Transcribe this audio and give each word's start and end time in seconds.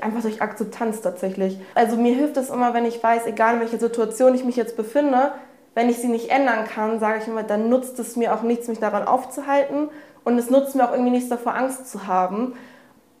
einfach 0.00 0.22
durch 0.22 0.42
Akzeptanz 0.42 1.00
tatsächlich. 1.00 1.58
Also 1.74 1.96
mir 1.96 2.14
hilft 2.14 2.36
es 2.36 2.50
immer, 2.50 2.74
wenn 2.74 2.84
ich 2.84 3.02
weiß, 3.02 3.26
egal 3.26 3.54
in 3.54 3.60
welcher 3.60 3.78
Situation 3.78 4.34
ich 4.34 4.44
mich 4.44 4.56
jetzt 4.56 4.76
befinde, 4.76 5.32
wenn 5.74 5.88
ich 5.88 5.98
sie 5.98 6.08
nicht 6.08 6.30
ändern 6.30 6.64
kann, 6.64 6.98
sage 7.00 7.20
ich 7.22 7.28
immer, 7.28 7.42
dann 7.42 7.68
nutzt 7.68 7.98
es 7.98 8.16
mir 8.16 8.34
auch 8.34 8.42
nichts, 8.42 8.68
mich 8.68 8.80
daran 8.80 9.06
aufzuhalten 9.06 9.88
und 10.24 10.38
es 10.38 10.50
nutzt 10.50 10.74
mir 10.74 10.84
auch 10.88 10.92
irgendwie 10.92 11.12
nichts 11.12 11.28
davor, 11.28 11.54
Angst 11.54 11.90
zu 11.90 12.06
haben. 12.06 12.54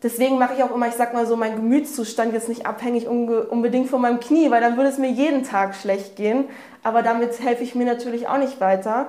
Deswegen 0.02 0.38
mache 0.38 0.54
ich 0.54 0.62
auch 0.62 0.74
immer, 0.74 0.86
ich 0.86 0.94
sag 0.94 1.12
mal 1.12 1.26
so, 1.26 1.36
mein 1.36 1.56
Gemütszustand 1.56 2.32
jetzt 2.32 2.48
nicht 2.48 2.66
abhängig 2.66 3.08
unbedingt 3.08 3.88
von 3.88 4.00
meinem 4.00 4.20
Knie, 4.20 4.50
weil 4.50 4.60
dann 4.60 4.76
würde 4.76 4.90
es 4.90 4.98
mir 4.98 5.10
jeden 5.10 5.42
Tag 5.42 5.74
schlecht 5.74 6.14
gehen. 6.14 6.44
Aber 6.84 7.02
damit 7.02 7.40
helfe 7.40 7.64
ich 7.64 7.74
mir 7.74 7.84
natürlich 7.84 8.28
auch 8.28 8.38
nicht 8.38 8.60
weiter. 8.60 9.08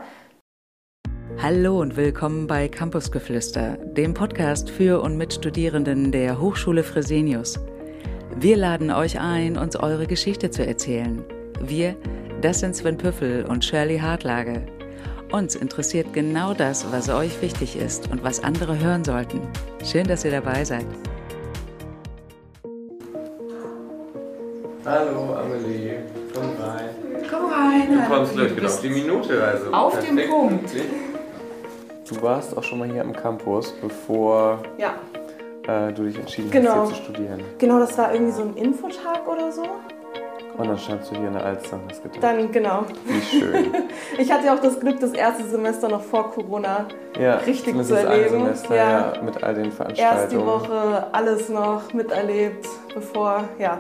Hallo 1.42 1.80
und 1.80 1.96
willkommen 1.96 2.48
bei 2.48 2.68
Campusgeflüster, 2.68 3.78
dem 3.78 4.14
Podcast 4.14 4.70
für 4.70 5.02
und 5.02 5.16
mit 5.16 5.34
Studierenden 5.34 6.12
der 6.12 6.38
Hochschule 6.38 6.84
Fresenius. 6.84 7.58
Wir 8.36 8.58
laden 8.58 8.92
euch 8.92 9.22
ein, 9.22 9.58
uns 9.58 9.78
eure 9.78 10.06
Geschichte 10.06 10.52
zu 10.52 10.66
erzählen. 10.66 11.24
Wir, 11.62 11.96
das 12.42 12.60
sind 12.60 12.76
Sven 12.76 12.98
Püffel 12.98 13.46
und 13.46 13.64
Shirley 13.64 14.00
Hartlage. 14.00 14.66
Uns 15.32 15.56
interessiert 15.56 16.12
genau 16.12 16.54
das, 16.54 16.86
was 16.92 17.08
euch 17.08 17.42
wichtig 17.42 17.78
ist 17.78 18.12
und 18.12 18.22
was 18.22 18.44
andere 18.44 18.78
hören 18.78 19.06
sollten. 19.06 19.40
Schön, 19.86 20.08
dass 20.08 20.26
ihr 20.26 20.32
dabei 20.32 20.66
seid. 20.66 20.86
Hallo 24.84 25.36
Amelie, 25.36 26.00
komm 26.34 26.50
rein. 26.62 26.90
Komm 27.32 27.46
rein. 27.46 27.94
Du 27.94 28.14
kommst 28.14 28.34
gleich 28.34 28.56
genau 28.56 28.68
auf 28.68 28.82
die 28.82 28.90
Minute, 28.90 29.42
also. 29.42 29.72
Auf 29.72 30.00
den 30.00 30.30
Punkt. 30.30 30.70
Du 32.10 32.22
warst 32.22 32.58
auch 32.58 32.64
schon 32.64 32.80
mal 32.80 32.90
hier 32.92 33.02
am 33.02 33.14
Campus, 33.14 33.72
bevor 33.82 34.60
Ja, 34.78 34.94
äh, 35.68 35.94
du 35.94 36.04
dich 36.04 36.18
entschieden 36.18 36.50
Genau. 36.50 36.72
hast, 36.72 36.88
hier 36.90 36.96
zu 36.98 37.04
studieren. 37.04 37.44
genau, 37.60 37.80
das 37.80 37.98
war 37.98 38.14
irgendwie 38.14 38.32
so 38.32 38.42
ein 38.42 38.56
Infotag 38.56 39.28
oder 39.28 39.52
so. 39.52 39.64
Und 40.58 40.68
dann 40.68 40.78
standst 40.78 41.12
du 41.12 41.16
hier 41.16 41.28
in 41.28 41.34
der 41.34 41.46
Alster 41.46 41.76
und 41.78 41.90
hast 41.90 42.04
gedacht, 42.04 42.22
Dann, 42.22 42.52
genau. 42.52 42.84
wie 43.06 43.22
schön. 43.22 43.68
Ich 44.18 44.30
hatte 44.32 44.48
ja 44.48 44.56
auch 44.56 44.60
das 44.60 44.78
Glück, 44.80 45.00
das 45.00 45.12
erste 45.14 45.44
Semester 45.46 45.88
noch 45.88 46.02
vor 46.02 46.32
Corona 46.32 46.86
Ja, 47.18 47.36
Richtig 47.38 47.74
zu 47.74 47.94
das 47.94 48.04
erleben. 48.04 48.30
Semester, 48.42 48.76
Ja. 48.76 49.14
ja. 49.16 49.22
mit 49.22 49.42
all 49.42 49.54
den 49.54 49.66
erst 49.66 49.74
die 49.74 49.78
Veranstaltungen. 49.78 50.46
Woche 50.48 51.08
alles 51.14 51.48
noch 51.48 51.94
miterlebt, 51.94 52.68
bevor 52.94 53.44
ja, 53.58 53.78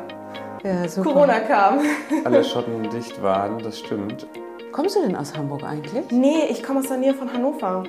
Ja. 0.63 1.03
Corona 1.03 1.39
kam. 1.39 1.79
Alle 2.23 2.43
Schotten 2.43 2.89
dicht 2.91 3.21
waren, 3.23 3.59
das 3.59 3.79
stimmt. 3.79 4.27
Kommst 4.71 4.95
du 4.95 5.01
denn 5.01 5.15
aus 5.15 5.35
Hamburg 5.35 5.63
eigentlich? 5.63 6.11
Nee, 6.11 6.43
ich 6.49 6.61
komme 6.63 6.79
aus 6.79 6.87
der 6.87 6.97
Nähe 6.97 7.13
von 7.13 7.31
Hannover. 7.33 7.83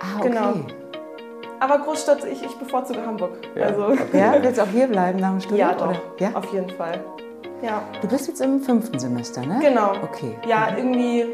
Ah, 0.00 0.22
Genau. 0.22 0.54
Aber 1.60 1.78
Großstadt, 1.78 2.24
ich, 2.24 2.44
ich 2.44 2.56
bevorzuge 2.56 3.04
Hamburg. 3.04 3.32
Ja, 3.56 3.66
Also, 3.66 3.86
okay. 3.88 4.02
Ja, 4.18 4.34
willst 4.40 4.58
du 4.58 4.62
auch 4.62 4.68
hier 4.68 4.86
bleiben 4.86 5.18
nach 5.18 5.30
dem 5.30 5.40
Studium? 5.40 5.68
ja, 5.68 5.74
doch. 5.74 5.88
Oder? 5.88 6.00
Ja? 6.18 6.30
Auf 6.34 6.52
jeden 6.52 6.70
Fall. 6.70 7.00
Ja, 7.62 7.82
Du 8.00 8.06
bist 8.06 8.28
jetzt 8.28 8.40
im 8.40 8.60
fünften 8.60 8.98
Semester, 9.00 9.40
ne? 9.44 9.58
genau. 9.60 9.90
Okay. 10.04 10.38
Ja, 10.46 10.68
irgendwie, 10.76 11.26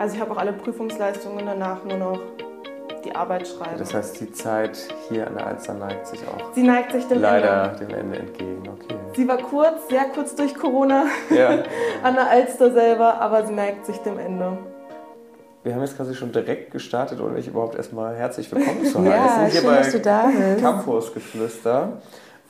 also 0.00 0.16
ich 0.16 0.20
habe 0.20 0.32
auch 0.32 0.38
alle 0.38 0.52
Prüfungsleistungen 0.52 1.46
danach 1.46 1.84
nur 1.84 1.96
noch 1.96 2.18
die 3.04 3.14
Arbeit 3.14 3.46
schreiben. 3.46 3.76
Das 3.78 3.94
heißt, 3.94 4.18
die 4.20 4.32
Zeit 4.32 4.76
hier 5.08 5.26
an 5.28 5.34
der 5.36 5.46
Alster 5.46 5.74
neigt 5.74 6.06
sich 6.08 6.20
auch 6.26 6.52
Sie 6.54 6.62
neigt 6.62 6.90
sich 6.90 7.06
dem 7.06 7.20
leider 7.20 7.74
Ende. 7.74 7.86
dem 7.86 7.94
Ende 7.96 8.18
entgegen. 8.18 8.62
Okay. 8.68 8.96
Sie 9.14 9.28
war 9.28 9.36
kurz, 9.36 9.86
sehr 9.88 10.06
kurz 10.06 10.34
durch 10.34 10.54
Corona 10.56 11.04
Ja. 11.30 11.50
an 12.02 12.14
der 12.14 12.28
Alster 12.30 12.72
selber, 12.72 13.20
aber 13.20 13.46
sie 13.46 13.52
neigt 13.54 13.86
sich 13.86 13.98
dem 13.98 14.18
Ende. 14.18 14.58
Wir 15.64 15.74
haben 15.74 15.80
jetzt 15.80 15.96
quasi 15.96 16.14
schon 16.14 16.30
direkt 16.30 16.72
gestartet, 16.72 17.20
ohne 17.20 17.36
dich 17.36 17.48
überhaupt 17.48 17.74
erstmal 17.74 18.14
herzlich 18.14 18.50
willkommen 18.52 18.84
zu 18.84 18.98
heißen. 18.98 19.04
Ja, 19.06 19.44
hier 19.46 19.60
schön, 19.60 19.70
bei 19.70 19.76
dass 19.78 19.92
du 19.92 20.00
da 20.00 20.26
bist. 20.26 20.60
Campusgeflüster. 20.62 21.92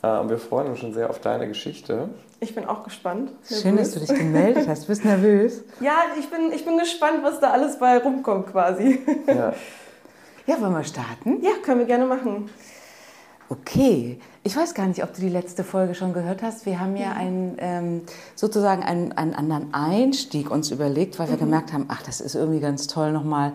Äh, 0.02 0.18
Und 0.18 0.30
wir 0.30 0.38
freuen 0.38 0.66
uns 0.68 0.80
schon 0.80 0.92
sehr 0.92 1.08
auf 1.10 1.20
deine 1.20 1.46
Geschichte. 1.46 2.08
Ich 2.40 2.54
bin 2.54 2.64
auch 2.66 2.82
gespannt. 2.82 3.30
Schön, 3.48 3.76
dass 3.76 3.92
du 3.92 4.00
Nervös. 4.00 4.08
dich 4.08 4.18
gemeldet 4.18 4.68
hast. 4.68 4.82
Du 4.82 4.86
bist 4.88 5.04
nervös. 5.04 5.62
Ja, 5.80 5.92
ich 6.18 6.28
bin, 6.28 6.52
ich 6.52 6.64
bin 6.64 6.76
gespannt, 6.76 7.20
was 7.22 7.38
da 7.40 7.50
alles 7.52 7.78
bei 7.78 7.98
rumkommt 7.98 8.48
quasi. 8.50 9.00
Ja. 9.26 9.52
Ja, 10.46 10.60
wollen 10.60 10.74
wir 10.74 10.84
starten? 10.84 11.42
Ja, 11.42 11.52
können 11.64 11.78
wir 11.78 11.86
gerne 11.86 12.04
machen. 12.04 12.50
Okay. 13.48 14.20
Ich 14.46 14.54
weiß 14.54 14.74
gar 14.74 14.86
nicht, 14.86 15.02
ob 15.02 15.14
du 15.14 15.22
die 15.22 15.30
letzte 15.30 15.64
Folge 15.64 15.94
schon 15.94 16.12
gehört 16.12 16.42
hast. 16.42 16.66
Wir 16.66 16.78
haben 16.78 16.96
ja 16.96 17.12
einen, 17.12 17.56
ähm, 17.58 18.02
sozusagen 18.34 18.82
einen, 18.82 19.12
einen 19.12 19.32
anderen 19.32 19.72
Einstieg 19.72 20.50
uns 20.50 20.70
überlegt, 20.70 21.18
weil 21.18 21.30
wir 21.30 21.38
gemerkt 21.38 21.72
haben, 21.72 21.86
ach, 21.88 22.02
das 22.02 22.20
ist 22.20 22.34
irgendwie 22.34 22.60
ganz 22.60 22.86
toll, 22.86 23.10
nochmal 23.10 23.54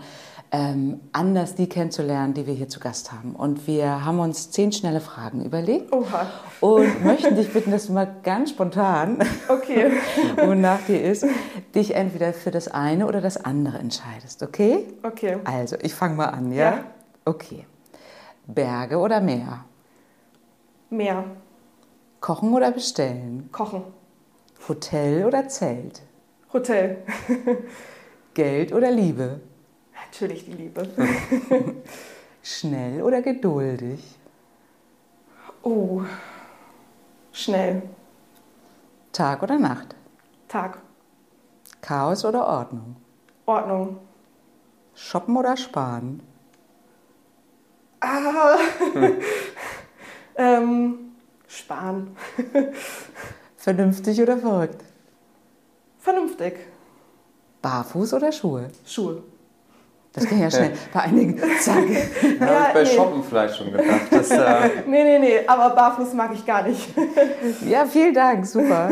ähm, 0.51 0.99
anders 1.13 1.53
die 1.53 1.69
kennenzulernen, 1.69 2.33
die 2.33 2.47
wir 2.47 2.55
hier 2.55 2.69
zu 2.69 2.79
Gast 2.79 3.11
haben. 3.11 3.35
Und 3.35 3.67
wir 3.67 4.03
haben 4.03 4.19
uns 4.19 4.49
zehn 4.49 4.71
schnelle 4.71 4.99
Fragen 4.99 5.45
überlegt 5.45 5.93
Oha. 5.93 6.25
und 6.59 7.05
möchten 7.05 7.35
dich 7.35 7.53
bitten, 7.53 7.69
dass 7.69 7.85
du 7.85 7.93
mal 7.93 8.07
ganz 8.23 8.49
spontan, 8.49 9.19
Okay. 9.47 9.91
wonach 10.43 10.79
dir 10.87 11.03
ist, 11.03 11.23
dich 11.75 11.93
entweder 11.93 12.33
für 12.33 12.49
das 12.49 12.67
eine 12.67 13.05
oder 13.05 13.21
das 13.21 13.37
andere 13.37 13.77
entscheidest, 13.77 14.41
okay? 14.41 14.87
Okay. 15.03 15.37
Also, 15.43 15.75
ich 15.83 15.93
fange 15.93 16.15
mal 16.15 16.29
an, 16.29 16.51
ja? 16.51 16.71
Ja. 16.71 16.83
Okay. 17.25 17.67
Berge 18.47 18.97
oder 18.97 19.21
Meer? 19.21 19.65
Mehr. 20.89 21.23
Kochen 22.19 22.53
oder 22.53 22.71
bestellen? 22.71 23.49
Kochen. 23.51 23.83
Hotel 24.67 25.25
oder 25.25 25.47
Zelt? 25.47 26.01
Hotel. 26.51 27.03
Geld 28.33 28.73
oder 28.73 28.89
Liebe? 28.91 29.39
Natürlich 29.93 30.45
die 30.45 30.53
Liebe. 30.53 30.87
Schnell 32.43 33.03
oder 33.03 33.21
geduldig? 33.21 33.99
Oh. 35.61 36.01
Schnell. 37.31 37.83
Tag 39.11 39.43
oder 39.43 39.59
Nacht? 39.59 39.95
Tag. 40.47 40.79
Chaos 41.81 42.25
oder 42.25 42.47
Ordnung? 42.47 42.95
Ordnung. 43.45 43.99
Shoppen 44.95 45.37
oder 45.37 45.55
sparen? 45.55 46.21
Ah. 47.99 48.57
ähm, 50.39 51.11
sparen. 51.47 52.15
Vernünftig 53.57 54.21
oder 54.21 54.37
verrückt? 54.37 54.81
Vernünftig. 55.99 56.53
Barfuß 57.61 58.13
oder 58.13 58.31
Schuhe? 58.31 58.69
Schuhe. 58.85 59.21
Das 60.13 60.27
ging 60.27 60.41
ja 60.41 60.49
schnell. 60.49 60.71
Bei 60.93 61.01
einigen, 61.01 61.37
zack. 61.59 61.83
Da 62.39 62.45
habe 62.47 62.67
ich 62.67 62.73
bei 62.73 62.83
nee. 62.83 62.95
Shoppen 62.95 63.23
vielleicht 63.23 63.55
schon 63.57 63.71
gedacht. 63.71 64.11
Dass, 64.11 64.31
äh, 64.31 64.69
Nee, 64.87 65.03
nee, 65.03 65.19
nee, 65.19 65.39
aber 65.45 65.75
barfuß 65.75 66.13
mag 66.13 66.31
ich 66.33 66.43
gar 66.45 66.63
nicht. 66.63 66.89
Ja, 67.67 67.85
vielen 67.85 68.13
Dank, 68.13 68.45
super. 68.45 68.89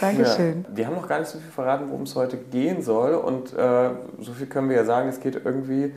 Dankeschön. 0.00 0.66
Ja. 0.68 0.76
Wir 0.76 0.86
haben 0.86 0.96
noch 0.96 1.08
gar 1.08 1.20
nicht 1.20 1.28
so 1.28 1.38
viel 1.38 1.50
verraten, 1.50 1.86
worum 1.88 2.02
es 2.02 2.14
heute 2.14 2.36
gehen 2.36 2.82
soll. 2.82 3.14
Und 3.14 3.54
äh, 3.54 3.90
so 4.20 4.32
viel 4.32 4.46
können 4.46 4.68
wir 4.68 4.76
ja 4.76 4.84
sagen, 4.84 5.08
es 5.08 5.20
geht 5.20 5.40
irgendwie 5.42 5.94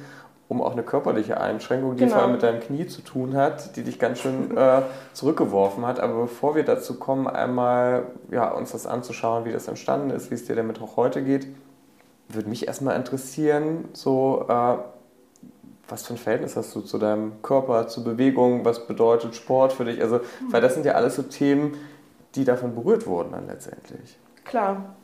um 0.51 0.61
auch 0.61 0.73
eine 0.73 0.83
körperliche 0.83 1.39
Einschränkung, 1.39 1.95
die 1.95 2.03
Genau. 2.03 2.15
vor 2.15 2.23
allem 2.23 2.33
mit 2.33 2.43
deinem 2.43 2.59
Knie 2.59 2.85
zu 2.85 3.01
tun 3.01 3.37
hat, 3.37 3.77
die 3.77 3.83
dich 3.83 3.99
ganz 3.99 4.19
schön 4.19 4.57
äh, 4.57 4.81
zurückgeworfen 5.13 5.85
hat. 5.87 6.01
Aber 6.01 6.23
bevor 6.23 6.55
wir 6.55 6.65
dazu 6.65 6.99
kommen, 6.99 7.25
einmal 7.25 8.03
ja, 8.31 8.51
uns 8.51 8.73
das 8.73 8.85
anzuschauen, 8.85 9.45
wie 9.45 9.53
das 9.53 9.69
entstanden 9.69 10.09
ist, 10.09 10.29
wie 10.29 10.35
es 10.35 10.43
dir 10.43 10.57
damit 10.57 10.81
auch 10.81 10.97
heute 10.97 11.23
geht, 11.23 11.47
würde 12.27 12.49
mich 12.49 12.67
erstmal 12.67 12.97
interessieren, 12.97 13.85
so 13.93 14.45
äh, 14.49 14.75
was 15.87 16.05
für 16.05 16.15
ein 16.15 16.17
Verhältnis 16.17 16.57
hast 16.57 16.75
du 16.75 16.81
zu 16.81 16.97
deinem 16.97 17.41
Körper, 17.41 17.87
zu 17.87 18.03
Bewegung, 18.03 18.65
was 18.65 18.85
bedeutet 18.87 19.35
Sport 19.35 19.71
für 19.71 19.85
dich? 19.85 20.01
Also, 20.01 20.19
weil 20.49 20.59
das 20.59 20.73
sind 20.73 20.85
ja 20.85 20.95
alles 20.95 21.15
so 21.15 21.21
Themen, 21.23 21.77
die 22.35 22.43
davon 22.43 22.75
berührt 22.75 23.07
wurden 23.07 23.31
dann 23.31 23.47
letztendlich. 23.47 24.17
Klar. 24.43 24.95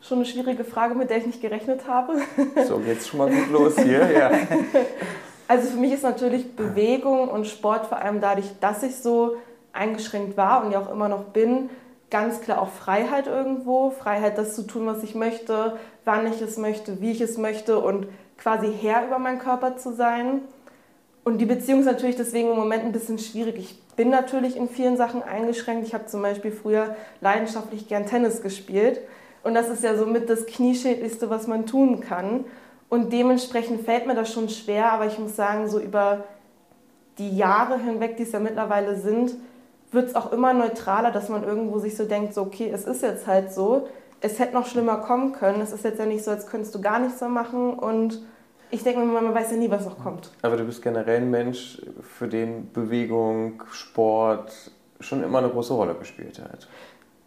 Schon 0.00 0.18
eine 0.18 0.26
schwierige 0.26 0.64
Frage, 0.64 0.94
mit 0.94 1.10
der 1.10 1.18
ich 1.18 1.26
nicht 1.26 1.40
gerechnet 1.40 1.86
habe. 1.86 2.16
So 2.66 2.78
geht's 2.78 3.08
schon 3.08 3.18
mal 3.18 3.30
gut 3.30 3.50
los 3.50 3.78
hier. 3.78 4.10
Ja. 4.10 4.30
Also 5.50 5.70
für 5.70 5.78
mich 5.78 5.94
ist 5.94 6.02
natürlich 6.02 6.54
Bewegung 6.56 7.28
und 7.28 7.46
Sport 7.46 7.86
vor 7.86 7.96
allem 7.96 8.20
dadurch, 8.20 8.44
dass 8.60 8.82
ich 8.82 8.96
so 8.96 9.36
eingeschränkt 9.72 10.36
war 10.36 10.62
und 10.62 10.72
ja 10.72 10.78
auch 10.78 10.92
immer 10.92 11.08
noch 11.08 11.24
bin, 11.24 11.70
ganz 12.10 12.42
klar 12.42 12.60
auch 12.60 12.68
Freiheit 12.68 13.26
irgendwo. 13.26 13.90
Freiheit, 13.90 14.36
das 14.36 14.54
zu 14.54 14.66
tun, 14.66 14.84
was 14.84 15.02
ich 15.02 15.14
möchte, 15.14 15.78
wann 16.04 16.26
ich 16.26 16.42
es 16.42 16.58
möchte, 16.58 17.00
wie 17.00 17.12
ich 17.12 17.22
es 17.22 17.38
möchte 17.38 17.78
und 17.78 18.08
quasi 18.36 18.70
Herr 18.70 19.06
über 19.06 19.18
meinen 19.18 19.38
Körper 19.38 19.78
zu 19.78 19.92
sein. 19.94 20.42
Und 21.24 21.38
die 21.38 21.46
Beziehung 21.46 21.80
ist 21.80 21.86
natürlich 21.86 22.16
deswegen 22.16 22.50
im 22.50 22.56
Moment 22.56 22.84
ein 22.84 22.92
bisschen 22.92 23.18
schwierig. 23.18 23.56
Ich 23.58 23.82
bin 23.96 24.10
natürlich 24.10 24.56
in 24.56 24.68
vielen 24.68 24.96
Sachen 24.96 25.22
eingeschränkt. 25.22 25.86
Ich 25.86 25.94
habe 25.94 26.06
zum 26.06 26.22
Beispiel 26.22 26.52
früher 26.52 26.94
leidenschaftlich 27.20 27.88
gern 27.88 28.06
Tennis 28.06 28.42
gespielt. 28.42 29.00
Und 29.48 29.54
das 29.54 29.70
ist 29.70 29.82
ja 29.82 29.96
somit 29.96 30.28
das 30.28 30.44
Knieschädlichste, 30.44 31.30
was 31.30 31.46
man 31.46 31.64
tun 31.64 32.00
kann. 32.00 32.44
Und 32.90 33.14
dementsprechend 33.14 33.80
fällt 33.80 34.06
mir 34.06 34.14
das 34.14 34.30
schon 34.30 34.50
schwer, 34.50 34.92
aber 34.92 35.06
ich 35.06 35.18
muss 35.18 35.36
sagen, 35.36 35.68
so 35.68 35.80
über 35.80 36.24
die 37.16 37.34
Jahre 37.34 37.78
hinweg, 37.78 38.18
die 38.18 38.24
es 38.24 38.32
ja 38.32 38.40
mittlerweile 38.40 38.96
sind, 38.96 39.36
wird 39.90 40.08
es 40.08 40.14
auch 40.14 40.32
immer 40.32 40.52
neutraler, 40.52 41.12
dass 41.12 41.30
man 41.30 41.44
irgendwo 41.44 41.78
sich 41.78 41.96
so 41.96 42.04
denkt, 42.04 42.34
so 42.34 42.42
okay, 42.42 42.70
es 42.70 42.84
ist 42.84 43.00
jetzt 43.00 43.26
halt 43.26 43.50
so, 43.50 43.88
es 44.20 44.38
hätte 44.38 44.52
noch 44.52 44.66
schlimmer 44.66 44.98
kommen 44.98 45.32
können, 45.32 45.62
es 45.62 45.72
ist 45.72 45.82
jetzt 45.82 45.98
ja 45.98 46.04
nicht 46.04 46.24
so, 46.24 46.30
als 46.30 46.46
könntest 46.46 46.74
du 46.74 46.82
gar 46.82 46.98
nichts 46.98 47.18
mehr 47.22 47.30
machen 47.30 47.72
und 47.72 48.20
ich 48.70 48.82
denke 48.82 49.00
mir, 49.00 49.06
man 49.06 49.34
weiß 49.34 49.50
ja 49.52 49.56
nie, 49.56 49.70
was 49.70 49.86
noch 49.86 49.98
kommt. 49.98 50.30
Aber 50.42 50.58
du 50.58 50.64
bist 50.64 50.82
generell 50.82 51.22
ein 51.22 51.30
Mensch, 51.30 51.80
für 52.02 52.28
den 52.28 52.70
Bewegung, 52.70 53.62
Sport 53.72 54.72
schon 55.00 55.22
immer 55.22 55.38
eine 55.38 55.48
große 55.48 55.72
Rolle 55.72 55.94
gespielt 55.94 56.38
hat. 56.38 56.68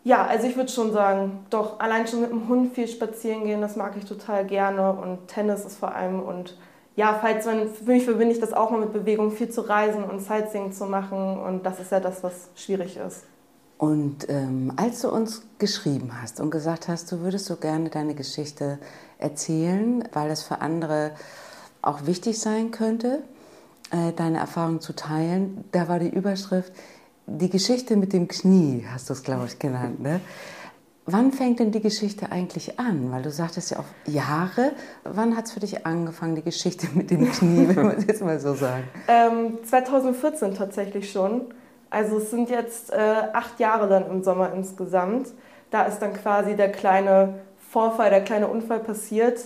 Ja, 0.04 0.26
also 0.26 0.48
ich 0.48 0.56
würde 0.56 0.72
schon 0.72 0.92
sagen, 0.92 1.46
doch, 1.52 1.80
allein 1.80 2.08
schon 2.08 2.22
mit 2.22 2.32
dem 2.32 2.48
Hund 2.48 2.74
viel 2.74 2.88
spazieren 2.88 3.44
gehen, 3.44 3.62
das 3.62 3.76
mag 3.76 3.96
ich 3.98 4.06
total 4.06 4.46
gerne 4.46 4.94
und 4.94 5.28
Tennis 5.28 5.64
ist 5.64 5.78
vor 5.78 5.94
allem 5.94 6.22
und 6.22 6.58
ja, 6.96 7.18
falls 7.22 7.46
man, 7.46 7.70
für 7.70 7.84
mich 7.92 8.04
verbinde 8.04 8.34
ich 8.34 8.40
das 8.40 8.52
auch 8.52 8.72
mal 8.72 8.80
mit 8.80 8.94
Bewegung, 8.94 9.32
viel 9.32 9.50
zu 9.50 9.62
reisen 9.62 10.04
und 10.04 10.20
Sightseeing 10.20 10.74
zu 10.74 10.86
machen 10.86 11.38
und 11.40 11.66
das 11.66 11.80
ist 11.80 11.92
ja 11.92 12.00
das, 12.00 12.24
was 12.24 12.50
schwierig 12.56 12.98
ist. 12.98 13.24
Und 13.78 14.30
ähm, 14.30 14.74
als 14.76 15.02
du 15.02 15.10
uns 15.10 15.44
geschrieben 15.58 16.12
hast 16.22 16.40
und 16.40 16.52
gesagt 16.52 16.88
hast, 16.88 17.12
du 17.12 17.22
würdest 17.22 17.46
so 17.46 17.56
gerne 17.56 17.90
deine 17.90 18.14
Geschichte 18.14 18.78
erzählen, 19.18 20.04
weil 20.14 20.30
es 20.30 20.44
für 20.44 20.62
andere 20.62 21.12
auch 21.82 22.06
wichtig 22.06 22.40
sein 22.40 22.72
könnte, 22.72 23.24
äh, 23.92 24.12
deine 24.14 24.38
Erfahrung 24.38 24.82
zu 24.82 24.94
teilen, 24.94 25.64
da 25.72 25.88
war 25.88 25.98
die 25.98 26.10
Überschrift, 26.10 26.72
die 27.38 27.50
Geschichte 27.50 27.96
mit 27.96 28.14
dem 28.14 28.28
Knie, 28.28 28.86
hast 28.92 29.10
du 29.10 29.14
es, 29.14 29.24
glaube 29.24 29.46
ich, 29.46 29.60
genannt. 29.60 30.02
Ne? 30.02 30.22
Wann 31.06 31.32
fängt 31.32 31.60
denn 31.60 31.72
die 31.72 31.82
Geschichte 31.82 32.32
eigentlich 32.32 32.80
an? 32.80 33.12
Weil 33.12 33.24
du 33.24 33.32
sagtest 33.32 33.72
ja 33.72 33.80
auch 33.80 33.86
Jahre. 34.06 34.74
Wann 35.04 35.36
hat 35.36 35.46
es 35.46 35.52
für 35.52 35.60
dich 35.60 35.86
angefangen, 35.86 36.36
die 36.36 36.44
Geschichte 36.44 36.88
mit 36.94 37.10
dem 37.10 37.32
Knie, 37.32 37.68
wenn 37.70 37.88
man 37.88 37.98
es 37.98 38.06
jetzt 38.06 38.24
mal 38.24 38.40
so 38.40 38.54
sagt? 38.54 38.84
Ähm, 39.08 39.58
2014 39.64 40.54
tatsächlich 40.54 41.12
schon. 41.12 41.54
Also 41.90 42.18
es 42.18 42.30
sind 42.30 42.50
jetzt 42.50 42.92
äh, 42.94 43.24
acht 43.34 43.60
Jahre 43.60 43.90
dann 43.90 44.10
im 44.10 44.24
Sommer 44.24 44.54
insgesamt. 44.54 45.30
Da 45.72 45.84
ist 45.84 46.00
dann 46.00 46.14
quasi 46.14 46.56
der 46.56 46.72
kleine 46.72 47.40
Vorfall, 47.70 48.10
der 48.10 48.24
kleine 48.24 48.48
Unfall 48.48 48.80
passiert. 48.80 49.40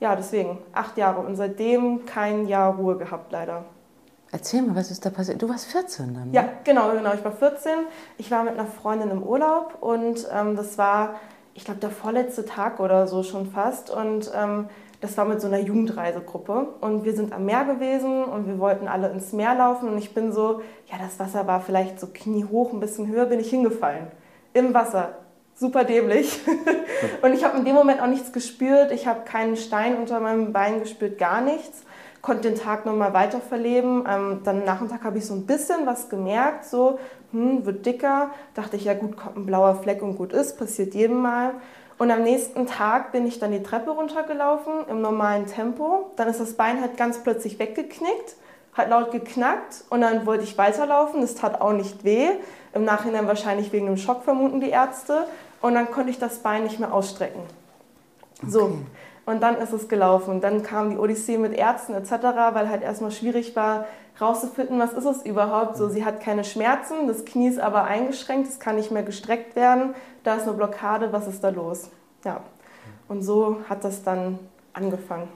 Ja, 0.00 0.16
deswegen 0.16 0.58
acht 0.72 0.96
Jahre 0.96 1.20
und 1.20 1.36
seitdem 1.36 2.06
kein 2.06 2.46
Jahr 2.46 2.76
Ruhe 2.76 2.96
gehabt, 2.96 3.30
leider. 3.30 3.64
Erzähl 4.30 4.62
mal, 4.62 4.76
was 4.76 4.90
ist 4.90 5.06
da 5.06 5.10
passiert? 5.10 5.40
Du 5.40 5.48
warst 5.48 5.66
14 5.66 6.14
dann? 6.14 6.30
Ne? 6.30 6.34
Ja, 6.34 6.48
genau, 6.64 6.90
genau. 6.92 7.14
Ich 7.14 7.24
war 7.24 7.32
14. 7.32 7.70
Ich 8.18 8.30
war 8.30 8.44
mit 8.44 8.54
einer 8.54 8.66
Freundin 8.66 9.10
im 9.10 9.22
Urlaub 9.22 9.78
und 9.80 10.26
ähm, 10.32 10.54
das 10.54 10.76
war, 10.76 11.14
ich 11.54 11.64
glaube, 11.64 11.80
der 11.80 11.90
vorletzte 11.90 12.44
Tag 12.44 12.78
oder 12.78 13.06
so 13.06 13.22
schon 13.22 13.46
fast. 13.50 13.90
Und 13.90 14.30
ähm, 14.34 14.68
das 15.00 15.16
war 15.16 15.24
mit 15.24 15.40
so 15.40 15.46
einer 15.46 15.60
Jugendreisegruppe. 15.60 16.74
Und 16.80 17.04
wir 17.04 17.14
sind 17.14 17.32
am 17.32 17.46
Meer 17.46 17.64
gewesen 17.64 18.24
und 18.24 18.46
wir 18.46 18.58
wollten 18.58 18.86
alle 18.86 19.08
ins 19.08 19.32
Meer 19.32 19.54
laufen. 19.54 19.88
Und 19.88 19.96
ich 19.96 20.12
bin 20.12 20.32
so, 20.32 20.60
ja, 20.90 20.98
das 20.98 21.18
Wasser 21.18 21.46
war 21.46 21.60
vielleicht 21.62 21.98
so 21.98 22.08
kniehoch, 22.12 22.72
ein 22.74 22.80
bisschen 22.80 23.08
höher, 23.08 23.26
bin 23.26 23.40
ich 23.40 23.48
hingefallen. 23.48 24.08
Im 24.52 24.74
Wasser. 24.74 25.16
Super 25.54 25.84
dämlich. 25.84 26.40
und 27.22 27.32
ich 27.32 27.44
habe 27.44 27.56
in 27.56 27.64
dem 27.64 27.74
Moment 27.74 28.02
auch 28.02 28.06
nichts 28.06 28.32
gespürt. 28.32 28.92
Ich 28.92 29.06
habe 29.06 29.22
keinen 29.24 29.56
Stein 29.56 29.96
unter 29.96 30.20
meinem 30.20 30.52
Bein 30.52 30.80
gespürt, 30.80 31.18
gar 31.18 31.40
nichts 31.40 31.84
konnte 32.22 32.48
den 32.48 32.58
Tag 32.58 32.86
nochmal 32.86 33.12
weiter 33.12 33.40
verleben. 33.40 34.04
Ähm, 34.08 34.40
dann 34.44 34.64
Nachmittag 34.64 35.04
habe 35.04 35.18
ich 35.18 35.26
so 35.26 35.34
ein 35.34 35.46
bisschen 35.46 35.86
was 35.86 36.08
gemerkt, 36.08 36.64
so, 36.64 36.98
hm, 37.32 37.64
wird 37.64 37.86
dicker. 37.86 38.30
Dachte 38.54 38.76
ich, 38.76 38.84
ja 38.84 38.94
gut, 38.94 39.16
kommt 39.16 39.36
ein 39.36 39.46
blauer 39.46 39.76
Fleck 39.76 40.02
und 40.02 40.16
gut 40.16 40.32
ist, 40.32 40.58
passiert 40.58 40.94
jedem 40.94 41.20
Mal. 41.20 41.54
Und 41.98 42.12
am 42.12 42.22
nächsten 42.22 42.66
Tag 42.66 43.10
bin 43.10 43.26
ich 43.26 43.40
dann 43.40 43.50
die 43.50 43.62
Treppe 43.62 43.90
runtergelaufen 43.90 44.86
im 44.88 45.00
normalen 45.00 45.46
Tempo. 45.46 46.12
Dann 46.16 46.28
ist 46.28 46.40
das 46.40 46.54
Bein 46.54 46.80
halt 46.80 46.96
ganz 46.96 47.18
plötzlich 47.18 47.58
weggeknickt, 47.58 48.36
hat 48.74 48.88
laut 48.88 49.10
geknackt 49.10 49.84
und 49.90 50.02
dann 50.02 50.24
wollte 50.24 50.44
ich 50.44 50.56
weiterlaufen. 50.56 51.20
Das 51.20 51.34
tat 51.34 51.60
auch 51.60 51.72
nicht 51.72 52.04
weh. 52.04 52.28
Im 52.72 52.84
Nachhinein 52.84 53.26
wahrscheinlich 53.26 53.72
wegen 53.72 53.86
dem 53.86 53.96
Schock 53.96 54.22
vermuten 54.22 54.60
die 54.60 54.70
Ärzte. 54.70 55.26
Und 55.60 55.74
dann 55.74 55.90
konnte 55.90 56.10
ich 56.10 56.20
das 56.20 56.38
Bein 56.38 56.62
nicht 56.62 56.78
mehr 56.78 56.94
ausstrecken. 56.94 57.40
Okay. 58.40 58.50
So, 58.50 58.78
und 59.28 59.42
dann 59.42 59.58
ist 59.58 59.74
es 59.74 59.88
gelaufen. 59.88 60.30
Und 60.30 60.40
dann 60.42 60.62
kam 60.62 60.88
die 60.88 60.96
Odyssee 60.96 61.36
mit 61.36 61.52
Ärzten 61.52 61.92
etc., 61.92 62.12
weil 62.52 62.70
halt 62.70 62.82
erstmal 62.82 63.10
schwierig 63.10 63.54
war, 63.54 63.84
rauszufinden, 64.18 64.78
was 64.78 64.94
ist 64.94 65.04
es 65.04 65.22
überhaupt. 65.26 65.76
So, 65.76 65.90
sie 65.90 66.02
hat 66.02 66.20
keine 66.20 66.44
Schmerzen, 66.44 67.06
das 67.06 67.26
Knie 67.26 67.48
ist 67.48 67.60
aber 67.60 67.84
eingeschränkt, 67.84 68.48
es 68.48 68.58
kann 68.58 68.76
nicht 68.76 68.90
mehr 68.90 69.02
gestreckt 69.02 69.54
werden, 69.54 69.94
da 70.24 70.36
ist 70.36 70.44
eine 70.44 70.54
Blockade, 70.54 71.12
was 71.12 71.28
ist 71.28 71.44
da 71.44 71.50
los? 71.50 71.90
Ja. 72.24 72.40
Und 73.06 73.20
so 73.20 73.58
hat 73.68 73.84
das 73.84 74.02
dann 74.02 74.38
angefangen. 74.72 75.28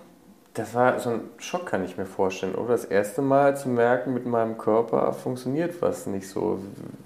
Das 0.54 0.74
war 0.74 0.98
so 0.98 1.10
ein 1.10 1.20
Schock, 1.36 1.66
kann 1.66 1.84
ich 1.84 1.98
mir 1.98 2.06
vorstellen, 2.06 2.54
oder? 2.54 2.72
Das 2.72 2.86
erste 2.86 3.20
Mal 3.20 3.58
zu 3.58 3.68
merken, 3.68 4.14
mit 4.14 4.24
meinem 4.24 4.56
Körper 4.56 5.12
funktioniert 5.12 5.80
was 5.82 6.06
nicht 6.06 6.28
so, 6.28 6.60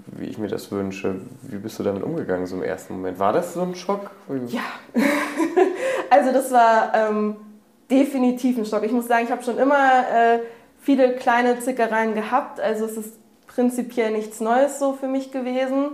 wie 0.07 0.25
ich 0.25 0.37
mir 0.37 0.47
das 0.47 0.71
wünsche. 0.71 1.15
Wie 1.41 1.57
bist 1.57 1.79
du 1.79 1.83
damit 1.83 2.03
umgegangen, 2.03 2.45
so 2.45 2.55
im 2.55 2.63
ersten 2.63 2.93
Moment? 2.93 3.19
War 3.19 3.33
das 3.33 3.53
so 3.53 3.61
ein 3.61 3.75
Schock? 3.75 4.11
Ja, 4.47 4.61
also 6.09 6.31
das 6.31 6.51
war 6.51 6.93
ähm, 6.93 7.37
definitiv 7.89 8.57
ein 8.57 8.65
Schock. 8.65 8.83
Ich 8.83 8.91
muss 8.91 9.07
sagen, 9.07 9.25
ich 9.25 9.31
habe 9.31 9.43
schon 9.43 9.57
immer 9.57 9.75
äh, 9.75 10.39
viele 10.81 11.15
kleine 11.15 11.59
Zickereien 11.59 12.13
gehabt. 12.13 12.59
Also 12.59 12.85
es 12.85 12.97
ist 12.97 13.13
prinzipiell 13.47 14.11
nichts 14.11 14.39
Neues 14.39 14.79
so 14.79 14.93
für 14.93 15.07
mich 15.07 15.31
gewesen. 15.31 15.89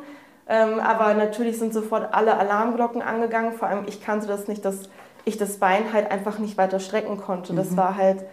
Ähm, 0.48 0.80
aber 0.80 1.13
natürlich 1.13 1.57
sind 1.57 1.74
sofort 1.74 2.13
alle 2.13 2.38
Alarmglocken 2.38 3.01
angegangen. 3.01 3.54
Vor 3.54 3.68
allem 3.68 3.86
ich 3.88 4.04
kannte 4.04 4.27
das 4.27 4.48
nicht, 4.48 4.65
dass 4.65 4.89
ich 5.25 5.38
das 5.38 5.57
Bein 5.57 5.94
halt 5.94 6.12
einfach 6.12 6.39
nicht 6.39 6.57
weiter 6.57 6.80
strecken 6.80 7.18
konnte. 7.18 7.54
Das 7.54 7.71
mhm. 7.71 7.77
war 7.77 7.95
halt 7.95 8.24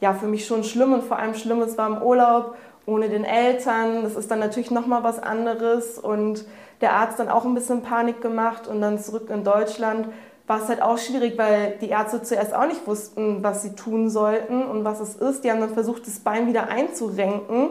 ja 0.00 0.14
für 0.14 0.26
mich 0.26 0.46
schon 0.46 0.64
schlimm 0.64 0.92
und 0.92 1.04
vor 1.04 1.18
allem 1.18 1.34
schlimm, 1.34 1.60
es 1.60 1.78
war 1.78 1.86
im 1.86 2.02
Urlaub 2.02 2.56
ohne 2.86 3.08
den 3.08 3.24
Eltern. 3.24 4.02
Das 4.02 4.16
ist 4.16 4.30
dann 4.30 4.40
natürlich 4.40 4.70
nochmal 4.70 5.04
was 5.04 5.22
anderes 5.22 5.98
und 5.98 6.44
der 6.80 6.94
Arzt 6.94 7.18
dann 7.18 7.28
auch 7.28 7.44
ein 7.44 7.54
bisschen 7.54 7.82
Panik 7.82 8.20
gemacht 8.20 8.66
und 8.66 8.80
dann 8.80 8.98
zurück 8.98 9.30
in 9.30 9.44
Deutschland 9.44 10.08
war 10.50 10.60
es 10.60 10.68
halt 10.68 10.82
auch 10.82 10.98
schwierig, 10.98 11.38
weil 11.38 11.78
die 11.80 11.90
Ärzte 11.90 12.22
zuerst 12.22 12.52
auch 12.52 12.66
nicht 12.66 12.84
wussten, 12.84 13.40
was 13.44 13.62
sie 13.62 13.76
tun 13.76 14.10
sollten 14.10 14.64
und 14.64 14.84
was 14.84 14.98
es 14.98 15.14
ist. 15.14 15.44
Die 15.44 15.50
haben 15.52 15.60
dann 15.60 15.74
versucht, 15.74 16.04
das 16.08 16.18
Bein 16.18 16.48
wieder 16.48 16.68
einzurenken. 16.68 17.68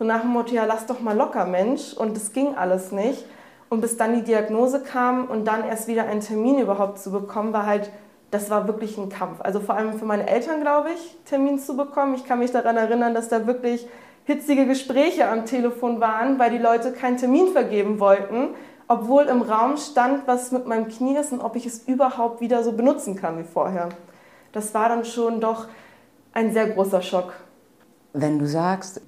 So 0.00 0.04
nach 0.04 0.22
dem 0.22 0.30
Motto, 0.30 0.52
ja, 0.52 0.64
lass 0.64 0.86
doch 0.86 0.98
mal 0.98 1.16
locker, 1.16 1.44
Mensch. 1.44 1.92
Und 1.92 2.16
das 2.16 2.32
ging 2.32 2.56
alles 2.56 2.90
nicht. 2.90 3.24
Und 3.68 3.80
bis 3.80 3.96
dann 3.96 4.16
die 4.16 4.22
Diagnose 4.22 4.82
kam 4.82 5.26
und 5.26 5.44
dann 5.44 5.64
erst 5.64 5.86
wieder 5.86 6.06
einen 6.06 6.20
Termin 6.20 6.58
überhaupt 6.58 6.98
zu 6.98 7.12
bekommen, 7.12 7.52
war 7.52 7.64
halt, 7.64 7.92
das 8.32 8.50
war 8.50 8.66
wirklich 8.66 8.98
ein 8.98 9.08
Kampf. 9.08 9.40
Also 9.42 9.60
vor 9.60 9.76
allem 9.76 9.96
für 9.96 10.04
meine 10.04 10.28
Eltern, 10.28 10.62
glaube 10.62 10.88
ich, 10.96 11.16
Termin 11.26 11.60
zu 11.60 11.76
bekommen. 11.76 12.16
Ich 12.16 12.24
kann 12.24 12.40
mich 12.40 12.50
daran 12.50 12.76
erinnern, 12.76 13.14
dass 13.14 13.28
da 13.28 13.46
wirklich 13.46 13.86
hitzige 14.24 14.66
Gespräche 14.66 15.28
am 15.28 15.46
Telefon 15.46 16.00
waren, 16.00 16.40
weil 16.40 16.50
die 16.50 16.58
Leute 16.58 16.90
keinen 16.90 17.18
Termin 17.18 17.52
vergeben 17.52 18.00
wollten, 18.00 18.48
obwohl 18.88 19.24
im 19.24 19.42
Raum 19.42 19.76
stand, 19.76 20.26
was 20.26 20.52
mit 20.52 20.66
meinem 20.66 20.88
Knie 20.88 21.16
ist 21.16 21.32
und 21.32 21.40
ob 21.40 21.56
ich 21.56 21.66
es 21.66 21.86
überhaupt 21.86 22.40
wieder 22.40 22.62
so 22.62 22.72
benutzen 22.72 23.16
kann 23.16 23.38
wie 23.38 23.44
vorher. 23.44 23.88
Das 24.52 24.74
war 24.74 24.88
dann 24.88 25.04
schon 25.04 25.40
doch 25.40 25.66
ein 26.32 26.52
sehr 26.52 26.68
großer 26.68 27.02
Schock. 27.02 27.34
Wenn 28.12 28.38
du 28.38 28.46
sagst, 28.46 29.00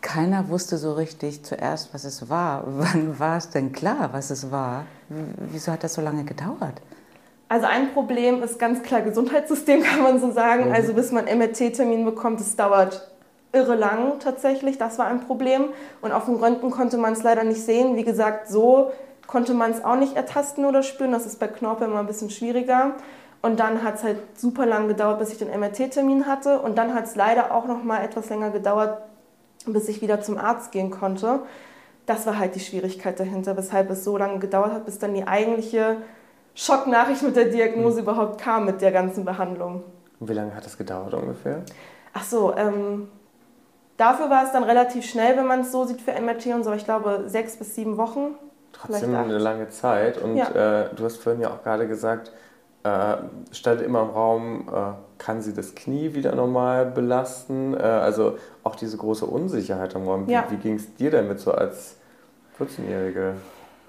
keiner 0.00 0.48
wusste 0.48 0.76
so 0.76 0.92
richtig 0.92 1.44
zuerst, 1.44 1.92
was 1.92 2.04
es 2.04 2.28
war, 2.28 2.64
wann 2.66 3.18
war 3.18 3.38
es 3.38 3.50
denn 3.50 3.72
klar, 3.72 4.10
was 4.12 4.30
es 4.30 4.50
war? 4.50 4.84
Wieso 5.08 5.72
hat 5.72 5.84
das 5.84 5.94
so 5.94 6.02
lange 6.02 6.24
gedauert? 6.24 6.80
Also 7.48 7.66
ein 7.66 7.92
Problem 7.92 8.42
ist 8.42 8.58
ganz 8.58 8.82
klar 8.82 9.02
Gesundheitssystem, 9.02 9.82
kann 9.84 10.02
man 10.02 10.20
so 10.20 10.32
sagen. 10.32 10.66
Mhm. 10.66 10.72
Also 10.72 10.94
bis 10.94 11.12
man 11.12 11.24
MRT-Termin 11.24 12.04
bekommt, 12.04 12.40
es 12.40 12.56
dauert 12.56 13.08
irre 13.56 13.74
lang 13.74 14.18
tatsächlich. 14.20 14.78
Das 14.78 14.98
war 14.98 15.06
ein 15.06 15.20
Problem. 15.20 15.70
Und 16.02 16.12
auf 16.12 16.26
dem 16.26 16.36
Röntgen 16.36 16.70
konnte 16.70 16.98
man 16.98 17.14
es 17.14 17.22
leider 17.22 17.42
nicht 17.42 17.62
sehen. 17.62 17.96
Wie 17.96 18.04
gesagt, 18.04 18.48
so 18.48 18.92
konnte 19.26 19.54
man 19.54 19.70
es 19.70 19.84
auch 19.84 19.96
nicht 19.96 20.14
ertasten 20.14 20.64
oder 20.64 20.82
spüren. 20.82 21.12
Das 21.12 21.26
ist 21.26 21.40
bei 21.40 21.48
Knorpel 21.48 21.88
immer 21.88 22.00
ein 22.00 22.06
bisschen 22.06 22.30
schwieriger. 22.30 22.92
Und 23.42 23.60
dann 23.60 23.82
hat 23.82 23.96
es 23.96 24.04
halt 24.04 24.18
super 24.34 24.66
lang 24.66 24.88
gedauert, 24.88 25.18
bis 25.18 25.30
ich 25.30 25.38
den 25.38 25.48
MRT-Termin 25.48 26.26
hatte. 26.26 26.60
Und 26.60 26.76
dann 26.76 26.94
hat 26.94 27.04
es 27.04 27.16
leider 27.16 27.52
auch 27.52 27.66
noch 27.66 27.82
mal 27.82 28.02
etwas 28.02 28.28
länger 28.28 28.50
gedauert, 28.50 29.02
bis 29.66 29.88
ich 29.88 30.02
wieder 30.02 30.20
zum 30.20 30.38
Arzt 30.38 30.72
gehen 30.72 30.90
konnte. 30.90 31.40
Das 32.06 32.26
war 32.26 32.38
halt 32.38 32.54
die 32.54 32.60
Schwierigkeit 32.60 33.18
dahinter, 33.18 33.56
weshalb 33.56 33.90
es 33.90 34.04
so 34.04 34.16
lange 34.16 34.38
gedauert 34.38 34.72
hat, 34.72 34.84
bis 34.84 34.98
dann 34.98 35.14
die 35.14 35.26
eigentliche 35.26 35.96
Schocknachricht 36.54 37.22
mit 37.22 37.36
der 37.36 37.46
Diagnose 37.46 37.96
mhm. 37.96 38.02
überhaupt 38.02 38.40
kam 38.40 38.64
mit 38.64 38.80
der 38.80 38.92
ganzen 38.92 39.24
Behandlung. 39.24 39.82
Und 40.20 40.28
wie 40.28 40.32
lange 40.32 40.54
hat 40.54 40.64
das 40.64 40.78
gedauert 40.78 41.14
ungefähr? 41.14 41.62
Ach 42.14 42.24
so, 42.24 42.54
ähm, 42.56 43.08
Dafür 43.96 44.28
war 44.28 44.44
es 44.44 44.52
dann 44.52 44.62
relativ 44.62 45.04
schnell, 45.08 45.36
wenn 45.36 45.46
man 45.46 45.60
es 45.60 45.72
so 45.72 45.84
sieht 45.84 46.00
für 46.02 46.12
MRT 46.12 46.46
und 46.46 46.64
so. 46.64 46.72
Ich 46.72 46.84
glaube, 46.84 47.24
sechs 47.26 47.56
bis 47.56 47.74
sieben 47.74 47.96
Wochen. 47.96 48.34
Trotzdem 48.72 49.14
eine 49.14 49.38
lange 49.38 49.68
Zeit. 49.70 50.18
Und 50.18 50.36
ja. 50.36 50.82
äh, 50.82 50.94
du 50.94 51.04
hast 51.04 51.16
vorhin 51.16 51.40
ja 51.40 51.50
auch 51.50 51.62
gerade 51.62 51.88
gesagt, 51.88 52.30
äh, 52.82 53.16
stand 53.52 53.80
immer 53.80 54.02
im 54.02 54.10
Raum, 54.10 54.68
äh, 54.68 54.92
kann 55.18 55.40
sie 55.40 55.54
das 55.54 55.74
Knie 55.74 56.14
wieder 56.14 56.34
normal 56.34 56.86
belasten? 56.86 57.74
Äh, 57.74 57.78
also 57.78 58.36
auch 58.64 58.76
diese 58.76 58.98
große 58.98 59.24
Unsicherheit 59.24 59.94
im 59.94 60.06
Raum. 60.06 60.26
Wie, 60.26 60.32
ja. 60.32 60.44
wie 60.50 60.56
ging 60.56 60.74
es 60.74 60.94
dir 60.94 61.10
damit 61.10 61.40
so 61.40 61.52
als 61.52 61.96
14-Jährige? 62.60 63.34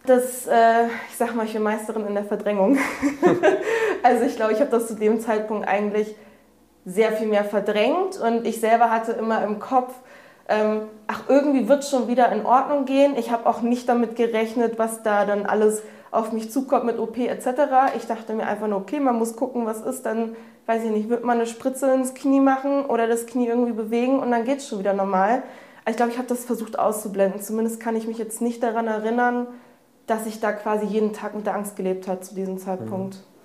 Das, 0.06 0.48
äh, 0.48 0.86
ich 1.10 1.18
sag 1.18 1.36
mal, 1.36 1.46
ich 1.46 1.54
bin 1.54 1.64
Meisterin 1.64 2.08
in 2.08 2.16
der 2.16 2.24
Verdrängung. 2.24 2.78
also 4.04 4.24
ich 4.24 4.38
glaube, 4.38 4.54
ich 4.54 4.62
habe 4.62 4.72
das 4.72 4.88
zu 4.88 4.96
dem 4.96 5.20
Zeitpunkt 5.20 5.68
eigentlich 5.68 6.16
sehr 6.88 7.12
viel 7.12 7.27
mehr 7.27 7.44
verdrängt 7.44 8.17
und 8.17 8.48
ich 8.48 8.62
selber 8.62 8.89
hatte 8.89 9.12
immer 9.12 9.44
im 9.44 9.60
Kopf, 9.60 9.94
ähm, 10.48 10.84
ach, 11.08 11.24
irgendwie 11.27 11.67
wird 11.67 11.84
es 11.84 11.89
schon 11.89 12.08
wieder 12.08 12.32
in 12.32 12.46
Ordnung 12.46 12.86
gehen. 12.86 13.17
Ich 13.17 13.29
habe 13.29 13.46
auch 13.46 13.62
nicht 13.62 13.89
damit 13.89 14.15
gerechnet, 14.15 14.79
was 14.79 15.03
da 15.03 15.25
dann 15.25 15.46
alles 15.46 15.84
auf 16.12 16.32
mich 16.32 16.50
zukommt 16.50 16.86
mit 16.86 16.98
OP 16.98 17.17
etc. 17.17 17.48
Ich 17.98 18.08
dachte 18.08 18.34
mir 18.34 18.48
einfach 18.48 18.67
nur, 18.67 18.79
okay, 18.79 19.01
man 19.01 19.17
muss 19.17 19.36
gucken, 19.36 19.65
was 19.65 19.82
ist, 19.82 20.06
dann 20.06 20.38
weiß 20.65 20.86
ich 20.86 20.91
nicht, 20.91 21.10
wird 21.10 21.25
man 21.25 21.38
eine 21.38 21.46
Spritze 21.46 21.94
ins 21.94 22.13
Knie 22.13 22.39
machen 22.39 22.86
oder 22.86 23.08
das 23.08 23.25
Knie 23.25 23.48
irgendwie 23.48 23.74
bewegen 23.74 24.20
und 24.20 24.32
dann 24.32 24.46
geht 24.46 24.60
es 24.60 24.70
schon 24.70 24.79
wieder 24.79 24.94
normal. 24.94 25.44
ich 25.89 25.98
glaube, 25.98 26.13
ich 26.13 26.17
habe 26.17 26.29
das 26.29 26.46
versucht 26.46 26.79
auszublenden. 26.79 27.41
Zumindest 27.41 27.82
kann 27.82 27.98
ich 27.98 28.08
mich 28.08 28.17
jetzt 28.17 28.41
nicht 28.41 28.63
daran 28.63 28.88
erinnern, 28.88 29.48
dass 30.06 30.25
ich 30.25 30.39
da 30.39 30.53
quasi 30.53 30.86
jeden 30.86 31.12
Tag 31.12 31.36
mit 31.36 31.46
der 31.46 31.56
Angst 31.56 31.75
gelebt 31.75 32.08
habe 32.08 32.22
zu 32.22 32.34
diesem 32.34 32.58
Zeitpunkt. 32.58 33.15
Mhm. 33.15 33.37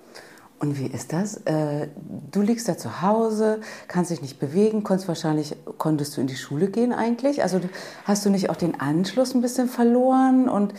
Und 0.63 0.79
wie 0.79 0.87
ist 0.87 1.11
das? 1.11 1.41
Äh, 1.43 1.89
du 2.31 2.41
liegst 2.41 2.69
da 2.69 2.77
zu 2.77 3.01
Hause, 3.01 3.59
kannst 3.89 4.11
dich 4.11 4.21
nicht 4.21 4.39
bewegen, 4.39 4.85
konntest 4.85 5.09
wahrscheinlich, 5.09 5.57
konntest 5.77 6.15
du 6.15 6.21
in 6.21 6.27
die 6.27 6.37
Schule 6.37 6.67
gehen 6.67 6.93
eigentlich? 6.93 7.43
Also 7.43 7.59
hast 8.05 8.25
du 8.25 8.29
nicht 8.29 8.49
auch 8.49 8.55
den 8.55 8.79
Anschluss 8.79 9.35
ein 9.35 9.41
bisschen 9.41 9.67
verloren 9.67 10.47
und 10.47 10.73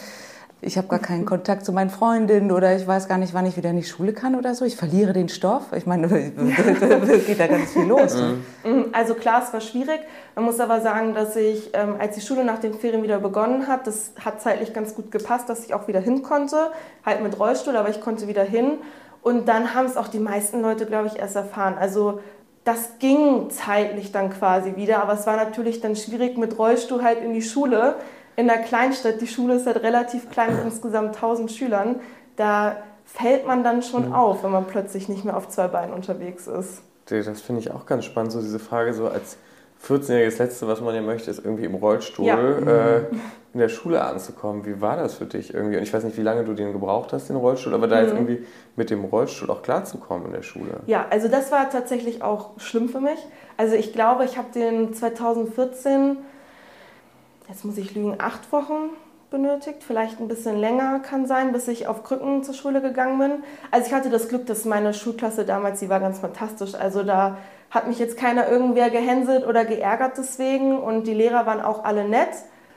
ich 0.62 0.79
habe 0.79 0.88
gar 0.88 1.00
keinen 1.00 1.26
Kontakt 1.26 1.67
zu 1.67 1.73
meinen 1.75 1.91
Freundinnen 1.91 2.50
oder 2.50 2.75
ich 2.75 2.87
weiß 2.87 3.09
gar 3.09 3.19
nicht, 3.19 3.35
wann 3.35 3.45
ich 3.45 3.59
wieder 3.59 3.69
in 3.69 3.76
die 3.76 3.85
Schule 3.85 4.14
kann 4.14 4.37
oder 4.37 4.55
so. 4.55 4.64
Ich 4.64 4.76
verliere 4.76 5.12
den 5.12 5.29
Stoff. 5.29 5.64
Ich 5.76 5.85
meine, 5.85 6.09
geht 7.26 7.38
da 7.38 7.47
ganz 7.47 7.73
viel 7.73 7.85
los. 7.85 8.17
Mhm. 8.64 8.87
Also 8.93 9.12
klar, 9.12 9.43
es 9.47 9.53
war 9.53 9.61
schwierig. 9.61 10.00
Man 10.35 10.47
muss 10.47 10.61
aber 10.61 10.81
sagen, 10.81 11.12
dass 11.12 11.37
ich, 11.37 11.73
ähm, 11.75 11.97
als 11.99 12.14
die 12.14 12.23
Schule 12.23 12.43
nach 12.43 12.59
den 12.59 12.73
Ferien 12.73 13.03
wieder 13.03 13.19
begonnen 13.19 13.67
hat, 13.67 13.87
das 13.87 14.12
hat 14.25 14.41
zeitlich 14.41 14.73
ganz 14.73 14.95
gut 14.95 15.11
gepasst, 15.11 15.50
dass 15.50 15.62
ich 15.67 15.75
auch 15.75 15.88
wieder 15.88 16.00
hin 16.00 16.23
konnte. 16.23 16.71
Halt 17.05 17.23
mit 17.23 17.38
Rollstuhl, 17.38 17.76
aber 17.76 17.91
ich 17.91 18.00
konnte 18.00 18.29
wieder 18.29 18.45
hin. 18.45 18.79
Und 19.25 19.49
dann 19.49 19.75
haben 19.75 19.87
es 19.87 19.97
auch 19.97 20.09
die 20.09 20.21
meisten 20.21 20.62
Leute, 20.62 20.87
glaube 20.87 21.09
ich, 21.09 21.19
erst 21.19 21.35
erfahren. 21.35 21.76
Also 21.78 22.21
das 22.62 22.99
ging 22.99 23.50
zeitlich 23.50 24.12
dann 24.12 24.31
quasi 24.31 24.76
wieder, 24.76 25.02
aber 25.02 25.14
es 25.14 25.26
war 25.26 25.37
natürlich 25.37 25.81
dann 25.81 25.97
schwierig 25.97 26.38
mit 26.38 26.59
Rollstuhl 26.59 27.02
halt 27.02 27.21
in 27.23 27.33
die 27.33 27.43
Schule 27.43 27.97
in 28.37 28.47
der 28.47 28.59
Kleinstadt, 28.59 29.21
die 29.21 29.26
Schule 29.26 29.54
ist 29.54 29.66
halt 29.66 29.83
relativ 29.83 30.31
klein 30.31 30.57
mit 30.57 30.64
insgesamt 30.64 31.14
1000 31.14 31.52
Schülern, 31.52 32.00
da 32.37 32.76
fällt 33.04 33.47
man 33.47 33.62
dann 33.62 33.83
schon 33.83 34.09
mhm. 34.09 34.14
auf, 34.14 34.43
wenn 34.43 34.50
man 34.50 34.66
plötzlich 34.66 35.09
nicht 35.09 35.25
mehr 35.25 35.37
auf 35.37 35.49
zwei 35.49 35.69
Beinen 35.69 35.95
unterwegs 35.95 36.47
ist. 36.47 36.83
Das 37.07 37.40
finde 37.40 37.61
ich 37.61 37.71
auch 37.71 37.87
ganz 37.87 38.04
spannend, 38.04 38.33
so 38.33 38.40
diese 38.40 38.59
Frage 38.59 38.95
so 38.95 39.09
als 39.09 39.37
14-jähriges 39.87 40.38
Letzte, 40.38 40.67
was 40.67 40.81
man 40.81 40.95
ja 40.95 41.03
möchte, 41.03 41.31
ist 41.31 41.45
irgendwie 41.45 41.64
im 41.64 41.75
Rollstuhl 41.75 42.26
ja. 42.26 42.38
äh, 42.38 43.05
in 43.53 43.61
der 43.61 43.69
Schule 43.69 44.03
anzukommen. 44.03 44.64
Wie 44.64 44.81
war 44.81 44.97
das 44.97 45.14
für 45.14 45.26
dich 45.26 45.53
irgendwie? 45.53 45.76
Und 45.76 45.83
ich 45.83 45.93
weiß 45.93 46.05
nicht, 46.05 46.17
wie 46.17 46.23
lange 46.23 46.45
du 46.45 46.55
den 46.55 46.73
gebraucht 46.73 47.12
hast, 47.12 47.29
den 47.29 47.37
Rollstuhl, 47.37 47.75
aber 47.75 47.87
da 47.87 47.97
mhm. 47.97 48.03
jetzt 48.03 48.14
irgendwie 48.14 48.47
mit 48.76 48.91
dem 48.91 49.05
Rollstuhl 49.05 49.50
auch 49.50 49.62
klarzukommen 49.62 50.26
in 50.26 50.33
der 50.33 50.43
Schule. 50.43 50.81
Ja, 50.87 51.07
also 51.11 51.29
das 51.29 51.53
war 51.53 51.69
tatsächlich 51.71 52.23
auch 52.23 52.59
schlimm 52.59 52.88
für 52.88 53.00
mich. 53.00 53.19
Also 53.57 53.76
ich 53.76 53.93
glaube, 53.93 54.25
ich 54.25 54.38
habe 54.38 54.49
den 54.55 54.95
2014 54.95 56.19
jetzt 57.49 57.64
muss 57.64 57.79
ich 57.79 57.95
lügen, 57.95 58.14
acht 58.19 58.53
Wochen 58.53 58.91
benötigt, 59.31 59.83
vielleicht 59.83 60.21
ein 60.21 60.29
bisschen 60.29 60.59
länger 60.59 61.00
kann 61.00 61.26
sein, 61.26 61.53
bis 61.53 61.67
ich 61.69 61.87
auf 61.87 62.05
Krücken 62.05 62.45
zur 62.45 62.55
Schule 62.55 62.81
gegangen 62.81 63.19
bin. 63.19 63.33
Also 63.71 63.88
ich 63.88 63.93
hatte 63.93 64.11
das 64.11 64.29
Glück, 64.29 64.47
dass 64.47 64.64
meine 64.64 64.95
Schulklasse 64.95 65.45
damals, 65.45 65.81
die 65.81 65.88
war 65.88 66.00
ganz 66.00 66.21
fantastisch. 66.21 66.75
Also 66.75 67.03
da 67.03 67.38
hat 67.75 67.88
mich 67.88 67.99
jetzt 67.99 68.16
keiner 68.16 68.49
irgendwer 68.49 68.88
gehänselt 68.90 69.47
oder 69.47 69.64
geärgert 69.64 70.12
deswegen 70.16 70.78
und 70.78 71.07
die 71.07 71.14
Lehrer 71.14 71.45
waren 71.45 71.61
auch 71.61 71.85
alle 71.85 72.09
nett. 72.09 72.31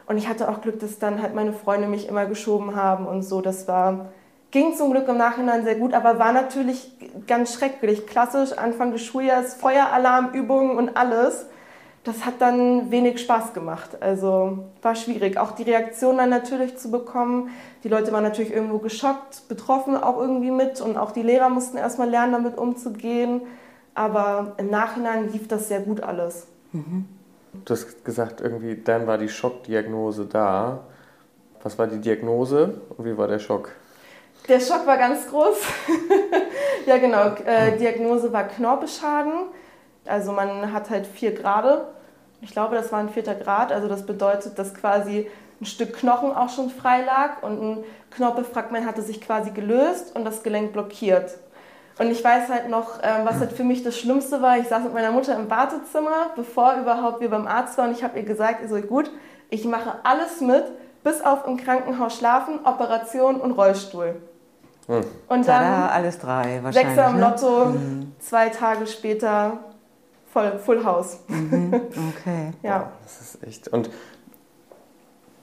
Und 0.07 0.17
ich 0.17 0.27
hatte 0.27 0.49
auch 0.49 0.61
Glück, 0.61 0.79
dass 0.79 0.99
dann 0.99 1.21
halt 1.21 1.35
meine 1.35 1.53
Freunde 1.53 1.87
mich 1.87 2.07
immer 2.07 2.25
geschoben 2.25 2.75
haben 2.75 3.05
und 3.05 3.21
so. 3.21 3.41
Das 3.41 3.67
war, 3.67 4.07
ging 4.51 4.75
zum 4.75 4.91
Glück 4.91 5.07
im 5.07 5.17
Nachhinein 5.17 5.63
sehr 5.63 5.75
gut, 5.75 5.93
aber 5.93 6.17
war 6.17 6.33
natürlich 6.33 6.91
ganz 7.27 7.53
schrecklich. 7.53 8.07
Klassisch 8.07 8.57
Anfang 8.57 8.91
des 8.91 9.03
Schuljahres, 9.03 9.53
Feueralarmübungen 9.53 10.77
und 10.77 10.97
alles 10.97 11.45
das 12.07 12.25
hat 12.25 12.35
dann 12.39 12.89
wenig 12.89 13.19
Spaß 13.19 13.53
gemacht. 13.53 14.01
Also 14.01 14.59
war 14.81 14.95
schwierig. 14.95 15.37
Auch 15.37 15.51
die 15.51 15.63
Reaktion 15.63 16.17
dann 16.17 16.29
natürlich 16.29 16.77
zu 16.77 16.89
bekommen. 16.89 17.49
Die 17.83 17.89
Leute 17.89 18.13
waren 18.13 18.23
natürlich 18.23 18.53
irgendwo 18.53 18.77
geschockt, 18.77 19.49
betroffen 19.49 19.97
auch 19.97 20.17
irgendwie 20.17 20.51
mit 20.51 20.79
und 20.79 20.97
auch 20.97 21.11
die 21.11 21.21
Lehrer 21.21 21.49
mussten 21.49 21.75
erstmal 21.75 22.09
lernen, 22.09 22.31
damit 22.31 22.57
umzugehen. 22.57 23.41
Aber 23.97 24.53
im 24.57 24.69
Nachhinein 24.69 25.31
lief 25.31 25.47
das 25.47 25.67
sehr 25.67 25.81
gut 25.81 26.01
alles. 26.01 26.47
Mhm. 26.71 27.05
Du 27.65 27.73
hast 27.73 28.05
gesagt, 28.05 28.41
irgendwie 28.41 28.75
dann 28.75 29.07
war 29.07 29.17
die 29.17 29.29
Schockdiagnose 29.29 30.25
da. 30.25 30.81
Was 31.63 31.77
war 31.79 31.87
die 31.87 31.99
Diagnose 31.99 32.81
und 32.95 33.05
wie 33.05 33.17
war 33.17 33.27
der 33.27 33.39
Schock? 33.39 33.71
Der 34.47 34.59
Schock 34.59 34.85
war 34.85 34.97
ganz 34.97 35.27
groß. 35.27 35.57
ja, 36.85 36.97
genau. 36.97 37.33
Äh, 37.45 37.77
Diagnose 37.77 38.31
war 38.31 38.43
Knorpelschaden. 38.43 39.33
Also 40.05 40.31
man 40.31 40.71
hat 40.71 40.89
halt 40.89 41.07
vier 41.07 41.33
Grade 41.33 41.87
ich 42.41 42.51
glaube, 42.51 42.75
das 42.75 42.91
war 42.91 42.99
ein 42.99 43.09
vierter 43.09 43.35
Grad. 43.35 43.71
Also 43.71 43.87
das 43.87 44.05
bedeutet, 44.05 44.59
dass 44.59 44.73
quasi 44.73 45.29
ein 45.59 45.65
Stück 45.65 45.93
Knochen 45.93 46.31
auch 46.31 46.49
schon 46.49 46.69
frei 46.69 47.03
lag 47.03 47.41
und 47.41 47.61
ein 47.61 47.83
Knorpelfragment 48.11 48.85
hatte 48.85 49.01
sich 49.01 49.21
quasi 49.21 49.51
gelöst 49.51 50.15
und 50.15 50.23
das 50.23 50.43
Gelenk 50.43 50.73
blockiert. 50.73 51.37
Und 51.99 52.11
ich 52.11 52.23
weiß 52.23 52.49
halt 52.49 52.69
noch, 52.69 52.99
ähm, 53.01 53.25
was 53.25 53.39
halt 53.39 53.53
für 53.53 53.63
mich 53.63 53.83
das 53.83 53.97
Schlimmste 53.97 54.41
war. 54.41 54.57
Ich 54.57 54.67
saß 54.67 54.83
mit 54.83 54.93
meiner 54.93 55.11
Mutter 55.11 55.35
im 55.35 55.49
Wartezimmer, 55.49 56.31
bevor 56.35 56.75
überhaupt 56.75 57.21
wir 57.21 57.29
beim 57.29 57.47
Arzt 57.47 57.77
waren. 57.77 57.91
Ich 57.91 58.03
habe 58.03 58.19
ihr 58.19 58.25
gesagt, 58.25 58.59
ich 58.63 58.69
so, 58.69 58.79
gut, 58.81 59.09
ich 59.49 59.65
mache 59.65 59.95
alles 60.03 60.41
mit, 60.41 60.63
bis 61.03 61.21
auf 61.21 61.47
im 61.47 61.57
Krankenhaus 61.57 62.17
schlafen, 62.17 62.59
Operation 62.65 63.41
und 63.41 63.51
Rollstuhl. 63.51 64.15
Hm. 64.87 65.01
Und 65.27 65.47
dann 65.47 65.63
Tada, 65.63 65.87
alles 65.89 66.19
drei 66.19 66.59
wahrscheinlich. 66.61 66.95
Sechser 66.95 67.09
im 67.09 67.15
ne? 67.15 67.21
Lotto, 67.21 67.65
mhm. 67.65 68.15
zwei 68.19 68.49
Tage 68.49 68.87
später 68.87 69.59
voll 70.31 70.59
Full 70.59 70.85
House. 70.85 71.19
Mhm, 71.27 71.73
okay. 72.19 72.51
ja. 72.63 72.91
Das 73.03 73.21
ist 73.21 73.43
echt. 73.43 73.67
Und 73.69 73.89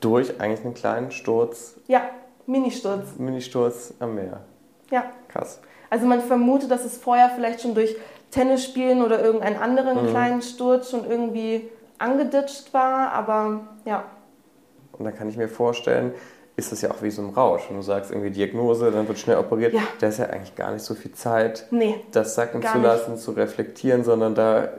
durch 0.00 0.40
eigentlich 0.40 0.64
einen 0.64 0.74
kleinen 0.74 1.10
Sturz. 1.10 1.74
Ja, 1.88 2.02
Ministurz. 2.46 3.16
Ministurz 3.18 3.92
am 3.98 4.14
Meer. 4.14 4.40
Ja. 4.90 5.04
Krass. 5.28 5.60
Also 5.94 6.06
man 6.08 6.20
vermutet, 6.20 6.72
dass 6.72 6.84
es 6.84 6.98
vorher 6.98 7.30
vielleicht 7.36 7.60
schon 7.60 7.76
durch 7.76 7.94
Tennisspielen 8.32 9.00
oder 9.00 9.22
irgendeinen 9.22 9.58
anderen 9.58 10.02
mhm. 10.02 10.10
kleinen 10.10 10.42
Sturz 10.42 10.90
schon 10.90 11.08
irgendwie 11.08 11.70
angeditscht 11.98 12.74
war, 12.74 13.12
aber 13.12 13.60
ja. 13.84 14.02
Und 14.90 15.04
da 15.04 15.12
kann 15.12 15.28
ich 15.28 15.36
mir 15.36 15.46
vorstellen, 15.46 16.12
ist 16.56 16.72
das 16.72 16.82
ja 16.82 16.90
auch 16.90 17.00
wie 17.02 17.12
so 17.12 17.22
ein 17.22 17.28
Rausch. 17.28 17.62
Wenn 17.68 17.76
du 17.76 17.82
sagst, 17.82 18.10
irgendwie 18.10 18.32
Diagnose, 18.32 18.90
dann 18.90 19.06
wird 19.06 19.20
schnell 19.20 19.36
operiert. 19.36 19.72
Ja. 19.72 19.82
Da 20.00 20.08
ist 20.08 20.18
ja 20.18 20.24
eigentlich 20.26 20.56
gar 20.56 20.72
nicht 20.72 20.82
so 20.82 20.94
viel 20.94 21.12
Zeit, 21.12 21.68
nee, 21.70 21.94
das 22.10 22.34
sacken 22.34 22.60
zu 22.60 22.78
lassen, 22.78 23.12
nicht. 23.12 23.22
zu 23.22 23.30
reflektieren, 23.30 24.02
sondern 24.02 24.34
da 24.34 24.70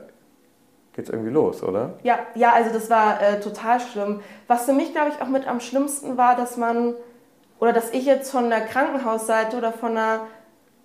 geht 0.91 1.05
es 1.05 1.09
irgendwie 1.09 1.31
los, 1.31 1.63
oder? 1.63 1.93
Ja, 2.03 2.19
ja, 2.35 2.51
also 2.51 2.73
das 2.73 2.89
war 2.89 3.21
äh, 3.21 3.39
total 3.39 3.79
schlimm. 3.79 4.19
Was 4.47 4.65
für 4.65 4.73
mich, 4.73 4.91
glaube 4.91 5.11
ich, 5.15 5.21
auch 5.21 5.29
mit 5.29 5.47
am 5.47 5.61
schlimmsten 5.61 6.17
war, 6.17 6.35
dass 6.35 6.57
man, 6.57 6.93
oder 7.59 7.71
dass 7.71 7.91
ich 7.91 8.05
jetzt 8.05 8.31
von 8.31 8.49
der 8.49 8.65
Krankenhausseite 8.65 9.55
oder 9.55 9.71
von 9.71 9.95
der 9.95 10.19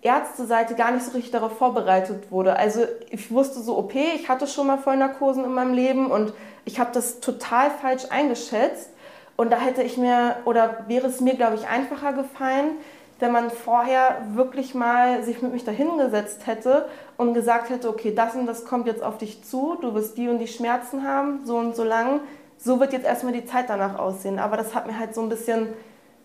Ärzteseite 0.02 0.74
gar 0.74 0.92
nicht 0.92 1.04
so 1.04 1.12
richtig 1.12 1.30
darauf 1.30 1.58
vorbereitet 1.58 2.30
wurde. 2.30 2.56
Also 2.56 2.84
ich 3.10 3.30
wusste 3.30 3.60
so, 3.60 3.76
okay, 3.76 4.12
ich 4.14 4.28
hatte 4.28 4.46
schon 4.46 4.66
mal 4.66 4.78
Vollnarkosen 4.78 5.44
in 5.44 5.52
meinem 5.52 5.74
Leben 5.74 6.10
und 6.10 6.32
ich 6.64 6.80
habe 6.80 6.90
das 6.92 7.20
total 7.20 7.70
falsch 7.70 8.04
eingeschätzt. 8.10 8.90
Und 9.36 9.50
da 9.50 9.56
hätte 9.56 9.82
ich 9.82 9.96
mir, 9.96 10.36
oder 10.44 10.84
wäre 10.86 11.06
es 11.06 11.20
mir, 11.20 11.34
glaube 11.34 11.56
ich, 11.56 11.66
einfacher 11.66 12.12
gefallen, 12.12 12.72
wenn 13.20 13.32
man 13.32 13.50
vorher 13.50 14.22
wirklich 14.32 14.74
mal 14.74 15.22
sich 15.22 15.42
mit 15.42 15.52
mich 15.52 15.64
dahingesetzt 15.64 16.46
hätte 16.46 16.86
und 17.18 17.34
gesagt 17.34 17.68
hätte, 17.68 17.88
okay, 17.88 18.14
das 18.14 18.34
und 18.34 18.46
das 18.46 18.64
kommt 18.64 18.86
jetzt 18.86 19.02
auf 19.02 19.18
dich 19.18 19.42
zu, 19.44 19.76
du 19.80 19.94
wirst 19.94 20.16
die 20.16 20.28
und 20.28 20.38
die 20.38 20.46
Schmerzen 20.46 21.06
haben, 21.06 21.40
so 21.44 21.56
und 21.56 21.76
so 21.76 21.84
lang, 21.84 22.20
so 22.58 22.80
wird 22.80 22.92
jetzt 22.92 23.06
erstmal 23.06 23.34
die 23.34 23.44
Zeit 23.44 23.68
danach 23.68 23.98
aussehen. 23.98 24.38
Aber 24.38 24.56
das 24.56 24.74
hat 24.74 24.86
mir 24.86 24.98
halt 24.98 25.14
so 25.14 25.20
ein 25.20 25.28
bisschen 25.28 25.68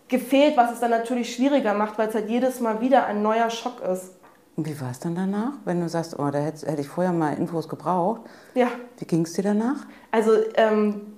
gefehlt, 0.08 0.56
was 0.56 0.72
es 0.72 0.80
dann 0.80 0.90
natürlich 0.90 1.34
schwieriger 1.34 1.74
macht, 1.74 1.98
weil 1.98 2.08
es 2.08 2.14
halt 2.14 2.28
jedes 2.28 2.60
Mal 2.60 2.80
wieder 2.80 3.06
ein 3.06 3.22
neuer 3.22 3.50
Schock 3.50 3.80
ist. 3.82 4.12
Und 4.56 4.66
wie 4.66 4.80
war 4.80 4.90
es 4.90 5.00
dann 5.00 5.14
danach, 5.14 5.52
wenn 5.64 5.80
du 5.80 5.88
sagst, 5.88 6.18
oh, 6.18 6.30
da 6.30 6.38
hätte, 6.38 6.66
hätte 6.66 6.80
ich 6.80 6.88
vorher 6.88 7.12
mal 7.12 7.34
Infos 7.34 7.68
gebraucht? 7.68 8.22
Ja. 8.54 8.68
Wie 8.98 9.04
ging 9.04 9.22
es 9.22 9.34
dir 9.34 9.42
danach? 9.42 9.84
Also 10.10 10.32
ähm, 10.54 11.12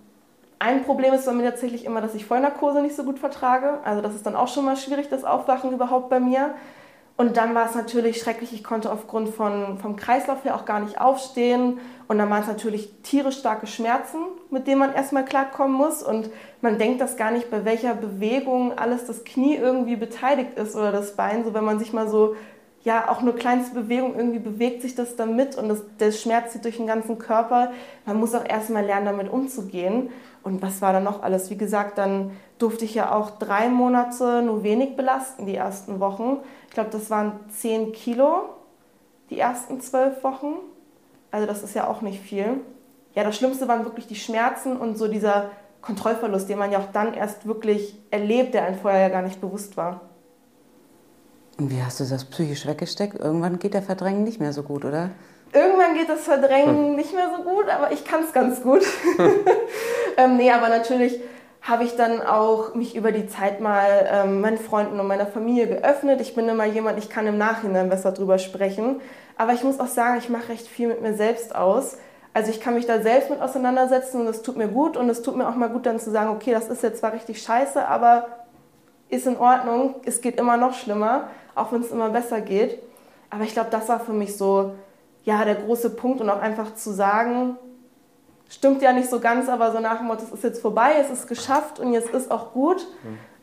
ein 0.59 0.83
Problem 0.85 1.15
ist 1.15 1.27
bei 1.27 1.33
mir 1.33 1.51
tatsächlich 1.51 1.85
immer, 1.85 2.01
dass 2.01 2.17
ich 2.17 2.27
Vollnarkose 2.27 2.83
nicht 2.83 2.97
so 2.97 3.05
gut 3.05 3.21
vertrage. 3.21 3.79
Also 3.85 4.03
das 4.03 4.15
ist 4.17 4.27
dann 4.27 4.35
auch 4.35 4.49
schon 4.49 4.65
mal 4.65 4.77
schwierig, 4.77 5.09
das 5.09 5.23
Aufwachen 5.23 5.73
überhaupt 5.73 6.11
bei 6.11 6.19
mir. 6.19 6.55
Und 7.21 7.37
dann 7.37 7.53
war 7.57 7.67
es 7.67 7.75
natürlich 7.75 8.21
schrecklich, 8.21 8.53
ich 8.53 8.63
konnte 8.63 8.93
aufgrund 8.93 9.31
von, 9.31 9.79
vom 9.79 9.97
Kreislauf 9.97 10.45
her 10.45 10.55
auch 10.55 10.65
gar 10.65 10.79
nicht 10.79 11.01
aufstehen. 11.01 11.81
Und 12.07 12.19
dann 12.19 12.31
waren 12.31 12.43
es 12.43 12.47
natürlich 12.47 12.93
tierisch 13.03 13.39
starke 13.39 13.67
Schmerzen, 13.67 14.19
mit 14.51 14.69
denen 14.69 14.79
man 14.79 14.95
erstmal 14.95 15.25
klarkommen 15.25 15.77
muss. 15.77 16.01
Und 16.01 16.31
man 16.61 16.79
denkt 16.79 17.01
das 17.01 17.17
gar 17.17 17.33
nicht, 17.33 17.51
bei 17.51 17.65
welcher 17.65 17.95
Bewegung 17.95 18.79
alles 18.79 19.05
das 19.05 19.25
Knie 19.25 19.57
irgendwie 19.57 19.97
beteiligt 19.97 20.57
ist 20.57 20.77
oder 20.77 20.93
das 20.93 21.17
Bein. 21.17 21.45
So 21.45 21.55
wenn 21.55 21.65
man 21.65 21.81
sich 21.81 21.93
mal 21.93 22.09
so, 22.09 22.37
ja, 22.85 23.09
auch 23.11 23.21
nur 23.21 23.35
kleinste 23.35 23.75
Bewegung, 23.75 24.15
irgendwie 24.17 24.39
bewegt 24.39 24.83
sich 24.83 24.95
das 24.95 25.17
dann 25.17 25.35
mit 25.35 25.57
und 25.59 25.69
das, 25.69 25.83
der 25.99 26.13
Schmerz 26.13 26.53
zieht 26.53 26.65
durch 26.65 26.77
den 26.77 26.87
ganzen 26.87 27.19
Körper. 27.19 27.73
Man 28.07 28.21
muss 28.21 28.33
auch 28.33 28.49
erstmal 28.49 28.85
lernen, 28.85 29.07
damit 29.07 29.29
umzugehen. 29.29 30.11
Und 30.43 30.63
was 30.63 30.81
war 30.81 30.93
dann 30.93 31.05
noch 31.05 31.23
alles? 31.23 31.51
Wie 31.51 31.57
gesagt, 31.57 31.99
dann 31.99 32.33
durfte 32.59 32.85
ich 32.85 32.95
ja 32.95 33.15
auch 33.15 33.31
drei 33.31 33.69
Monate 33.69 34.43
nur 34.43 34.63
wenig 34.63 34.97
belasten, 34.97 35.47
die 35.47 35.57
ersten 35.57 36.01
Wochen. 36.01 36.39
Ich 36.69 36.75
glaube, 36.75 36.91
das 36.91 37.11
waren 37.11 37.41
zehn 37.51 37.93
Kilo, 37.93 38.49
die 39.31 39.39
ersten 39.39 39.81
zwölf 39.81 40.23
Wochen. 40.25 40.55
Also 41.31 41.47
das 41.47 41.63
ist 41.63 41.75
ja 41.75 41.87
auch 41.87 42.01
nicht 42.01 42.21
viel. 42.21 42.61
Ja, 43.15 43.25
das 43.25 43.37
Schlimmste 43.37 43.69
waren 43.69 43.85
wirklich 43.85 44.07
die 44.07 44.17
Schmerzen 44.17 44.77
und 44.77 44.97
so 44.97 45.09
dieser 45.09 45.51
Kontrollverlust, 45.83 46.49
den 46.49 46.59
man 46.59 46.73
ja 46.73 46.79
auch 46.79 46.93
dann 46.93 47.15
erst 47.15 47.47
wirklich 47.47 47.97
erlebt, 48.11 48.55
der 48.55 48.65
einem 48.65 48.79
vorher 48.79 49.01
ja 49.01 49.09
gar 49.09 49.23
nicht 49.23 49.41
bewusst 49.41 49.77
war. 49.77 50.01
Und 51.59 51.71
wie 51.71 51.83
hast 51.83 51.99
du 51.99 52.05
das 52.05 52.25
psychisch 52.25 52.67
weggesteckt? 52.67 53.19
Irgendwann 53.19 53.59
geht 53.59 53.75
der 53.75 53.83
Verdrängen 53.83 54.23
nicht 54.23 54.41
mehr 54.41 54.53
so 54.53 54.63
gut, 54.63 54.85
oder? 54.85 55.11
Irgendwann 55.53 55.95
geht 55.95 56.09
das 56.09 56.21
Verdrängen 56.21 56.91
hm. 56.91 56.97
nicht 56.97 57.13
mehr 57.15 57.31
so 57.37 57.43
gut, 57.43 57.69
aber 57.69 57.91
ich 57.91 58.05
kann 58.05 58.23
es 58.23 58.33
ganz 58.33 58.63
gut. 58.63 58.83
ähm, 60.19 60.37
nee, 60.37 60.51
aber 60.51 60.69
natürlich 60.69 61.19
habe 61.63 61.85
ich 61.85 61.97
dann 61.97 62.21
auch 62.21 62.75
mich 62.75 62.97
über 62.97 63.13
die 63.13 63.27
Zeit 63.27 63.61
mal 63.61 64.09
ähm, 64.11 64.41
meinen 64.41 64.59
Freunden 64.59 64.99
und 65.01 65.07
meiner 65.07 65.27
Familie 65.27 65.67
geöffnet. 65.69 66.21
Ich 66.21 66.35
bin 66.35 66.49
immer 66.49 66.65
jemand, 66.65 66.99
ich 66.99 67.09
kann 67.09 67.27
im 67.27 67.39
Nachhinein 67.39 67.89
besser 67.89 68.13
drüber 68.13 68.39
sprechen. 68.39 69.01
Aber 69.37 69.53
ich 69.53 69.63
muss 69.63 69.81
auch 69.81 69.87
sagen, 69.87 70.19
ich 70.19 70.29
mache 70.29 70.51
recht 70.51 70.67
viel 70.67 70.89
mit 70.89 71.03
mir 71.03 71.15
selbst 71.15 71.55
aus. 71.55 71.97
Also 72.35 72.51
ich 72.51 72.61
kann 72.61 72.75
mich 72.75 72.87
da 72.87 73.01
selbst 73.01 73.31
mit 73.31 73.41
auseinandersetzen 73.41 74.21
und 74.21 74.27
das 74.27 74.43
tut 74.43 74.57
mir 74.57 74.69
gut 74.69 74.97
und 74.97 75.09
es 75.09 75.23
tut 75.23 75.37
mir 75.37 75.49
auch 75.49 75.55
mal 75.55 75.69
gut 75.69 75.87
dann 75.87 75.99
zu 75.99 76.11
sagen, 76.11 76.31
okay, 76.31 76.53
das 76.53 76.69
ist 76.69 76.83
jetzt 76.83 76.99
zwar 76.99 77.13
richtig 77.13 77.43
scheiße, 77.43 77.87
aber 77.87 78.27
ist 79.09 79.27
in 79.27 79.37
Ordnung, 79.37 79.97
es 80.05 80.21
geht 80.21 80.39
immer 80.39 80.57
noch 80.57 80.75
schlimmer, 80.75 81.29
auch 81.55 81.73
wenn 81.73 81.81
es 81.81 81.91
immer 81.91 82.11
besser 82.11 82.41
geht. 82.41 82.81
Aber 83.31 83.45
ich 83.45 83.53
glaube, 83.53 83.71
das 83.71 83.89
war 83.89 84.01
für 84.01 84.13
mich 84.13 84.37
so, 84.37 84.75
ja, 85.25 85.45
der 85.45 85.57
große 85.57 85.91
Punkt 85.91 86.21
und 86.21 86.31
auch 86.31 86.41
einfach 86.41 86.75
zu 86.75 86.93
sagen, 86.93 87.57
stimmt 88.49 88.83
ja 88.83 88.93
nicht 88.93 89.11
so 89.11 89.21
ganz, 89.21 89.49
aber 89.49 89.73
so 89.73 89.81
nach 89.81 89.99
dem 89.99 90.07
Motto, 90.07 90.23
es 90.25 90.33
ist 90.33 90.45
jetzt 90.45 90.63
vorbei, 90.63 90.93
es 91.01 91.11
ist 91.11 91.29
geschafft 91.29 91.79
und 91.79 91.93
jetzt 91.93 92.11
ist 92.11 92.31
auch 92.31 92.53
gut. 92.53 92.87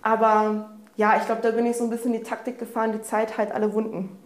Aber 0.02 0.70
ja, 0.98 1.18
ich 1.18 1.26
glaube, 1.26 1.42
da 1.42 1.52
bin 1.52 1.66
ich 1.66 1.76
so 1.76 1.84
ein 1.84 1.90
bisschen 1.90 2.14
die 2.14 2.24
Taktik 2.24 2.58
gefahren, 2.58 2.94
die 2.94 3.02
Zeit 3.02 3.38
halt 3.38 3.52
alle 3.52 3.74
Wunden. 3.74 4.18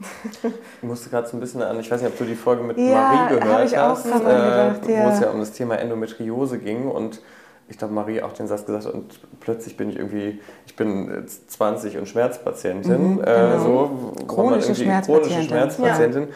ich 0.44 0.84
musste 0.84 1.10
gerade 1.10 1.28
so 1.28 1.36
ein 1.36 1.40
bisschen 1.40 1.64
an, 1.64 1.80
ich 1.80 1.90
weiß 1.90 2.02
nicht, 2.02 2.12
ob 2.12 2.18
du 2.18 2.26
die 2.26 2.36
Folge 2.36 2.64
mit 2.64 2.78
ja, 2.78 2.94
Marie 2.94 3.40
gehört 3.40 3.66
ich 3.66 3.78
hast, 3.78 4.06
auch 4.06 4.16
äh, 4.16 4.20
gedacht, 4.20 4.88
ja. 4.88 5.06
wo 5.06 5.10
es 5.10 5.20
ja 5.20 5.30
um 5.32 5.40
das 5.40 5.52
Thema 5.52 5.80
Endometriose 5.80 6.60
ging 6.60 6.88
und 6.88 7.22
ich 7.70 7.78
glaube, 7.78 7.94
Marie 7.94 8.22
auch 8.22 8.34
den 8.34 8.48
Satz 8.48 8.66
gesagt 8.66 8.86
hat 8.86 8.94
und 8.94 9.20
plötzlich 9.40 9.78
bin 9.78 9.90
ich 9.90 9.96
irgendwie, 9.96 10.40
ich 10.66 10.76
bin 10.76 11.26
20 11.28 11.98
und 11.98 12.08
Schmerzpatientin, 12.08 13.16
mhm, 13.16 13.22
äh, 13.22 13.24
genau. 13.24 13.56
äh, 13.56 13.60
so, 13.60 14.14
chronische 14.28 14.76
Schmerzpatientin. 14.76 15.32
Chronische 15.32 15.50
Schmerzpatientin. 15.50 16.22
Ja. 16.24 16.34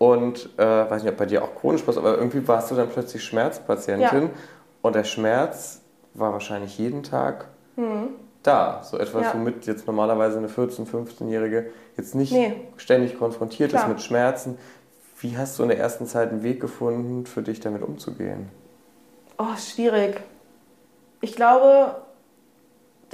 Und 0.00 0.48
äh, 0.56 0.64
weiß 0.64 1.02
nicht, 1.02 1.12
ob 1.12 1.18
bei 1.18 1.26
dir 1.26 1.44
auch 1.44 1.54
chronisch 1.54 1.86
war, 1.86 1.94
aber 1.94 2.16
irgendwie 2.16 2.48
warst 2.48 2.70
du 2.70 2.74
dann 2.74 2.88
plötzlich 2.88 3.22
Schmerzpatientin 3.22 4.22
ja. 4.22 4.30
und 4.80 4.94
der 4.94 5.04
Schmerz 5.04 5.82
war 6.14 6.32
wahrscheinlich 6.32 6.78
jeden 6.78 7.02
Tag 7.02 7.48
mhm. 7.76 8.08
da. 8.42 8.82
So 8.82 8.96
etwas, 8.98 9.24
ja. 9.24 9.34
womit 9.34 9.66
jetzt 9.66 9.86
normalerweise 9.86 10.38
eine 10.38 10.48
14-, 10.48 10.86
15-Jährige 10.90 11.70
jetzt 11.98 12.14
nicht 12.14 12.32
nee. 12.32 12.56
ständig 12.78 13.18
konfrontiert 13.18 13.72
Klar. 13.72 13.82
ist 13.82 13.88
mit 13.90 14.00
Schmerzen. 14.00 14.56
Wie 15.18 15.36
hast 15.36 15.58
du 15.58 15.64
in 15.64 15.68
der 15.68 15.78
ersten 15.78 16.06
Zeit 16.06 16.30
einen 16.30 16.42
Weg 16.42 16.62
gefunden, 16.62 17.26
für 17.26 17.42
dich 17.42 17.60
damit 17.60 17.82
umzugehen? 17.82 18.48
Oh, 19.36 19.54
schwierig. 19.58 20.18
Ich 21.20 21.36
glaube, 21.36 21.96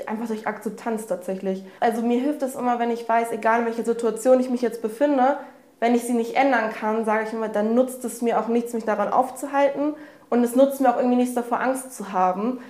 einfach 0.07 0.29
durch 0.29 0.47
Akzeptanz 0.47 1.09
tatsächlich. 1.09 1.65
Also 1.81 2.03
mir 2.03 2.21
hilft 2.21 2.43
es 2.43 2.55
immer, 2.55 2.79
wenn 2.79 2.93
ich 2.93 3.09
weiß, 3.09 3.33
egal 3.33 3.63
in 3.63 3.67
welcher 3.67 3.85
Situation 3.85 4.39
ich 4.39 4.51
mich 4.51 4.63
jetzt 4.63 4.83
befinde, 4.83 5.39
wenn 5.81 5.95
ich 5.95 6.05
sie 6.05 6.15
nicht 6.15 6.35
ändern 6.35 6.71
kann, 6.71 7.05
sage 7.05 7.25
ich 7.27 7.33
immer, 7.33 7.49
dann 7.49 7.75
nutzt 7.75 8.05
es 8.05 8.23
mir 8.23 8.41
auch 8.41 8.49
nichts, 8.49 8.73
mich 8.73 8.85
daran 8.85 9.13
aufzuhalten 9.13 9.95
und 10.31 10.43
es 10.43 10.57
nutzt 10.57 10.81
mir 10.81 10.91
auch 10.91 10.97
irgendwie 10.97 11.17
nichts 11.17 11.35
davor, 11.35 11.61
Angst 11.61 11.95
zu 11.95 12.13
haben. 12.13 12.61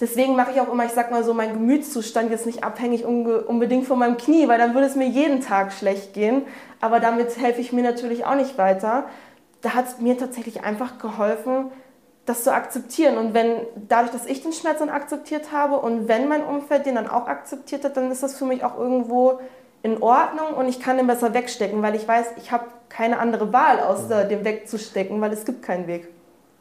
Deswegen 0.00 0.36
mache 0.36 0.52
ich 0.52 0.60
auch 0.60 0.72
immer, 0.72 0.84
ich 0.84 0.92
sag 0.92 1.10
mal 1.10 1.24
so, 1.24 1.34
mein 1.34 1.52
Gemütszustand 1.52 2.30
jetzt 2.30 2.46
nicht 2.46 2.62
abhängig 2.62 3.04
unbedingt 3.04 3.84
von 3.86 3.98
meinem 3.98 4.16
Knie, 4.16 4.46
weil 4.46 4.58
dann 4.58 4.74
würde 4.74 4.86
es 4.86 4.94
mir 4.94 5.08
jeden 5.08 5.40
Tag 5.40 5.72
schlecht 5.72 6.14
gehen. 6.14 6.42
Aber 6.80 7.00
damit 7.00 7.36
helfe 7.36 7.60
ich 7.60 7.72
mir 7.72 7.82
natürlich 7.82 8.24
auch 8.24 8.36
nicht 8.36 8.56
weiter. 8.58 9.06
Da 9.60 9.74
hat 9.74 9.86
es 9.86 9.98
mir 9.98 10.16
tatsächlich 10.16 10.62
einfach 10.62 10.98
geholfen, 10.98 11.72
das 12.26 12.44
zu 12.44 12.52
akzeptieren. 12.52 13.18
Und 13.18 13.34
wenn 13.34 13.56
dadurch, 13.88 14.12
dass 14.12 14.24
ich 14.24 14.40
den 14.40 14.52
Schmerz 14.52 14.78
dann 14.78 14.88
akzeptiert 14.88 15.50
habe 15.50 15.80
und 15.80 16.06
wenn 16.06 16.28
mein 16.28 16.44
Umfeld 16.44 16.86
den 16.86 16.94
dann 16.94 17.08
auch 17.08 17.26
akzeptiert 17.26 17.84
hat, 17.84 17.96
dann 17.96 18.12
ist 18.12 18.22
das 18.22 18.38
für 18.38 18.44
mich 18.44 18.62
auch 18.62 18.78
irgendwo 18.78 19.40
in 19.82 20.02
Ordnung 20.02 20.54
und 20.56 20.68
ich 20.68 20.80
kann 20.80 20.96
den 20.96 21.06
besser 21.06 21.34
wegstecken, 21.34 21.82
weil 21.82 21.94
ich 21.94 22.06
weiß, 22.06 22.34
ich 22.36 22.50
habe 22.50 22.64
keine 22.88 23.18
andere 23.18 23.52
Wahl, 23.52 23.80
außer 23.80 24.24
mhm. 24.24 24.28
dem 24.28 24.44
wegzustecken, 24.44 25.20
weil 25.20 25.32
es 25.32 25.44
gibt 25.44 25.62
keinen 25.62 25.86
Weg. 25.86 26.08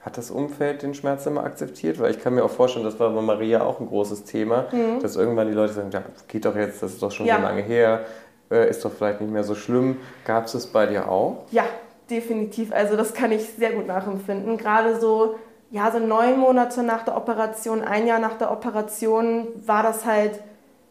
Hat 0.02 0.18
das 0.18 0.32
Umfeld 0.32 0.84
den 0.84 0.94
Schmerz 0.94 1.26
immer 1.26 1.44
akzeptiert? 1.44 2.00
Weil 2.00 2.12
ich 2.12 2.22
kann 2.22 2.34
mir 2.34 2.46
auch 2.46 2.52
vorstellen, 2.52 2.86
das 2.86 3.00
war 3.00 3.10
bei 3.10 3.22
Maria 3.22 3.62
auch 3.62 3.80
ein 3.80 3.88
großes 3.88 4.24
Thema, 4.24 4.66
mhm. 4.72 5.02
dass 5.02 5.16
irgendwann 5.16 5.48
die 5.48 5.54
Leute 5.54 5.74
sagen, 5.74 5.90
ja, 5.92 6.04
geht 6.28 6.46
doch 6.46 6.56
jetzt, 6.56 6.82
das 6.82 6.94
ist 6.94 7.02
doch 7.02 7.12
schon 7.12 7.26
ja. 7.26 7.38
so 7.38 7.42
lange 7.42 7.62
her, 7.62 8.06
äh, 8.52 8.70
ist 8.70 8.86
doch 8.86 8.92
vielleicht 8.92 9.20
nicht 9.20 9.34
mehr 9.34 9.44
so 9.44 9.56
schlimm. 9.56 9.98
Gab 10.24 10.46
es 10.46 10.54
das 10.54 10.68
bei 10.68 10.86
dir 10.86 11.10
auch? 11.10 11.44
Ja, 11.52 11.66
definitiv. 12.10 12.72
Also 12.72 12.96
das 12.96 13.14
kann 13.14 13.32
ich 13.32 13.50
sehr 13.50 13.72
gut 13.72 13.88
nachempfinden. 13.88 14.58
Gerade 14.58 15.00
so, 15.00 15.36
ja, 15.72 15.92
so 15.92 16.00
neun 16.00 16.40
Monate 16.40 16.84
nach 16.84 17.04
der 17.04 17.18
Operation, 17.18 17.82
ein 17.82 18.08
Jahr 18.08 18.20
nach 18.20 18.38
der 18.38 18.52
Operation 18.52 19.48
war 19.66 19.84
das 19.84 20.06
halt 20.06 20.40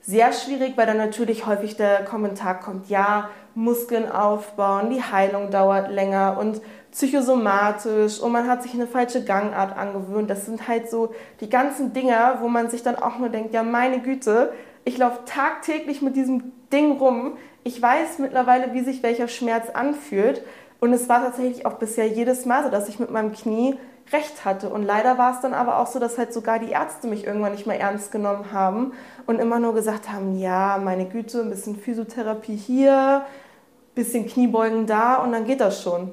sehr 0.07 0.33
schwierig, 0.33 0.77
weil 0.77 0.87
dann 0.87 0.99
natürlich 0.99 1.47
häufig 1.47 1.77
der 1.77 2.05
Kommentar 2.05 2.61
kommt, 2.61 2.88
ja, 2.88 3.29
Muskeln 3.57 4.11
aufbauen, 4.11 4.90
die 4.90 5.03
Heilung 5.03 5.51
dauert 5.51 5.90
länger 5.90 6.37
und 6.38 6.61
psychosomatisch 6.92 8.21
und 8.21 8.33
man 8.33 8.49
hat 8.49 8.62
sich 8.62 8.73
eine 8.75 8.87
falsche 8.87 9.25
Gangart 9.25 9.77
angewöhnt. 9.77 10.31
Das 10.31 10.47
sind 10.47 10.69
halt 10.69 10.88
so 10.90 11.12
die 11.40 11.51
ganzen 11.51 11.92
Dinger, 11.92 12.38
wo 12.40 12.49
man 12.49 12.71
sich 12.71 12.83
dann 12.83 12.97
auch 12.97 13.19
nur 13.19 13.31
denkt, 13.31 13.53
ja 13.53 13.62
meine 13.62 14.01
Güte, 14.01 14.53
ich 14.85 14.97
laufe 14.97 15.25
tagtäglich 15.27 16.03
mit 16.03 16.14
diesem 16.14 16.53
Ding 16.73 16.99
rum. 16.99 17.37
Ich 17.64 17.83
weiß 17.83 18.21
mittlerweile, 18.21 18.73
wie 18.73 18.83
sich 18.83 19.03
welcher 19.03 19.27
Schmerz 19.27 19.71
anfühlt. 19.71 20.42
Und 20.79 20.92
es 20.92 21.09
war 21.09 21.23
tatsächlich 21.23 21.66
auch 21.66 21.75
bisher 21.75 22.07
jedes 22.07 22.47
Mal 22.47 22.62
so, 22.62 22.71
dass 22.71 22.88
ich 22.88 23.01
mit 23.01 23.11
meinem 23.11 23.33
Knie 23.33 23.77
recht 24.12 24.45
hatte. 24.45 24.69
Und 24.69 24.85
leider 24.85 25.19
war 25.19 25.35
es 25.35 25.40
dann 25.40 25.55
aber 25.55 25.79
auch 25.79 25.87
so, 25.87 25.99
dass 25.99 26.19
halt 26.19 26.33
sogar 26.33 26.59
die 26.59 26.71
Ärzte 26.71 27.07
mich 27.09 27.27
irgendwann 27.27 27.53
nicht 27.53 27.66
mehr 27.66 27.81
ernst 27.81 28.12
genommen 28.12 28.53
haben 28.53 28.92
und 29.27 29.40
immer 29.40 29.59
nur 29.59 29.75
gesagt 29.75 30.12
haben, 30.12 30.38
ja, 30.38 30.81
meine 30.83 31.07
Güte, 31.07 31.40
ein 31.40 31.51
bisschen 31.51 31.77
Physiotherapie 31.77 32.57
hier, 32.57 33.23
ein 33.25 33.95
bisschen 33.95 34.27
Kniebeugen 34.27 34.87
da 34.87 35.16
und 35.16 35.33
dann 35.33 35.45
geht 35.45 35.61
das 35.61 35.83
schon. 35.83 36.12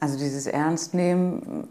Also 0.00 0.16
dieses 0.16 0.46
Ernstnehmen 0.46 1.66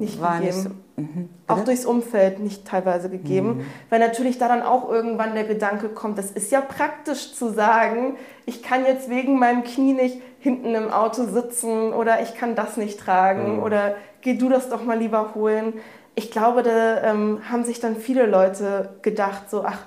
nicht 0.00 0.20
war 0.20 0.40
gegeben. 0.40 0.56
nicht 0.56 0.62
so, 0.64 0.70
mhm. 1.00 1.28
Auch 1.46 1.62
durchs 1.62 1.86
Umfeld 1.86 2.40
nicht 2.40 2.66
teilweise 2.66 3.08
gegeben, 3.08 3.58
mhm. 3.58 3.66
weil 3.88 4.00
natürlich 4.00 4.36
da 4.38 4.48
dann 4.48 4.62
auch 4.62 4.90
irgendwann 4.90 5.34
der 5.34 5.44
Gedanke 5.44 5.88
kommt, 5.88 6.18
das 6.18 6.32
ist 6.32 6.50
ja 6.50 6.60
praktisch 6.60 7.34
zu 7.34 7.50
sagen, 7.50 8.16
ich 8.46 8.64
kann 8.64 8.84
jetzt 8.84 9.08
wegen 9.08 9.38
meinem 9.38 9.62
Knie 9.62 9.92
nicht 9.92 10.20
hinten 10.40 10.74
im 10.74 10.90
Auto 10.90 11.24
sitzen 11.26 11.92
oder 11.92 12.20
ich 12.20 12.34
kann 12.34 12.56
das 12.56 12.76
nicht 12.76 12.98
tragen 12.98 13.58
mhm. 13.58 13.62
oder 13.62 13.94
geh 14.20 14.34
du 14.34 14.48
das 14.48 14.68
doch 14.68 14.84
mal 14.84 14.98
lieber 14.98 15.34
holen. 15.34 15.74
Ich 16.14 16.30
glaube, 16.30 16.62
da 16.62 17.02
ähm, 17.02 17.40
haben 17.50 17.64
sich 17.64 17.80
dann 17.80 17.96
viele 17.96 18.26
Leute 18.26 18.90
gedacht, 19.02 19.50
so, 19.50 19.64
ach, 19.64 19.84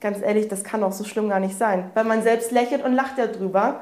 ganz 0.00 0.20
ehrlich, 0.20 0.48
das 0.48 0.64
kann 0.64 0.82
doch 0.82 0.92
so 0.92 1.04
schlimm 1.04 1.28
gar 1.28 1.40
nicht 1.40 1.56
sein. 1.56 1.90
Weil 1.94 2.04
man 2.04 2.22
selbst 2.22 2.52
lächelt 2.52 2.84
und 2.84 2.92
lacht 2.92 3.16
ja 3.18 3.26
drüber. 3.26 3.80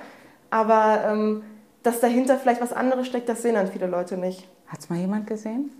Aber 0.50 1.00
ähm, 1.06 1.42
dass 1.82 2.00
dahinter 2.00 2.38
vielleicht 2.38 2.60
was 2.60 2.72
anderes 2.72 3.06
steckt, 3.06 3.28
das 3.28 3.42
sehen 3.42 3.54
dann 3.54 3.66
viele 3.66 3.86
Leute 3.86 4.16
nicht. 4.16 4.48
Hat 4.68 4.78
es 4.80 4.88
mal 4.88 4.98
jemand 4.98 5.26
gesehen? 5.26 5.70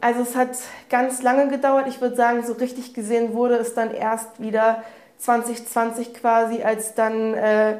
Also 0.00 0.22
es 0.22 0.34
hat 0.34 0.56
ganz 0.88 1.22
lange 1.22 1.48
gedauert. 1.48 1.86
Ich 1.86 2.00
würde 2.00 2.16
sagen, 2.16 2.42
so 2.42 2.54
richtig 2.54 2.94
gesehen 2.94 3.34
wurde 3.34 3.56
es 3.56 3.74
dann 3.74 3.92
erst 3.92 4.40
wieder 4.40 4.82
2020 5.18 6.14
quasi, 6.14 6.62
als 6.62 6.94
dann 6.94 7.34
äh, 7.34 7.76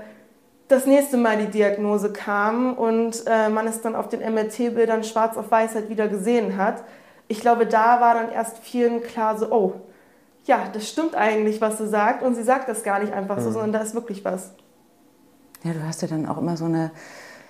das 0.71 0.87
nächste 0.87 1.17
Mal 1.17 1.37
die 1.37 1.51
Diagnose 1.51 2.13
kam 2.13 2.75
und 2.75 3.25
äh, 3.27 3.49
man 3.49 3.67
es 3.67 3.81
dann 3.83 3.97
auf 3.97 4.09
den 4.09 4.21
MRT-Bildern 4.21 5.03
schwarz 5.03 5.37
auf 5.37 5.51
weiß 5.51 5.75
halt 5.75 5.89
wieder 5.89 6.09
gesehen 6.09 6.57
hat. 6.57 6.85
Ich 7.29 7.41
glaube, 7.41 7.67
da 7.67 8.01
war 8.01 8.15
dann 8.15 8.31
erst 8.31 8.59
vielen 8.59 9.03
klar 9.03 9.37
so, 9.37 9.51
oh, 9.51 9.75
ja, 10.45 10.69
das 10.73 10.89
stimmt 10.89 11.15
eigentlich, 11.15 11.61
was 11.61 11.79
sie 11.79 11.89
sagt 11.89 12.23
und 12.23 12.35
sie 12.35 12.43
sagt 12.43 12.69
das 12.69 12.83
gar 12.83 13.01
nicht 13.01 13.13
einfach 13.13 13.37
mhm. 13.39 13.43
so, 13.43 13.51
sondern 13.53 13.73
da 13.73 13.81
ist 13.81 13.95
wirklich 13.95 14.25
was. 14.25 14.53
Ja, 15.65 15.73
du 15.73 15.83
hast 15.87 16.03
ja 16.03 16.09
dann 16.09 16.27
auch 16.27 16.39
immer 16.39 16.57
so 16.57 16.65
eine, 16.65 16.93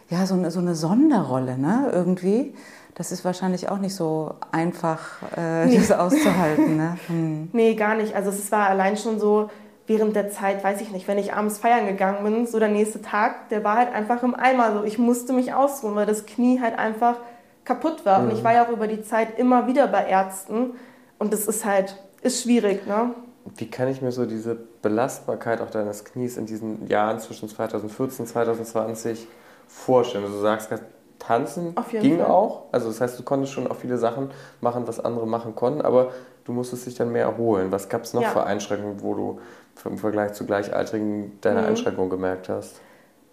ja, 0.08 0.26
so 0.26 0.34
eine, 0.34 0.50
so 0.50 0.60
eine 0.60 0.74
Sonderrolle, 0.74 1.58
ne, 1.58 1.90
irgendwie. 1.92 2.54
Das 2.94 3.12
ist 3.12 3.24
wahrscheinlich 3.24 3.68
auch 3.68 3.78
nicht 3.78 3.94
so 3.94 4.34
einfach, 4.50 5.00
äh, 5.36 5.66
nee. 5.66 5.78
das 5.88 5.92
auszuhalten, 5.92 6.76
ne? 6.76 6.98
Hm. 7.06 7.50
Nee, 7.52 7.74
gar 7.74 7.94
nicht. 7.94 8.14
Also 8.14 8.30
es 8.30 8.50
war 8.50 8.68
allein 8.68 8.96
schon 8.96 9.20
so, 9.20 9.50
während 9.90 10.14
der 10.14 10.30
Zeit, 10.30 10.62
weiß 10.62 10.80
ich 10.82 10.92
nicht, 10.92 11.08
wenn 11.08 11.18
ich 11.18 11.32
abends 11.34 11.58
feiern 11.58 11.84
gegangen 11.84 12.22
bin, 12.22 12.46
so 12.46 12.60
der 12.60 12.68
nächste 12.68 13.02
Tag, 13.02 13.48
der 13.48 13.64
war 13.64 13.76
halt 13.76 13.92
einfach 13.92 14.22
im 14.22 14.36
Eimer. 14.36 14.72
So, 14.72 14.84
ich 14.84 14.98
musste 14.98 15.32
mich 15.32 15.52
ausruhen, 15.52 15.96
weil 15.96 16.06
das 16.06 16.26
Knie 16.26 16.60
halt 16.60 16.78
einfach 16.78 17.16
kaputt 17.64 18.06
war. 18.06 18.20
Mhm. 18.20 18.28
Und 18.28 18.36
ich 18.36 18.44
war 18.44 18.54
ja 18.54 18.64
auch 18.64 18.68
über 18.68 18.86
die 18.86 19.02
Zeit 19.02 19.36
immer 19.36 19.66
wieder 19.66 19.88
bei 19.88 20.06
Ärzten. 20.06 20.74
Und 21.18 21.32
das 21.32 21.48
ist 21.48 21.64
halt, 21.64 21.96
ist 22.22 22.44
schwierig, 22.44 22.86
ne? 22.86 23.16
Wie 23.56 23.68
kann 23.68 23.88
ich 23.88 24.00
mir 24.00 24.12
so 24.12 24.26
diese 24.26 24.56
Belastbarkeit 24.80 25.60
auch 25.60 25.70
deines 25.70 26.04
Knies 26.04 26.36
in 26.36 26.46
diesen 26.46 26.86
Jahren 26.86 27.18
zwischen 27.18 27.48
2014 27.48 28.26
und 28.26 28.28
2020 28.28 29.26
vorstellen? 29.66 30.22
Also 30.22 30.36
du 30.36 30.42
sagst, 30.42 30.70
tanzen 31.18 31.74
ging 31.90 32.18
Fall. 32.18 32.26
auch. 32.26 32.64
Also 32.70 32.88
das 32.88 33.00
heißt, 33.00 33.18
du 33.18 33.24
konntest 33.24 33.52
schon 33.52 33.66
auch 33.66 33.76
viele 33.76 33.98
Sachen 33.98 34.30
machen, 34.60 34.86
was 34.86 35.00
andere 35.00 35.26
machen 35.26 35.56
konnten, 35.56 35.80
aber 35.80 36.12
du 36.44 36.52
musstest 36.52 36.86
dich 36.86 36.94
dann 36.94 37.12
mehr 37.12 37.24
erholen. 37.24 37.70
Was 37.70 37.88
gab 37.88 38.02
es 38.02 38.14
noch 38.14 38.22
ja. 38.22 38.30
für 38.30 38.44
Einschränkungen, 38.44 39.02
wo 39.02 39.14
du 39.14 39.40
im 39.84 39.98
Vergleich 39.98 40.32
zu 40.32 40.46
Gleichaltrigen 40.46 41.38
deine 41.40 41.62
mhm. 41.62 41.68
Einschränkungen 41.68 42.10
gemerkt 42.10 42.48
hast? 42.48 42.80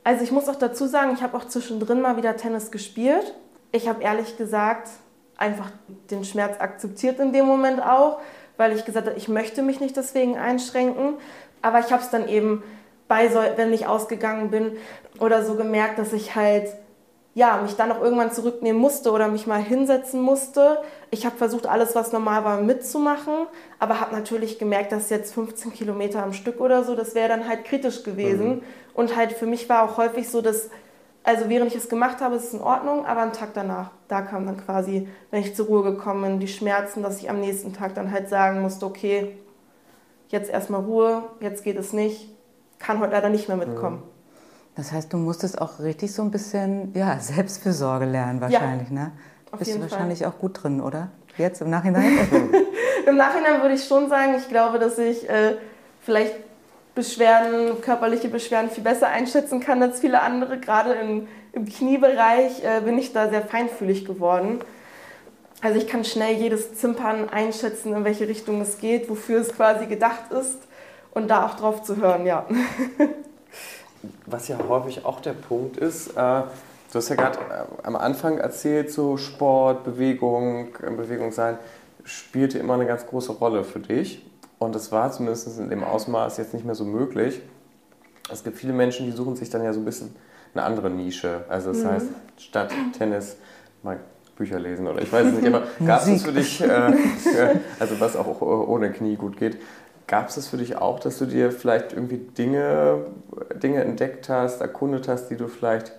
Also 0.03 0.23
ich 0.23 0.31
muss 0.31 0.47
auch 0.47 0.55
dazu 0.55 0.87
sagen, 0.87 1.11
ich 1.13 1.21
habe 1.21 1.35
auch 1.35 1.45
zwischendrin 1.45 2.01
mal 2.01 2.17
wieder 2.17 2.35
Tennis 2.37 2.71
gespielt. 2.71 3.33
Ich 3.71 3.89
habe 3.89 4.01
ehrlich 4.03 4.37
gesagt 4.37 4.89
einfach 5.37 5.69
den 6.09 6.23
Schmerz 6.23 6.59
akzeptiert 6.59 7.19
in 7.19 7.33
dem 7.33 7.45
Moment 7.45 7.81
auch, 7.81 8.19
weil 8.55 8.71
ich 8.71 8.85
gesagt 8.85 9.07
habe, 9.07 9.17
ich 9.17 9.27
möchte 9.27 9.61
mich 9.61 9.79
nicht 9.79 9.97
deswegen 9.97 10.37
einschränken. 10.37 11.15
Aber 11.61 11.79
ich 11.79 11.91
habe 11.91 12.01
es 12.01 12.09
dann 12.09 12.27
eben 12.27 12.63
bei, 13.07 13.29
wenn 13.55 13.73
ich 13.73 13.87
ausgegangen 13.87 14.49
bin 14.49 14.77
oder 15.19 15.43
so 15.43 15.55
gemerkt, 15.55 15.99
dass 15.99 16.13
ich 16.13 16.35
halt 16.35 16.69
ja, 17.33 17.57
mich 17.61 17.75
dann 17.75 17.91
auch 17.91 18.01
irgendwann 18.01 18.31
zurücknehmen 18.31 18.81
musste 18.81 19.11
oder 19.11 19.27
mich 19.27 19.45
mal 19.45 19.61
hinsetzen 19.61 20.21
musste. 20.21 20.79
Ich 21.09 21.25
habe 21.25 21.37
versucht, 21.37 21.67
alles, 21.67 21.95
was 21.95 22.11
normal 22.11 22.43
war, 22.43 22.61
mitzumachen, 22.61 23.47
aber 23.79 24.01
habe 24.01 24.13
natürlich 24.13 24.59
gemerkt, 24.59 24.91
dass 24.91 25.09
jetzt 25.09 25.33
15 25.33 25.73
Kilometer 25.73 26.21
am 26.21 26.33
Stück 26.33 26.59
oder 26.59 26.83
so, 26.83 26.95
das 26.95 27.15
wäre 27.15 27.29
dann 27.29 27.47
halt 27.47 27.63
kritisch 27.63 28.03
gewesen. 28.03 28.47
Mhm. 28.47 28.61
Und 28.93 29.15
halt 29.15 29.31
für 29.33 29.45
mich 29.45 29.69
war 29.69 29.83
auch 29.83 29.97
häufig 29.97 30.27
so, 30.29 30.41
dass, 30.41 30.69
also 31.23 31.47
während 31.49 31.71
ich 31.71 31.77
es 31.77 31.87
gemacht 31.87 32.19
habe, 32.19 32.35
ist 32.35 32.45
es 32.45 32.53
in 32.53 32.61
Ordnung, 32.61 33.05
aber 33.05 33.21
am 33.21 33.31
Tag 33.31 33.53
danach, 33.53 33.91
da 34.07 34.21
kam 34.21 34.45
dann 34.45 34.57
quasi, 34.57 35.07
wenn 35.31 35.41
ich 35.41 35.55
zur 35.55 35.67
Ruhe 35.67 35.83
gekommen 35.83 36.23
bin, 36.23 36.39
die 36.39 36.47
Schmerzen, 36.47 37.03
dass 37.03 37.19
ich 37.19 37.29
am 37.29 37.39
nächsten 37.39 37.73
Tag 37.73 37.95
dann 37.95 38.11
halt 38.11 38.27
sagen 38.27 38.61
musste, 38.61 38.85
okay, 38.85 39.37
jetzt 40.29 40.49
erstmal 40.49 40.81
Ruhe, 40.81 41.23
jetzt 41.39 41.63
geht 41.63 41.77
es 41.77 41.93
nicht, 41.93 42.29
kann 42.79 42.99
heute 42.99 43.13
leider 43.13 43.29
nicht 43.29 43.47
mehr 43.47 43.57
mitkommen. 43.57 43.97
Mhm. 43.97 44.17
Das 44.75 44.91
heißt, 44.91 45.11
du 45.11 45.17
musstest 45.17 45.59
auch 45.59 45.79
richtig 45.79 46.13
so 46.13 46.21
ein 46.21 46.29
bisschen 46.29 46.93
ja, 46.93 47.17
Selbstfürsorge 47.19 48.05
lernen 48.05 48.41
wahrscheinlich, 48.41 48.89
ja, 48.89 48.95
ne? 48.95 49.11
Bist 49.57 49.75
du 49.75 49.81
wahrscheinlich 49.81 50.19
Fall. 50.19 50.29
auch 50.29 50.37
gut 50.39 50.63
drin, 50.63 50.81
oder? 50.81 51.09
Jetzt 51.37 51.61
im 51.61 51.69
Nachhinein? 51.69 52.03
Im 53.07 53.15
Nachhinein 53.15 53.61
würde 53.61 53.75
ich 53.75 53.85
schon 53.85 54.09
sagen, 54.09 54.35
ich 54.37 54.49
glaube, 54.49 54.79
dass 54.79 54.97
ich 54.97 55.29
äh, 55.29 55.55
vielleicht 56.01 56.33
Beschwerden, 56.95 57.79
körperliche 57.81 58.27
Beschwerden 58.27 58.69
viel 58.71 58.83
besser 58.83 59.07
einschätzen 59.07 59.59
kann 59.59 59.81
als 59.81 59.99
viele 59.99 60.21
andere. 60.21 60.59
Gerade 60.59 60.93
im, 60.93 61.27
im 61.53 61.65
Kniebereich 61.65 62.63
äh, 62.63 62.81
bin 62.81 62.97
ich 62.97 63.13
da 63.13 63.29
sehr 63.29 63.43
feinfühlig 63.43 64.03
geworden. 64.03 64.59
Also 65.61 65.77
ich 65.79 65.87
kann 65.87 66.03
schnell 66.03 66.35
jedes 66.35 66.75
Zimpern 66.75 67.29
einschätzen, 67.29 67.93
in 67.93 68.03
welche 68.03 68.27
Richtung 68.27 68.61
es 68.61 68.79
geht, 68.79 69.09
wofür 69.09 69.41
es 69.41 69.55
quasi 69.55 69.85
gedacht 69.85 70.31
ist 70.31 70.57
und 71.11 71.29
da 71.29 71.45
auch 71.45 71.55
drauf 71.55 71.83
zu 71.83 71.97
hören, 71.97 72.25
ja. 72.25 72.45
Was 74.25 74.47
ja 74.47 74.57
häufig 74.67 75.05
auch 75.05 75.19
der 75.19 75.33
Punkt 75.33 75.77
ist, 75.77 76.15
äh, 76.15 76.41
Du 76.91 76.99
hast 76.99 77.09
ja 77.09 77.15
gerade 77.15 77.39
äh, 77.39 77.85
am 77.85 77.95
Anfang 77.95 78.37
erzählt, 78.37 78.91
so 78.91 79.17
Sport, 79.17 79.83
Bewegung, 79.83 80.69
äh, 80.81 80.89
Bewegung 80.91 81.31
sein, 81.31 81.57
spielte 82.03 82.59
immer 82.59 82.75
eine 82.75 82.85
ganz 82.85 83.05
große 83.05 83.33
Rolle 83.33 83.63
für 83.63 83.79
dich. 83.79 84.25
Und 84.59 84.73
das 84.73 84.91
war 84.91 85.11
zumindest 85.11 85.59
in 85.59 85.69
dem 85.69 85.83
Ausmaß 85.83 86.37
jetzt 86.37 86.53
nicht 86.53 86.65
mehr 86.65 86.75
so 86.75 86.85
möglich. 86.85 87.41
Es 88.31 88.43
gibt 88.43 88.57
viele 88.57 88.73
Menschen, 88.73 89.05
die 89.05 89.11
suchen 89.11 89.35
sich 89.35 89.49
dann 89.49 89.63
ja 89.63 89.73
so 89.73 89.79
ein 89.79 89.85
bisschen 89.85 90.15
eine 90.53 90.63
andere 90.63 90.89
Nische. 90.89 91.43
Also 91.49 91.71
das 91.71 91.83
mhm. 91.83 91.91
heißt, 91.91 92.07
statt 92.37 92.71
Tennis 92.97 93.37
mal 93.83 93.99
Bücher 94.35 94.59
lesen 94.59 94.87
oder 94.87 95.01
ich 95.01 95.11
weiß 95.11 95.27
es 95.27 95.33
nicht, 95.33 95.47
aber 95.47 95.63
gab 95.85 96.07
es 96.07 96.23
für 96.23 96.31
dich, 96.31 96.61
äh, 96.63 96.93
also 97.79 97.99
was 97.99 98.15
auch 98.15 98.41
ohne 98.41 98.91
Knie 98.91 99.15
gut 99.15 99.37
geht, 99.37 99.57
gab 100.05 100.29
es 100.29 100.47
für 100.47 100.57
dich 100.57 100.77
auch, 100.77 100.99
dass 100.99 101.17
du 101.17 101.25
dir 101.25 101.51
vielleicht 101.51 101.93
irgendwie 101.93 102.17
Dinge, 102.17 103.05
Dinge 103.55 103.83
entdeckt 103.83 104.29
hast, 104.29 104.61
erkundet 104.61 105.07
hast, 105.07 105.29
die 105.29 105.35
du 105.35 105.47
vielleicht 105.47 105.91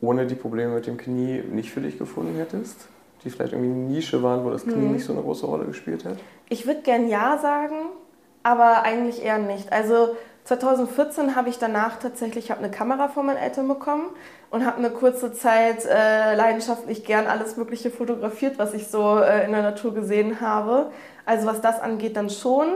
ohne 0.00 0.26
die 0.26 0.34
Probleme 0.34 0.74
mit 0.74 0.86
dem 0.86 0.96
Knie 0.96 1.42
nicht 1.50 1.70
für 1.70 1.80
dich 1.80 1.98
gefunden 1.98 2.36
hättest? 2.36 2.88
Die 3.24 3.30
vielleicht 3.30 3.52
irgendwie 3.52 3.72
eine 3.72 3.80
Nische 3.88 4.22
waren, 4.22 4.44
wo 4.44 4.50
das 4.50 4.64
Knie 4.64 4.74
mhm. 4.74 4.92
nicht 4.92 5.04
so 5.04 5.12
eine 5.12 5.22
große 5.22 5.46
Rolle 5.46 5.64
gespielt 5.64 6.04
hat? 6.04 6.18
Ich 6.48 6.66
würde 6.66 6.82
gern 6.82 7.08
Ja 7.08 7.38
sagen, 7.38 7.88
aber 8.42 8.82
eigentlich 8.82 9.24
eher 9.24 9.38
nicht. 9.38 9.72
Also 9.72 10.16
2014 10.44 11.34
habe 11.34 11.48
ich 11.48 11.58
danach 11.58 11.98
tatsächlich 11.98 12.52
hab 12.52 12.58
eine 12.58 12.70
Kamera 12.70 13.08
von 13.08 13.26
meinen 13.26 13.38
Eltern 13.38 13.66
bekommen 13.66 14.04
und 14.50 14.64
habe 14.64 14.78
eine 14.78 14.90
kurze 14.90 15.32
Zeit 15.32 15.84
äh, 15.84 16.36
leidenschaftlich 16.36 17.04
gern 17.04 17.26
alles 17.26 17.56
Mögliche 17.56 17.90
fotografiert, 17.90 18.58
was 18.58 18.72
ich 18.72 18.86
so 18.86 19.18
äh, 19.18 19.44
in 19.44 19.50
der 19.50 19.62
Natur 19.62 19.92
gesehen 19.92 20.40
habe. 20.40 20.92
Also 21.24 21.46
was 21.48 21.60
das 21.60 21.80
angeht, 21.80 22.16
dann 22.16 22.30
schon. 22.30 22.66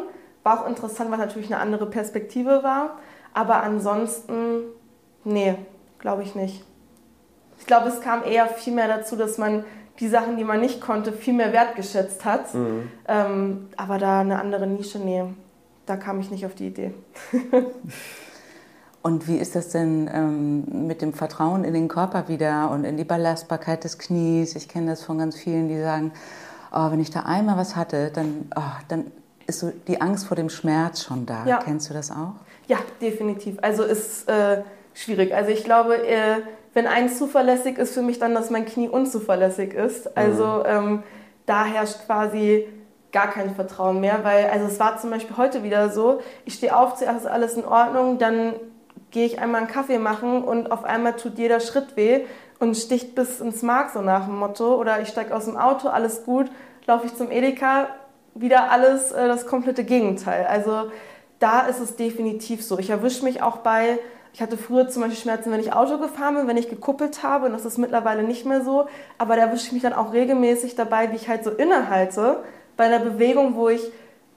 War 0.43 0.63
auch 0.63 0.69
interessant, 0.69 1.11
weil 1.13 1.19
natürlich 1.19 1.53
eine 1.53 1.63
andere 1.63 1.87
Perspektive 1.87 2.65
war. 2.65 2.99
Aber 3.35 3.63
ansonsten, 3.63 4.63
nee, 5.23 5.55
glaube 6.01 6.23
ich 6.23 6.35
nicht. 6.35 6.65
Ich 7.61 7.67
glaube, 7.67 7.89
es 7.89 8.01
kam 8.01 8.25
eher 8.25 8.47
viel 8.49 8.75
mehr 8.75 8.89
dazu, 8.89 9.17
dass 9.17 9.39
man 9.39 9.65
die 10.01 10.09
Sachen, 10.09 10.37
die 10.37 10.45
man 10.45 10.61
nicht 10.61 10.81
konnte, 10.81 11.13
viel 11.13 11.35
mehr 11.35 11.53
wertgeschätzt 11.53 12.25
hat. 12.25 12.53
Mhm. 12.55 12.91
Ähm, 13.07 13.69
aber 13.77 13.99
da 13.99 14.21
eine 14.21 14.41
andere 14.41 14.67
Nische, 14.67 14.99
nee, 14.99 15.25
da 15.87 15.97
kam 15.97 16.21
ich 16.21 16.31
nicht 16.31 16.47
auf 16.47 16.55
die 16.55 16.69
Idee. 16.69 16.95
Und 19.03 19.29
wie 19.29 19.37
ist 19.37 19.55
das 19.55 19.71
denn 19.71 20.11
ähm, 20.13 20.87
mit 20.87 21.01
dem 21.01 21.15
Vertrauen 21.15 21.65
in 21.65 21.73
den 21.73 21.89
Körper 21.89 22.29
wieder 22.29 22.71
und 22.71 22.85
in 22.85 22.99
die 22.99 23.05
Belastbarkeit 23.05 23.83
des 23.83 23.99
Knies? 23.99 24.55
Ich 24.57 24.69
kenne 24.69 24.91
das 24.91 25.03
von 25.03 25.17
ganz 25.17 25.37
vielen, 25.37 25.69
die 25.69 25.81
sagen, 25.81 26.13
oh, 26.71 26.91
wenn 26.91 27.01
ich 27.01 27.11
da 27.11 27.21
einmal 27.21 27.57
was 27.57 27.77
hatte, 27.77 28.11
dann, 28.11 28.51
oh, 28.55 28.61
dann 28.89 29.11
ist 29.47 29.61
so 29.61 29.73
die 29.89 30.03
Angst 30.03 30.27
vor 30.27 30.37
dem 30.37 30.51
Schmerz 30.51 31.03
schon 31.03 31.25
da. 31.25 31.47
Ja. 31.47 31.61
Kennst 31.65 31.89
du 31.89 31.95
das 31.95 32.11
auch? 32.11 32.35
Ja, 32.67 32.77
definitiv. 33.01 33.57
Also 33.63 33.85
ist 33.85 34.29
äh, 34.29 34.63
schwierig. 34.93 35.35
Also 35.35 35.51
ich 35.51 35.65
glaube, 35.65 36.07
äh, 36.07 36.43
wenn 36.75 36.87
eins 36.87 37.19
zuverlässig 37.19 37.79
ist 37.79 37.95
für 37.95 38.03
mich 38.03 38.19
dann, 38.19 38.35
dass 38.35 38.51
mein 38.51 38.65
Knie 38.65 38.89
unzuverlässig 38.89 39.75
ist. 39.75 40.17
Also 40.17 40.45
mhm. 40.45 40.63
ähm, 40.67 41.03
da 41.47 41.65
herrscht 41.65 42.07
quasi 42.07 42.69
gar 43.13 43.29
kein 43.29 43.55
Vertrauen 43.55 44.01
mehr, 44.01 44.21
weil 44.23 44.47
also 44.51 44.67
es 44.67 44.79
war 44.79 44.99
zum 44.99 45.11
Beispiel 45.11 45.37
heute 45.37 45.65
wieder 45.65 45.91
so, 45.91 46.21
ich 46.45 46.55
stehe 46.55 46.77
auf, 46.77 46.95
zuerst 46.95 47.25
ist 47.25 47.27
alles 47.27 47.55
in 47.55 47.65
Ordnung, 47.65 48.19
dann 48.19 48.55
gehe 49.11 49.27
ich 49.27 49.41
einmal 49.41 49.63
einen 49.63 49.71
Kaffee 49.71 49.99
machen 49.99 50.45
und 50.45 50.71
auf 50.71 50.85
einmal 50.85 51.17
tut 51.17 51.37
jeder 51.39 51.59
Schritt 51.59 51.97
weh 51.97 52.21
und 52.61 52.77
sticht 52.77 53.17
bis 53.17 53.41
ins 53.41 53.63
Mark 53.63 53.91
so 53.91 54.01
nach 54.01 54.27
dem 54.27 54.37
Motto 54.37 54.77
oder 54.77 55.01
ich 55.01 55.09
steige 55.09 55.35
aus 55.35 55.47
dem 55.47 55.57
Auto, 55.57 55.89
alles 55.89 56.25
gut, 56.25 56.51
laufe 56.87 57.07
ich 57.07 57.17
zum 57.17 57.33
Edeka, 57.33 57.89
wieder 58.35 58.71
alles 58.71 59.11
äh, 59.11 59.27
das 59.27 59.47
komplette 59.47 59.83
Gegenteil. 59.83 60.47
Also 60.47 60.93
da 61.41 61.63
ist 61.63 61.81
es 61.81 61.97
definitiv 61.97 62.65
so. 62.65 62.79
Ich 62.79 62.91
erwische 62.91 63.25
mich 63.25 63.43
auch 63.43 63.59
bei 63.59 63.99
ich 64.33 64.41
hatte 64.41 64.57
früher 64.57 64.89
zum 64.89 65.03
Beispiel 65.03 65.21
Schmerzen, 65.21 65.51
wenn 65.51 65.61
ich 65.61 65.73
Auto 65.73 65.99
gefahren 65.99 66.37
bin, 66.37 66.47
wenn 66.47 66.57
ich 66.57 66.69
gekuppelt 66.69 67.23
habe. 67.23 67.47
Und 67.47 67.53
das 67.53 67.65
ist 67.65 67.79
mittlerweile 67.79 68.23
nicht 68.23 68.47
mehr 68.47 68.63
so. 68.63 68.87
Aber 69.19 69.37
da 69.37 69.43
erwische 69.43 69.67
ich 69.67 69.73
mich 69.73 69.83
dann 69.83 69.93
auch 69.93 70.13
regelmäßig 70.13 70.77
dabei, 70.77 71.11
wie 71.11 71.17
ich 71.17 71.29
halt 71.29 71.45
so 71.45 71.51
innehalte 71.51 72.45
bei 72.77 72.85
einer 72.85 73.01
Bewegung, 73.01 73.57
wo 73.57 73.69
ich 73.69 73.83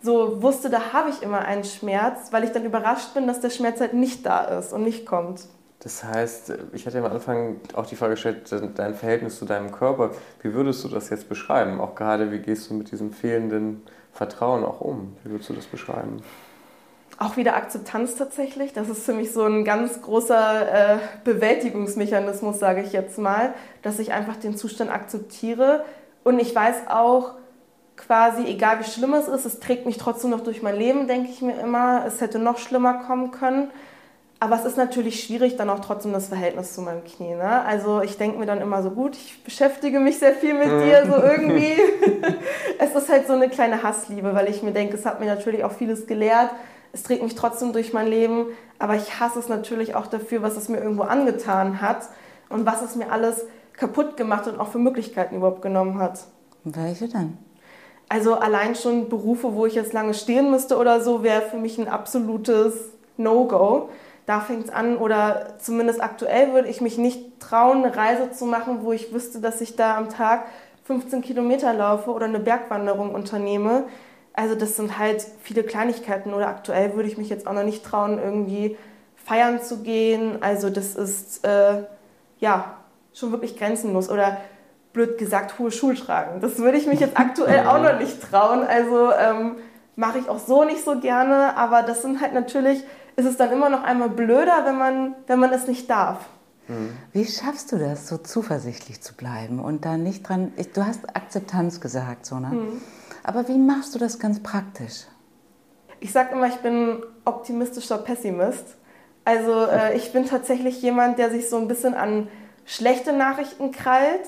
so 0.02 0.42
wusste, 0.42 0.70
da 0.70 0.92
habe 0.92 1.10
ich 1.10 1.22
immer 1.24 1.40
einen 1.40 1.64
Schmerz, 1.64 2.32
weil 2.32 2.44
ich 2.44 2.52
dann 2.52 2.66
überrascht 2.66 3.14
bin, 3.14 3.26
dass 3.26 3.40
der 3.40 3.50
Schmerz 3.50 3.80
halt 3.80 3.94
nicht 3.94 4.26
da 4.26 4.44
ist 4.44 4.74
und 4.74 4.84
nicht 4.84 5.06
kommt. 5.06 5.48
Das 5.80 6.04
heißt, 6.04 6.54
ich 6.74 6.86
hatte 6.86 7.00
am 7.00 7.06
Anfang 7.06 7.58
auch 7.74 7.86
die 7.86 7.96
Frage 7.96 8.14
gestellt, 8.14 8.54
dein 8.76 8.96
Verhältnis 8.96 9.38
zu 9.38 9.46
deinem 9.46 9.72
Körper. 9.72 10.12
Wie 10.42 10.54
würdest 10.54 10.84
du 10.84 10.88
das 10.88 11.10
jetzt 11.10 11.30
beschreiben? 11.30 11.80
Auch 11.82 11.96
gerade, 11.96 12.32
wie 12.32 12.40
gehst 12.40 12.70
du 12.70 12.74
mit 12.74 12.92
diesem 12.92 13.12
fehlenden 13.12 13.82
Vertrauen 14.14 14.64
auch 14.64 14.82
um? 14.82 15.16
Wie 15.24 15.32
würdest 15.32 15.50
du 15.50 15.54
das 15.54 15.66
beschreiben? 15.66 16.22
Auch 17.20 17.38
wieder 17.38 17.56
Akzeptanz 17.56 18.16
tatsächlich. 18.16 18.74
Das 18.74 18.90
ist 18.90 19.06
für 19.06 19.14
mich 19.14 19.32
so 19.32 19.44
ein 19.44 19.64
ganz 19.64 20.02
großer 20.02 20.96
äh, 20.96 20.98
Bewältigungsmechanismus, 21.24 22.60
sage 22.60 22.82
ich 22.82 22.94
jetzt 22.94 23.18
mal, 23.18 23.54
dass 23.82 24.00
ich 24.00 24.12
einfach 24.14 24.36
den 24.36 24.56
Zustand 24.58 24.92
akzeptiere. 24.92 25.86
Und 26.24 26.40
ich 26.40 26.56
weiß 26.56 26.88
auch 26.88 27.34
quasi, 27.96 28.46
egal 28.46 28.80
wie 28.80 28.90
schlimm 28.90 29.14
es 29.14 29.28
ist, 29.28 29.46
es 29.46 29.60
trägt 29.60 29.86
mich 29.86 29.98
trotzdem 29.98 30.32
noch 30.32 30.42
durch 30.42 30.62
mein 30.62 30.76
Leben, 30.76 31.08
denke 31.08 31.30
ich 31.30 31.42
mir 31.42 31.60
immer. 31.60 32.04
Es 32.06 32.22
hätte 32.22 32.40
noch 32.40 32.58
schlimmer 32.58 32.96
kommen 33.06 33.32
können. 33.32 33.70
Aber 34.40 34.58
es 34.58 34.66
ist 34.66 34.76
natürlich 34.76 35.24
schwierig, 35.24 35.56
dann 35.56 35.70
auch 35.70 35.80
trotzdem 35.80 36.12
das 36.12 36.28
Verhältnis 36.28 36.74
zu 36.74 36.82
meinem 36.82 37.06
Knie. 37.06 37.36
Ne? 37.36 37.64
Also 37.64 38.02
ich 38.02 38.18
denke 38.18 38.40
mir 38.40 38.46
dann 38.46 38.60
immer 38.60 38.84
so, 38.84 38.92
gut, 38.92 39.16
ich 39.16 39.42
beschäftige 39.42 40.02
mich 40.02 40.20
sehr 40.20 40.34
viel 40.34 40.54
mit 40.54 40.68
dir, 40.68 41.06
so 41.06 41.16
irgendwie. 41.16 41.78
es 42.80 42.94
ist 42.94 43.10
halt 43.10 43.26
so 43.26 43.34
eine 43.34 43.48
kleine 43.48 43.84
Hassliebe, 43.84 44.36
weil 44.36 44.50
ich 44.50 44.62
mir 44.62 44.72
denke, 44.72 44.98
es 44.98 45.06
hat 45.06 45.22
mir 45.22 45.28
natürlich 45.28 45.64
auch 45.64 45.72
vieles 45.72 46.08
gelehrt 46.08 46.50
es 46.94 47.04
trägt 47.04 47.24
mich 47.24 47.36
trotzdem 47.36 47.74
durch 47.74 47.92
mein 47.92 48.08
Leben, 48.08 48.46
aber 48.80 48.96
ich 48.96 49.20
hasse 49.20 49.40
es 49.40 49.50
natürlich 49.50 49.96
auch 49.96 50.08
dafür, 50.08 50.44
was 50.44 50.56
es 50.56 50.70
mir 50.70 50.78
irgendwo 50.78 51.04
angetan 51.04 51.82
hat 51.82 52.08
und 52.50 52.66
was 52.66 52.84
es 52.84 52.96
mir 52.96 53.12
alles 53.12 53.46
kaputt 53.74 54.16
gemacht 54.16 54.48
und 54.48 54.60
auch 54.60 54.68
für 54.68 54.78
Möglichkeiten 54.78 55.36
überhaupt 55.36 55.64
genommen 55.64 55.98
hat. 55.98 56.20
Welche 56.64 57.08
denn? 57.08 57.38
Also 58.10 58.36
allein 58.36 58.76
schon 58.76 59.10
Berufe, 59.10 59.56
wo 59.56 59.66
ich 59.66 59.74
jetzt 59.74 59.92
lange 59.92 60.14
stehen 60.14 60.52
müsste 60.52 60.78
oder 60.78 61.02
so, 61.02 61.24
wäre 61.24 61.42
für 61.42 61.58
mich 61.58 61.80
ein 61.80 61.88
absolutes 61.88 62.76
No-Go. 63.18 63.90
Da 64.28 64.40
fängt 64.40 64.66
es 64.66 64.70
an 64.70 64.98
oder 64.98 65.56
zumindest 65.58 66.02
aktuell 66.02 66.54
würde 66.54 66.70
ich 66.70 66.80
mich 66.80 67.00
nicht 67.00 67.40
trauen, 67.40 67.84
eine 67.84 67.96
Reise 67.96 68.32
zu 68.32 68.46
machen, 68.46 68.80
wo 68.84 68.94
ich 68.94 69.12
wüsste, 69.12 69.42
dass 69.42 69.62
ich 69.62 69.76
da 69.76 69.98
am 69.98 70.10
Tag 70.10 70.46
15 70.84 71.22
Kilometer 71.22 71.74
laufe 71.74 72.12
oder 72.12 72.28
eine 72.28 72.40
Bergwanderung 72.40 73.16
unternehme. 73.16 73.86
Also 74.34 74.56
das 74.56 74.76
sind 74.76 74.98
halt 74.98 75.26
viele 75.44 75.64
Kleinigkeiten 75.64 76.34
oder 76.34 76.48
aktuell 76.48 76.96
würde 76.96 77.08
ich 77.08 77.18
mich 77.18 77.30
jetzt 77.30 77.46
auch 77.46 77.54
noch 77.54 77.64
nicht 77.64 77.86
trauen, 77.86 78.18
irgendwie 78.18 78.78
feiern 79.16 79.62
zu 79.62 79.84
gehen. 79.84 80.42
Also 80.42 80.70
das 80.70 80.96
ist 80.96 81.46
äh, 81.46 81.84
ja 82.40 82.78
schon 83.14 83.32
wirklich 83.32 83.58
grenzenlos 83.58 84.10
oder 84.10 84.38
blöd 84.92 85.18
gesagt 85.18 85.60
hohe 85.60 85.72
Schuhe 85.72 85.96
tragen. 85.96 86.42
Das 86.42 86.58
würde 86.58 86.78
ich 86.78 86.88
mich 86.88 87.00
jetzt 87.00 87.18
aktuell 87.18 87.68
auch 87.68 87.82
noch 87.82 88.00
nicht 88.00 88.22
trauen. 88.22 88.64
Also 88.64 89.12
ähm, 89.12 89.58
mache 89.96 90.20
ich 90.20 90.30
auch 90.30 90.40
so 90.40 90.64
nicht 90.64 90.84
so 90.84 91.00
gerne. 91.00 91.56
Aber 91.56 91.84
das 91.84 92.02
sind 92.02 92.22
halt 92.22 92.34
natürlich, 92.34 92.84
ist 93.16 93.26
es 93.26 93.38
dann 93.38 93.52
immer 93.52 93.70
noch 93.70 93.84
einmal 93.84 94.10
blöder, 94.10 94.64
wenn 94.66 94.78
man, 94.78 95.16
wenn 95.28 95.40
man 95.40 95.52
es 95.52 95.68
nicht 95.68 95.90
darf. 95.90 96.26
Mhm. 96.68 96.98
Wie 97.12 97.26
schaffst 97.26 97.72
du 97.72 97.78
das, 97.78 98.08
so 98.08 98.18
zuversichtlich 98.18 99.02
zu 99.02 99.16
bleiben 99.16 99.60
und 99.60 99.86
da 99.86 99.98
nicht 99.98 100.28
dran? 100.28 100.54
Ich, 100.56 100.72
du 100.72 100.86
hast 100.86 101.16
Akzeptanz 101.16 101.82
gesagt, 101.82 102.26
so 102.26 102.40
ne? 102.40 102.48
Mhm. 102.48 102.82
Aber 103.24 103.48
wie 103.48 103.58
machst 103.58 103.96
du 103.96 104.00
das 104.00 104.20
ganz 104.20 104.42
praktisch? 104.44 105.06
Ich 106.00 106.12
sage 106.12 106.34
immer, 106.34 106.48
ich 106.48 106.58
bin 106.58 107.02
optimistischer 107.24 107.98
Pessimist. 107.98 108.76
Also 109.26 109.66
äh, 109.66 109.96
ich 109.96 110.12
bin 110.12 110.26
tatsächlich 110.26 110.82
jemand, 110.82 111.18
der 111.18 111.32
sich 111.32 111.50
so 111.50 111.58
ein 111.58 111.70
bisschen 111.70 111.94
an 111.94 112.28
schlechte 112.66 113.14
Nachrichten 113.14 113.72
krallt 113.72 114.28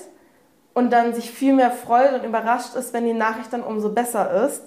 und 0.72 0.90
dann 0.90 1.14
sich 1.14 1.30
viel 1.30 1.54
mehr 1.54 1.70
freut 1.70 2.14
und 2.14 2.24
überrascht 2.24 2.74
ist, 2.74 2.94
wenn 2.94 3.04
die 3.04 3.12
Nachricht 3.12 3.52
dann 3.52 3.62
umso 3.62 3.90
besser 3.90 4.46
ist. 4.46 4.62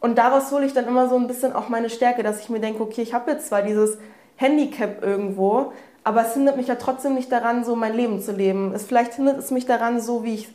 Und 0.00 0.18
daraus 0.18 0.52
hole 0.52 0.66
ich 0.66 0.74
dann 0.74 0.86
immer 0.86 1.08
so 1.08 1.16
ein 1.16 1.26
bisschen 1.26 1.54
auch 1.54 1.70
meine 1.70 1.88
Stärke, 1.88 2.22
dass 2.22 2.40
ich 2.40 2.50
mir 2.50 2.60
denke, 2.60 2.82
okay, 2.82 3.00
ich 3.00 3.14
habe 3.14 3.30
jetzt 3.30 3.48
zwar 3.48 3.62
dieses 3.62 3.96
Handicap 4.36 5.02
irgendwo, 5.02 5.72
aber 6.02 6.26
es 6.26 6.34
hindert 6.34 6.58
mich 6.58 6.66
ja 6.66 6.74
trotzdem 6.74 7.14
nicht 7.14 7.32
daran, 7.32 7.64
so 7.64 7.74
mein 7.74 7.94
Leben 7.94 8.20
zu 8.20 8.32
leben. 8.32 8.72
Es, 8.74 8.84
vielleicht 8.84 9.14
hindert 9.14 9.38
es 9.38 9.50
mich 9.50 9.64
daran, 9.64 10.02
so 10.02 10.22
wie 10.22 10.34
ich 10.34 10.48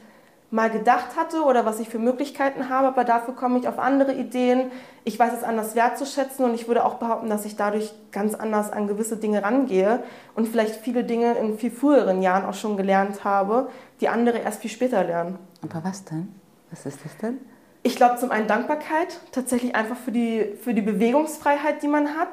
mal 0.51 0.69
gedacht 0.69 1.15
hatte 1.15 1.43
oder 1.43 1.65
was 1.65 1.79
ich 1.79 1.89
für 1.89 1.99
Möglichkeiten 1.99 2.69
habe, 2.69 2.87
aber 2.87 3.03
dafür 3.03 3.35
komme 3.35 3.59
ich 3.59 3.67
auf 3.67 3.77
andere 3.77 4.13
Ideen. 4.13 4.71
Ich 5.03 5.19
weiß 5.19 5.33
es 5.33 5.43
anders 5.43 5.75
wertzuschätzen 5.75 6.43
und 6.43 6.55
ich 6.55 6.67
würde 6.67 6.85
auch 6.85 6.95
behaupten, 6.95 7.29
dass 7.29 7.45
ich 7.45 7.55
dadurch 7.55 7.93
ganz 8.11 8.33
anders 8.33 8.71
an 8.71 8.87
gewisse 8.87 9.17
Dinge 9.17 9.43
rangehe 9.43 10.01
und 10.35 10.47
vielleicht 10.47 10.75
viele 10.75 11.03
Dinge 11.03 11.33
in 11.35 11.57
viel 11.57 11.71
früheren 11.71 12.21
Jahren 12.21 12.45
auch 12.45 12.55
schon 12.55 12.77
gelernt 12.77 13.23
habe, 13.23 13.69
die 14.01 14.09
andere 14.09 14.39
erst 14.39 14.61
viel 14.61 14.71
später 14.71 15.03
lernen. 15.03 15.37
Aber 15.61 15.83
was 15.83 16.03
denn? 16.05 16.33
Was 16.71 16.85
ist 16.85 16.99
das 17.03 17.15
denn? 17.17 17.37
Ich 17.83 17.95
glaube 17.95 18.17
zum 18.17 18.31
einen 18.31 18.47
Dankbarkeit, 18.47 19.19
tatsächlich 19.31 19.75
einfach 19.75 19.95
für 19.95 20.11
die, 20.11 20.57
für 20.61 20.73
die 20.73 20.81
Bewegungsfreiheit, 20.81 21.81
die 21.81 21.87
man 21.87 22.17
hat, 22.17 22.29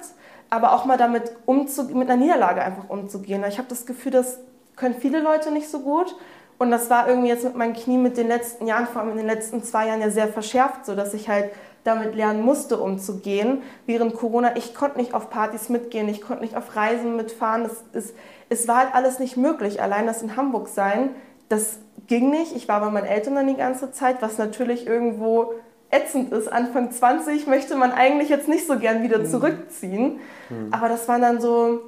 aber 0.48 0.72
auch 0.72 0.87
mal 0.87 0.96
damit 0.96 1.33
umzugehen, 1.44 1.98
mit 1.98 2.11
einer 2.11 2.20
Niederlage 2.20 2.62
einfach 2.62 2.88
umzugehen. 2.88 3.44
Ich 3.46 3.59
habe 3.59 3.68
das 3.68 3.87
Gefühl, 3.87 4.12
das 4.12 4.38
können 4.74 4.94
viele 4.94 5.20
Leute 5.20 5.50
nicht 5.50 5.68
so 5.68 5.81
gut 5.81 6.16
und 6.58 6.70
das 6.70 6.88
war 6.88 7.08
irgendwie 7.08 7.28
jetzt 7.28 7.44
mit 7.44 7.56
meinem 7.56 7.74
Knie 7.74 7.98
mit 7.98 8.16
den 8.16 8.28
letzten 8.28 8.66
Jahren, 8.66 8.86
vor 8.86 9.02
allem 9.02 9.10
in 9.10 9.16
den 9.18 9.26
letzten 9.26 9.62
zwei 9.62 9.88
Jahren 9.88 10.00
ja 10.00 10.10
sehr 10.10 10.28
verschärft, 10.28 10.86
so 10.86 10.94
dass 10.94 11.12
ich 11.12 11.28
halt 11.28 11.50
damit 11.84 12.14
lernen 12.14 12.42
musste, 12.42 12.78
umzugehen. 12.78 13.62
Während 13.86 14.14
Corona, 14.14 14.56
ich 14.56 14.74
konnte 14.74 14.98
nicht 14.98 15.14
auf 15.14 15.30
Partys 15.30 15.68
mitgehen, 15.68 16.08
ich 16.08 16.20
konnte 16.20 16.42
nicht 16.42 16.56
auf 16.56 16.74
Reisen 16.74 17.16
mitfahren. 17.16 17.64
Es, 17.64 17.84
es, 17.92 18.14
es 18.48 18.68
war 18.68 18.78
halt 18.78 18.94
alles 18.94 19.18
nicht 19.18 19.36
möglich. 19.36 19.80
Allein 19.80 20.06
das 20.06 20.22
in 20.22 20.36
Hamburg 20.36 20.68
sein, 20.68 21.10
das 21.48 21.78
ging 22.06 22.30
nicht. 22.30 22.56
Ich 22.56 22.68
war 22.68 22.80
bei 22.80 22.90
meinen 22.90 23.06
Eltern 23.06 23.36
dann 23.36 23.46
die 23.46 23.56
ganze 23.56 23.92
Zeit, 23.92 24.20
was 24.20 24.38
natürlich 24.38 24.86
irgendwo 24.86 25.54
ätzend 25.90 26.32
ist. 26.32 26.48
Anfang 26.48 26.90
20 26.90 27.46
möchte 27.46 27.76
man 27.76 27.92
eigentlich 27.92 28.28
jetzt 28.28 28.48
nicht 28.48 28.66
so 28.66 28.78
gern 28.78 29.02
wieder 29.02 29.18
mhm. 29.18 29.26
zurückziehen. 29.26 30.20
Mhm. 30.50 30.68
Aber 30.72 30.88
das 30.88 31.06
waren 31.08 31.22
dann 31.22 31.40
so, 31.40 31.80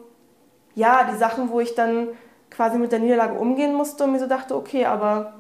ja, 0.75 1.09
die 1.13 1.19
Sachen, 1.19 1.51
wo 1.51 1.59
ich 1.59 1.75
dann 1.75 2.09
quasi 2.51 2.79
mit 2.79 2.93
der 2.93 2.99
Niederlage 2.99 3.35
umgehen 3.35 3.75
musste 3.75 4.05
und 4.05 4.13
mir 4.13 4.19
so 4.19 4.27
dachte, 4.27 4.57
okay, 4.57 4.85
aber 4.85 5.35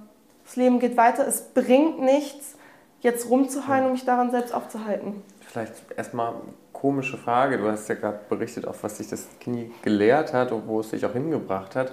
das 0.44 0.56
Leben 0.56 0.78
geht 0.78 0.96
weiter, 0.96 1.26
es 1.26 1.42
bringt 1.42 2.00
nichts, 2.00 2.56
jetzt 3.00 3.28
rumzuheulen 3.28 3.86
und 3.86 3.92
mich 3.92 4.04
daran 4.04 4.30
selbst 4.30 4.54
aufzuhalten. 4.54 5.22
Vielleicht 5.40 5.72
erstmal 5.96 6.34
komische 6.72 7.16
Frage. 7.16 7.58
Du 7.58 7.68
hast 7.68 7.88
ja 7.88 7.94
gerade 7.94 8.20
berichtet, 8.28 8.66
auf 8.66 8.82
was 8.82 8.98
sich 8.98 9.08
das 9.08 9.26
Knie 9.40 9.70
gelehrt 9.82 10.32
hat 10.32 10.52
und 10.52 10.66
wo 10.66 10.80
es 10.80 10.90
dich 10.90 11.04
auch 11.04 11.12
hingebracht 11.12 11.74
hat. 11.74 11.92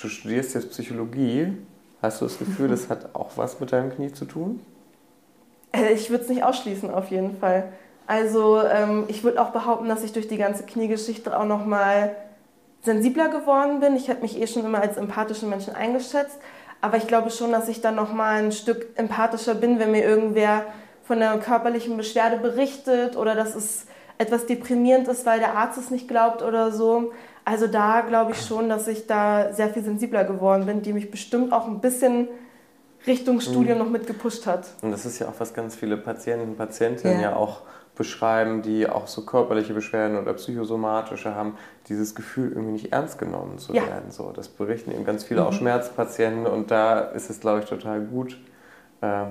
Du 0.00 0.08
studierst 0.08 0.54
jetzt 0.54 0.70
Psychologie. 0.70 1.58
Hast 2.00 2.20
du 2.20 2.24
das 2.24 2.38
Gefühl, 2.38 2.68
das 2.70 2.88
hat 2.88 3.14
auch 3.14 3.32
was 3.36 3.60
mit 3.60 3.72
deinem 3.72 3.90
Knie 3.90 4.12
zu 4.12 4.24
tun? 4.24 4.60
Äh, 5.72 5.92
ich 5.92 6.10
würde 6.10 6.24
es 6.24 6.30
nicht 6.30 6.44
ausschließen, 6.44 6.90
auf 6.90 7.10
jeden 7.10 7.36
Fall. 7.36 7.72
Also 8.06 8.62
ähm, 8.62 9.04
ich 9.08 9.22
würde 9.22 9.40
auch 9.40 9.50
behaupten, 9.50 9.88
dass 9.88 10.02
ich 10.02 10.12
durch 10.12 10.28
die 10.28 10.38
ganze 10.38 10.64
Kniegeschichte 10.64 11.38
auch 11.38 11.44
noch 11.46 11.64
mal 11.64 12.16
sensibler 12.82 13.28
geworden 13.28 13.80
bin. 13.80 13.96
Ich 13.96 14.10
habe 14.10 14.20
mich 14.20 14.40
eh 14.40 14.46
schon 14.46 14.64
immer 14.64 14.80
als 14.80 14.96
empathische 14.96 15.46
Menschen 15.46 15.74
eingeschätzt, 15.74 16.38
aber 16.80 16.96
ich 16.96 17.06
glaube 17.06 17.30
schon, 17.30 17.52
dass 17.52 17.68
ich 17.68 17.80
dann 17.80 17.94
noch 17.94 18.12
mal 18.12 18.42
ein 18.42 18.52
Stück 18.52 18.88
empathischer 18.96 19.54
bin, 19.54 19.78
wenn 19.78 19.92
mir 19.92 20.04
irgendwer 20.04 20.64
von 21.04 21.22
einer 21.22 21.38
körperlichen 21.38 21.96
Beschwerde 21.96 22.36
berichtet 22.36 23.16
oder 23.16 23.34
dass 23.34 23.54
es 23.54 23.86
etwas 24.18 24.46
deprimierend 24.46 25.08
ist, 25.08 25.26
weil 25.26 25.38
der 25.38 25.56
Arzt 25.56 25.78
es 25.78 25.90
nicht 25.90 26.08
glaubt 26.08 26.42
oder 26.42 26.70
so. 26.70 27.12
Also 27.44 27.66
da 27.66 28.02
glaube 28.02 28.32
ich 28.32 28.40
schon, 28.40 28.68
dass 28.68 28.86
ich 28.86 29.06
da 29.06 29.52
sehr 29.52 29.68
viel 29.68 29.82
sensibler 29.82 30.24
geworden 30.24 30.66
bin, 30.66 30.82
die 30.82 30.92
mich 30.92 31.10
bestimmt 31.10 31.52
auch 31.52 31.66
ein 31.66 31.80
bisschen 31.80 32.28
Richtung 33.06 33.40
Studium 33.40 33.78
mhm. 33.78 33.84
noch 33.84 33.90
mit 33.90 34.06
gepusht 34.06 34.46
hat. 34.46 34.66
Und 34.80 34.92
das 34.92 35.04
ist 35.04 35.18
ja 35.18 35.28
auch, 35.28 35.34
was 35.38 35.54
ganz 35.54 35.74
viele 35.74 35.96
Patienten 35.96 36.50
und 36.50 36.56
Patientinnen 36.56 37.20
ja, 37.20 37.30
ja 37.30 37.36
auch 37.36 37.62
beschreiben, 37.94 38.62
die 38.62 38.88
auch 38.88 39.06
so 39.06 39.22
körperliche 39.22 39.74
Beschwerden 39.74 40.16
oder 40.16 40.32
psychosomatische 40.34 41.34
haben, 41.34 41.56
dieses 41.88 42.14
Gefühl 42.14 42.50
irgendwie 42.50 42.72
nicht 42.72 42.92
ernst 42.92 43.18
genommen 43.18 43.58
zu 43.58 43.74
ja. 43.74 43.86
werden. 43.86 44.10
So, 44.10 44.32
das 44.32 44.48
berichten 44.48 44.92
eben 44.92 45.04
ganz 45.04 45.24
viele 45.24 45.42
mhm. 45.42 45.46
auch 45.48 45.52
Schmerzpatienten 45.52 46.46
und 46.46 46.70
da 46.70 47.00
ist 47.00 47.28
es, 47.28 47.40
glaube 47.40 47.60
ich, 47.60 47.66
total 47.66 48.00
gut, 48.00 48.38
äh, 49.02 49.24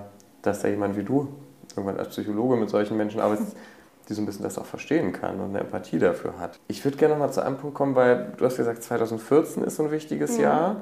dass 0.43 0.61
da 0.61 0.67
jemand 0.67 0.95
wie 0.95 1.03
du 1.03 1.29
irgendwann 1.75 1.97
als 1.97 2.09
Psychologe 2.09 2.55
mit 2.55 2.69
solchen 2.69 2.97
Menschen 2.97 3.19
arbeitet, 3.19 3.47
die 4.09 4.13
so 4.13 4.21
ein 4.21 4.25
bisschen 4.25 4.43
das 4.43 4.57
auch 4.59 4.65
verstehen 4.65 5.11
kann 5.11 5.39
und 5.39 5.49
eine 5.49 5.59
Empathie 5.61 5.97
dafür 5.97 6.37
hat. 6.39 6.59
Ich 6.67 6.83
würde 6.85 6.97
gerne 6.97 7.15
noch 7.15 7.19
mal 7.19 7.31
zu 7.31 7.41
einem 7.41 7.57
Punkt 7.57 7.75
kommen, 7.75 7.95
weil 7.95 8.33
du 8.37 8.45
hast 8.45 8.57
gesagt, 8.57 8.83
2014 8.83 9.63
ist 9.63 9.77
so 9.77 9.83
ein 9.83 9.91
wichtiges 9.91 10.37
mhm. 10.37 10.43
Jahr 10.43 10.75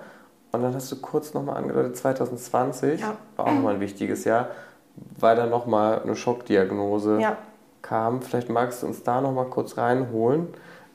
und 0.51 0.63
dann 0.63 0.73
hast 0.73 0.91
du 0.91 0.97
kurz 0.97 1.33
noch 1.33 1.43
mal 1.43 1.53
angedeutet, 1.53 1.95
2020 1.95 2.99
ja. 2.99 3.15
war 3.37 3.45
auch 3.47 3.53
nochmal 3.53 3.75
ein 3.75 3.79
wichtiges 3.79 4.25
Jahr, 4.25 4.49
weil 5.17 5.37
da 5.37 5.45
noch 5.45 5.65
mal 5.65 6.01
eine 6.01 6.17
Schockdiagnose 6.17 7.21
ja 7.21 7.37
kam. 7.81 8.21
Vielleicht 8.21 8.49
magst 8.49 8.83
du 8.83 8.87
uns 8.87 9.03
da 9.03 9.21
noch 9.21 9.31
mal 9.31 9.45
kurz 9.45 9.77
reinholen, 9.77 10.47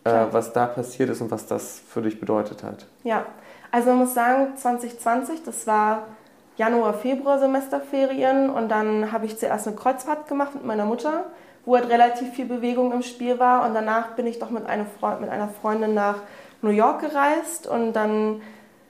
äh, 0.05 0.27
was 0.31 0.53
da 0.53 0.67
passiert 0.67 1.11
ist 1.11 1.21
und 1.21 1.31
was 1.31 1.47
das 1.47 1.81
für 1.89 2.03
dich 2.03 2.21
bedeutet 2.21 2.63
hat. 2.63 2.87
Ja, 3.03 3.27
also 3.71 3.91
man 3.91 3.99
muss 4.01 4.15
sagen, 4.15 4.57
2020, 4.57 5.43
das 5.43 5.67
war 5.67 6.05
Januar, 6.57 6.95
Februar 6.95 7.39
Semesterferien 7.39 8.49
und 8.49 8.69
dann 8.69 9.11
habe 9.11 9.27
ich 9.27 9.39
zuerst 9.39 9.67
eine 9.67 9.77
Kreuzfahrt 9.77 10.29
gemacht 10.29 10.55
mit 10.55 10.65
meiner 10.65 10.85
Mutter, 10.85 11.25
wo 11.65 11.75
halt 11.75 11.89
relativ 11.89 12.33
viel 12.35 12.45
Bewegung 12.45 12.93
im 12.93 13.03
Spiel 13.03 13.41
war 13.41 13.67
und 13.67 13.75
danach 13.75 14.13
bin 14.13 14.27
ich 14.27 14.39
doch 14.39 14.51
mit, 14.51 14.67
einer 14.67 14.87
Freund, 14.87 15.21
mit 15.21 15.31
einer 15.31 15.49
Freundin 15.49 15.95
nach 15.95 16.19
New 16.63 16.71
York 16.71 17.01
gereist 17.01 17.67
und 17.67 17.95
dann 17.95 18.41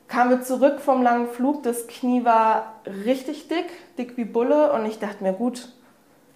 kamen 0.09 0.31
wir 0.31 0.43
zurück 0.43 0.81
vom 0.81 1.03
langen 1.03 1.29
Flug. 1.29 1.63
Das 1.63 1.87
Knie 1.87 2.25
war 2.25 2.75
richtig 2.87 3.49
dick, 3.49 3.67
dick 3.97 4.17
wie 4.17 4.25
Bulle 4.25 4.73
und 4.73 4.85
ich 4.85 4.99
dachte 4.99 5.25
mir, 5.25 5.33
gut, 5.33 5.69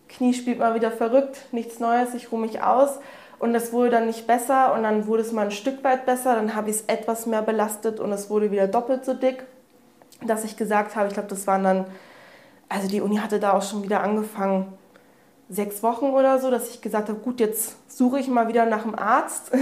Knie 0.08 0.34
spielt 0.34 0.58
mal 0.58 0.74
wieder 0.74 0.90
verrückt, 0.90 1.38
nichts 1.52 1.80
Neues, 1.80 2.14
ich 2.14 2.32
ruhe 2.32 2.40
mich 2.40 2.62
aus. 2.62 2.98
Und 3.38 3.54
es 3.54 3.72
wurde 3.72 3.90
dann 3.90 4.06
nicht 4.06 4.26
besser 4.26 4.74
und 4.74 4.82
dann 4.82 5.06
wurde 5.06 5.22
es 5.22 5.30
mal 5.30 5.44
ein 5.44 5.50
Stück 5.52 5.84
weit 5.84 6.06
besser. 6.06 6.34
Dann 6.34 6.56
habe 6.56 6.70
ich 6.70 6.76
es 6.76 6.84
etwas 6.88 7.26
mehr 7.26 7.42
belastet 7.42 8.00
und 8.00 8.12
es 8.12 8.30
wurde 8.30 8.50
wieder 8.50 8.66
doppelt 8.66 9.04
so 9.04 9.14
dick, 9.14 9.44
dass 10.26 10.44
ich 10.44 10.56
gesagt 10.56 10.96
habe, 10.96 11.06
ich 11.08 11.14
glaube, 11.14 11.28
das 11.28 11.46
waren 11.46 11.62
dann, 11.62 11.84
also 12.68 12.88
die 12.88 13.00
Uni 13.00 13.16
hatte 13.18 13.38
da 13.38 13.52
auch 13.52 13.62
schon 13.62 13.84
wieder 13.84 14.02
angefangen, 14.02 14.72
sechs 15.48 15.82
Wochen 15.82 16.06
oder 16.06 16.38
so, 16.40 16.50
dass 16.50 16.68
ich 16.70 16.82
gesagt 16.82 17.08
habe, 17.08 17.20
gut, 17.20 17.38
jetzt 17.38 17.76
suche 17.88 18.18
ich 18.18 18.28
mal 18.28 18.48
wieder 18.48 18.66
nach 18.66 18.84
einem 18.84 18.96
Arzt. 18.96 19.52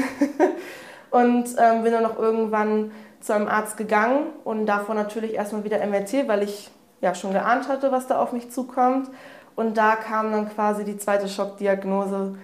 und 1.11 1.45
ähm, 1.59 1.83
bin 1.83 1.93
dann 1.93 2.03
noch 2.03 2.19
irgendwann 2.19 2.91
zu 3.21 3.35
einem 3.35 3.49
Arzt 3.49 3.77
gegangen 3.77 4.27
und 4.45 4.67
davon 4.67 4.97
natürlich 4.97 5.35
erstmal 5.35 5.65
wieder 5.65 5.85
MRT, 5.85 6.29
weil 6.29 6.43
ich 6.43 6.71
ja 7.01 7.15
schon 7.15 7.33
geahnt 7.33 7.69
hatte, 7.69 7.93
was 7.93 8.07
da 8.07 8.21
auf 8.21 8.33
mich 8.33 8.51
zukommt. 8.51 9.11
Und 9.57 9.77
da 9.77 9.97
kam 9.97 10.31
dann 10.33 10.49
quasi 10.51 10.85
die 10.85 10.99
zweite 10.99 11.29
Schockdiagnose, 11.29 12.37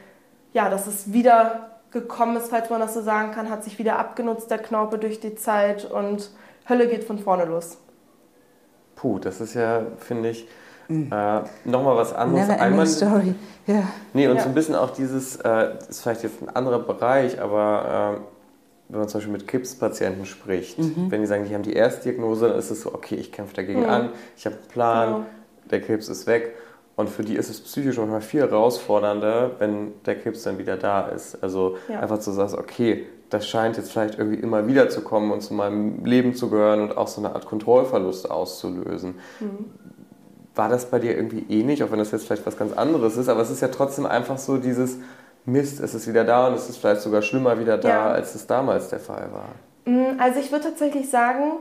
ja, 0.55 0.69
dass 0.71 0.87
es 0.87 1.13
wieder 1.13 1.69
gekommen 1.91 2.37
ist, 2.39 2.49
falls 2.49 2.71
man 2.71 2.81
das 2.81 2.95
so 2.95 3.03
sagen 3.03 3.33
kann, 3.33 3.51
hat 3.51 3.63
sich 3.63 3.79
wieder 3.79 3.99
abgenutzt, 3.99 4.51
der 4.51 4.59
Knorpel 4.59 4.99
durch 4.99 5.21
die 5.21 5.35
Zeit 5.35 5.85
und 5.85 6.31
Hölle 6.69 6.89
geht 6.89 7.05
von 7.05 7.19
vorne 7.19 7.45
los. 7.45 7.77
Puh, 8.97 9.19
das 9.19 9.41
ist 9.41 9.55
ja, 9.55 9.83
finde 9.99 10.31
ich, 10.31 10.49
mhm. 10.89 11.11
äh, 11.13 11.43
nochmal 11.65 11.97
was 11.97 12.15
anderes. 12.15 12.49
Never 12.49 12.61
Einmal, 12.61 12.87
story. 12.87 13.35
Yeah. 13.69 13.89
Nee, 14.15 14.29
und 14.29 14.37
ja. 14.37 14.43
so 14.43 14.49
ein 14.49 14.55
bisschen 14.55 14.75
auch 14.75 14.91
dieses, 14.91 15.37
äh, 15.37 15.77
ist 15.89 16.01
vielleicht 16.01 16.23
jetzt 16.23 16.41
ein 16.43 16.49
anderer 16.49 16.79
Bereich, 16.79 17.41
aber 17.41 18.19
äh, 18.19 18.21
wenn 18.89 19.01
man 19.01 19.09
zum 19.09 19.19
Beispiel 19.19 19.33
mit 19.33 19.47
Krebspatienten 19.47 20.25
spricht, 20.25 20.79
mhm. 20.79 21.11
wenn 21.11 21.21
die 21.21 21.27
sagen, 21.27 21.45
die 21.45 21.55
haben 21.55 21.63
die 21.63 21.75
Erstdiagnose, 21.75 22.49
dann 22.49 22.59
ist 22.59 22.71
es 22.71 22.83
so, 22.83 22.95
okay, 22.95 23.17
ich 23.17 23.33
kämpfe 23.33 23.55
dagegen 23.55 23.81
mhm. 23.81 23.89
an, 23.89 24.09
ich 24.37 24.47
habe 24.47 24.57
einen 24.57 24.69
Plan, 24.69 25.09
genau. 25.09 25.27
der 25.71 25.81
Krebs 25.83 26.09
ist 26.09 26.27
weg. 26.27 26.55
Und 27.03 27.11
für 27.11 27.25
die 27.25 27.35
ist 27.35 27.51
es 27.51 27.61
psychisch 27.61 27.99
manchmal 27.99 28.21
viel 28.21 28.43
herausfordernder, 28.43 29.53
wenn 29.59 29.93
der 30.07 30.15
Krebs 30.15 30.45
dann 30.45 30.59
wieder 30.59 30.77
da 30.77 31.09
ist. 31.09 31.43
Also 31.43 31.77
ja. 31.89 31.99
einfach 31.99 32.21
zu 32.21 32.31
sagen, 32.31 32.55
okay, 32.57 33.07
das 33.29 33.49
scheint 33.49 33.77
jetzt 33.77 33.91
vielleicht 33.91 34.19
irgendwie 34.19 34.39
immer 34.39 34.69
wieder 34.69 34.89
zu 34.89 35.01
kommen 35.01 35.33
und 35.33 35.41
zu 35.41 35.53
meinem 35.53 36.05
Leben 36.05 36.35
zu 36.35 36.49
gehören 36.49 36.81
und 36.83 36.97
auch 36.97 37.09
so 37.09 37.21
eine 37.21 37.35
Art 37.35 37.47
Kontrollverlust 37.47 38.31
auszulösen. 38.31 39.17
Mhm. 39.41 39.65
War 40.55 40.69
das 40.69 40.87
bei 40.91 41.01
dir 41.01 41.17
irgendwie 41.17 41.45
ähnlich, 41.49 41.83
auch 41.83 41.91
wenn 41.91 41.99
das 41.99 42.13
jetzt 42.13 42.27
vielleicht 42.27 42.47
was 42.47 42.57
ganz 42.57 42.73
anderes 42.73 43.17
ist, 43.17 43.29
aber 43.29 43.41
es 43.41 43.51
ist 43.51 43.63
ja 43.63 43.69
trotzdem 43.69 44.07
einfach 44.07 44.39
so 44.39 44.59
dieses 44.59 44.99
Mist, 45.45 45.81
es 45.81 45.95
ist 45.95 46.07
wieder 46.07 46.23
da 46.23 46.47
und 46.47 46.55
es 46.55 46.69
ist 46.69 46.77
vielleicht 46.77 47.01
sogar 47.01 47.23
schlimmer 47.23 47.59
wieder 47.59 47.79
da, 47.79 47.89
ja. 47.89 48.11
als 48.13 48.37
es 48.37 48.47
damals 48.47 48.91
der 48.91 49.01
Fall 49.01 49.29
war. 49.33 49.49
Mhm, 49.87 50.21
also 50.21 50.39
ich 50.39 50.53
würde 50.53 50.67
tatsächlich 50.67 51.11
sagen, 51.11 51.55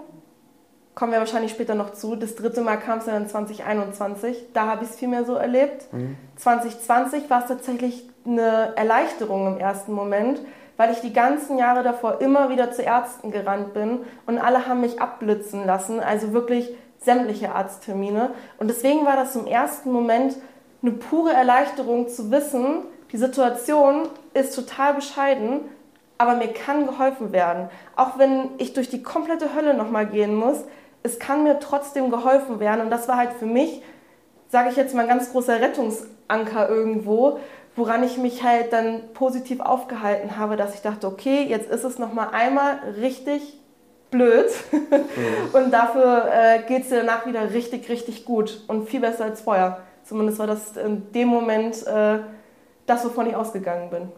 kommen 0.95 1.11
wir 1.11 1.19
wahrscheinlich 1.19 1.51
später 1.51 1.75
noch 1.75 1.93
zu. 1.93 2.15
Das 2.15 2.35
dritte 2.35 2.61
Mal 2.61 2.77
kam 2.77 2.99
es 2.99 3.05
dann 3.05 3.27
2021. 3.27 4.47
Da 4.53 4.67
habe 4.67 4.83
ich 4.83 4.89
es 4.89 4.95
viel 4.97 5.07
mehr 5.07 5.25
so 5.25 5.35
erlebt. 5.35 5.91
Mhm. 5.93 6.17
2020 6.37 7.29
war 7.29 7.41
es 7.41 7.47
tatsächlich 7.47 8.07
eine 8.25 8.73
Erleichterung 8.75 9.47
im 9.47 9.57
ersten 9.57 9.93
Moment, 9.93 10.41
weil 10.77 10.91
ich 10.91 10.99
die 10.99 11.13
ganzen 11.13 11.57
Jahre 11.57 11.83
davor 11.83 12.21
immer 12.21 12.49
wieder 12.49 12.71
zu 12.71 12.81
Ärzten 12.81 13.31
gerannt 13.31 13.73
bin 13.73 13.99
und 14.25 14.37
alle 14.37 14.67
haben 14.67 14.81
mich 14.81 15.01
abblitzen 15.01 15.65
lassen. 15.65 15.99
Also 15.99 16.33
wirklich 16.33 16.69
sämtliche 16.99 17.53
Arzttermine. 17.53 18.31
Und 18.57 18.69
deswegen 18.69 19.05
war 19.05 19.15
das 19.15 19.35
im 19.35 19.47
ersten 19.47 19.91
Moment 19.91 20.35
eine 20.81 20.91
pure 20.91 21.33
Erleichterung 21.33 22.07
zu 22.09 22.31
wissen, 22.31 22.83
die 23.11 23.17
Situation 23.17 24.03
ist 24.33 24.55
total 24.55 24.93
bescheiden, 24.93 25.61
aber 26.17 26.35
mir 26.35 26.47
kann 26.53 26.85
geholfen 26.85 27.31
werden. 27.31 27.69
Auch 27.95 28.17
wenn 28.17 28.49
ich 28.57 28.73
durch 28.73 28.89
die 28.89 29.03
komplette 29.03 29.53
Hölle 29.53 29.73
nochmal 29.73 30.05
gehen 30.05 30.35
muss, 30.35 30.63
es 31.03 31.19
kann 31.19 31.43
mir 31.43 31.59
trotzdem 31.59 32.11
geholfen 32.11 32.59
werden. 32.59 32.81
Und 32.81 32.89
das 32.89 33.07
war 33.07 33.17
halt 33.17 33.33
für 33.33 33.45
mich, 33.45 33.81
sage 34.49 34.69
ich 34.69 34.75
jetzt 34.75 34.93
mal, 34.93 35.03
ein 35.03 35.07
ganz 35.07 35.31
großer 35.31 35.59
Rettungsanker 35.59 36.69
irgendwo, 36.69 37.39
woran 37.75 38.03
ich 38.03 38.17
mich 38.17 38.43
halt 38.43 38.73
dann 38.73 39.01
positiv 39.13 39.59
aufgehalten 39.61 40.37
habe, 40.37 40.57
dass 40.57 40.75
ich 40.75 40.81
dachte, 40.81 41.07
okay, 41.07 41.43
jetzt 41.43 41.69
ist 41.69 41.83
es 41.83 41.99
nochmal 41.99 42.29
einmal 42.31 42.79
richtig 42.99 43.57
blöd 44.11 44.47
mhm. 44.71 44.89
und 45.53 45.71
dafür 45.71 46.25
äh, 46.31 46.63
geht 46.67 46.83
es 46.83 46.89
dir 46.89 46.97
danach 46.97 47.25
wieder 47.25 47.53
richtig, 47.53 47.87
richtig 47.89 48.25
gut 48.25 48.61
und 48.67 48.89
viel 48.89 48.99
besser 48.99 49.25
als 49.25 49.41
vorher. 49.41 49.79
Zumindest 50.03 50.39
war 50.39 50.47
das 50.47 50.75
in 50.75 51.11
dem 51.13 51.29
Moment 51.29 51.87
äh, 51.87 52.19
das, 52.85 53.05
wovon 53.05 53.27
ich 53.27 53.35
ausgegangen 53.35 53.89
bin. 53.89 54.11